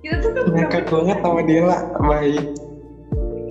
[0.00, 2.44] Kita tuh udah Ngakak banget sama Dela, baik.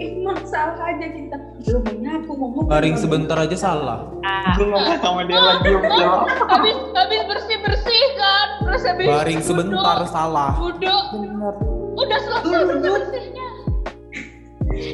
[0.01, 1.37] emang salah aja kita.
[1.69, 2.73] Lu mau nyapu mau ngomong.
[2.73, 4.09] Baring sebentar aja salah.
[4.57, 6.25] Gue ngakak sama Dela, diem Dela.
[6.25, 10.57] Habis habis bersih bersih kan, terus habis Baring sebentar salah.
[10.57, 11.05] Duduk.
[11.13, 13.47] bener Udah selesai bersih bersihnya.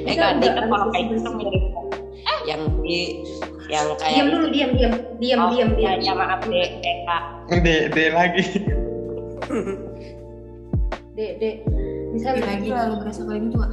[0.08, 1.64] Eh kan dia kan kalau kayak gitu mirip
[2.48, 3.28] yang di
[3.68, 6.08] yang kayak Diam dulu, diam, diam, diam, Oh, diam, ya, diam.
[6.08, 7.24] ya maaf deh, eh kak.
[7.60, 8.44] De, de lagi.
[11.20, 11.56] Dek, dek.
[12.16, 13.72] Misalnya lagi lalu berasa gitu gak?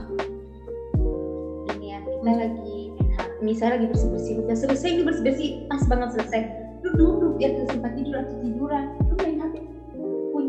[1.75, 2.75] ini ya kita lagi
[3.45, 6.41] misal lagi bersih bersih udah selesai nih bersih bersih pas banget selesai
[6.85, 9.21] lu duduk di atas tempat tidur atau tiduran hp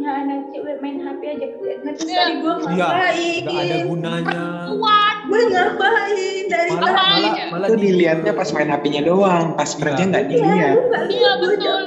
[0.05, 1.75] punya anak cewek main hp aja Iya.
[1.81, 4.41] tadi gue Iya, ngapain nggak ada gunanya.
[4.69, 5.15] Kuat.
[5.25, 7.43] gue ngapain dari Malah malah aja?
[7.49, 10.75] malah Itu di dilihatnya pas main HP-nya doang, pas kerja nggak Iya, dilihat.
[11.09, 11.79] Iya betul.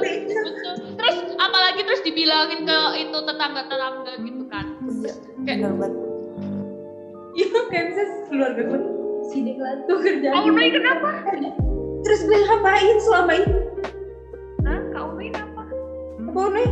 [0.99, 4.65] Terus apalagi terus dibilangin ke itu tetangga-tetangga gitu kan.
[4.83, 5.13] iya
[5.47, 5.91] Kayak bener
[7.31, 8.79] Iya, kayak bisa keluarga gue
[9.23, 11.09] si Dekla tuh kerjaan Kak Unai kenapa?
[12.01, 13.55] terus gue ngapain selama ini
[14.61, 14.79] Hah?
[14.91, 15.63] Kak Unai apa?
[16.19, 16.67] apa Unai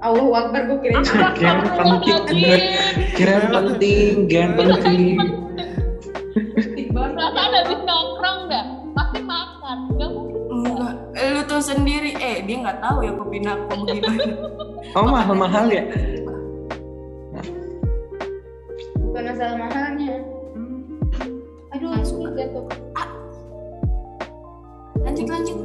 [0.00, 1.00] Allahu Akbar gue kira
[1.36, 2.62] Kirain penting,
[3.16, 5.16] kirain penting, gan penting.
[6.90, 8.64] Perasaan habis nongkrong dah,
[8.96, 9.78] pasti makan.
[10.00, 10.40] Gak mungkin.
[10.50, 14.24] Enggak, lu tuh sendiri, eh dia nggak tahu ya kopi aku gimana.
[14.96, 15.84] Oh mahal-mahal ya?
[19.10, 20.22] bukan masalah mahalnya
[21.74, 22.30] aduh Langsung.
[22.38, 22.64] jatuh
[25.00, 25.58] Lanjut lanjut.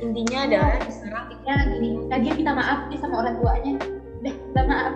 [0.00, 3.72] Intinya adalah sekarang intinya gini Nadia minta maaf nih sama orang tuanya
[4.18, 4.94] udah minta maaf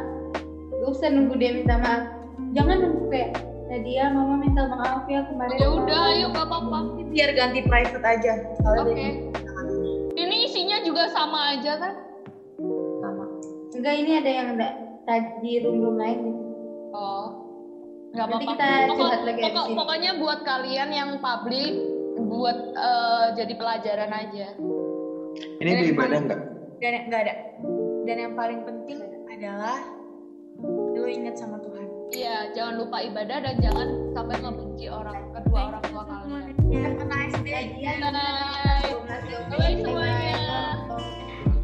[0.75, 2.03] gak usah nunggu dia minta maaf
[2.53, 3.31] jangan nunggu kayak
[3.65, 6.79] Nadia mama minta maaf ya kemarin Ya udah, ayo gak apa-apa.
[7.07, 8.33] biar ganti private aja
[8.63, 8.93] Oke.
[8.93, 9.11] dia
[10.15, 11.95] Ini isinya juga sama aja kan?
[12.99, 13.25] sama
[13.73, 14.69] enggak ini ada yang ada
[15.05, 16.21] tadi di room room lain
[16.91, 17.27] Oh.
[18.13, 18.53] Gak Nanti apa-apa.
[18.55, 21.75] kita Pokok- lagi pokok- pokoknya buat kalian yang publik
[22.17, 24.47] buat eh, jadi pelajaran aja.
[25.35, 26.41] Ini di ibadah nggak?
[26.79, 27.35] dan nggak ada
[28.05, 29.81] dan yang paling penting adalah
[30.93, 31.83] lu ingat sama Tuhan
[32.15, 36.55] Iya, jangan lupa ibadah dan jangan sampai ngebenci orang kedua orang tua kalian.
[36.71, 38.93] have a nice day Bye.
[39.51, 40.39] Bye semuanya.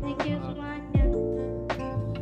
[0.03, 1.05] Thank you semuanya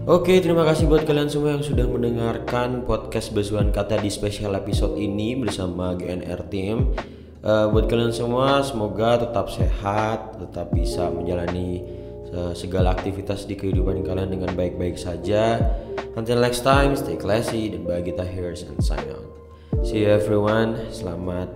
[0.09, 4.97] Oke, terima kasih buat kalian semua yang sudah mendengarkan podcast Basuhan Kata di special episode
[4.97, 6.97] ini bersama GNR Team.
[7.39, 11.87] Eh, buat kalian semua, semoga tetap sehat, tetap bisa menjalani
[12.35, 15.63] eh, segala aktivitas di kehidupan kalian dengan baik-baik saja.
[16.19, 19.31] Until next time, stay classy dan bagi here's and sign out.
[19.87, 21.55] See you everyone, selamat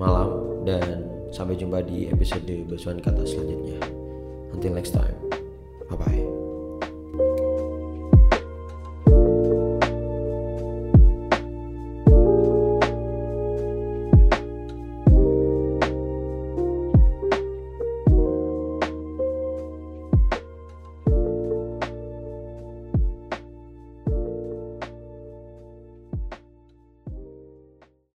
[0.00, 3.76] malam dan sampai jumpa di episode Basuhan Kata selanjutnya.
[4.56, 5.16] Until next time,
[5.92, 6.41] bye bye.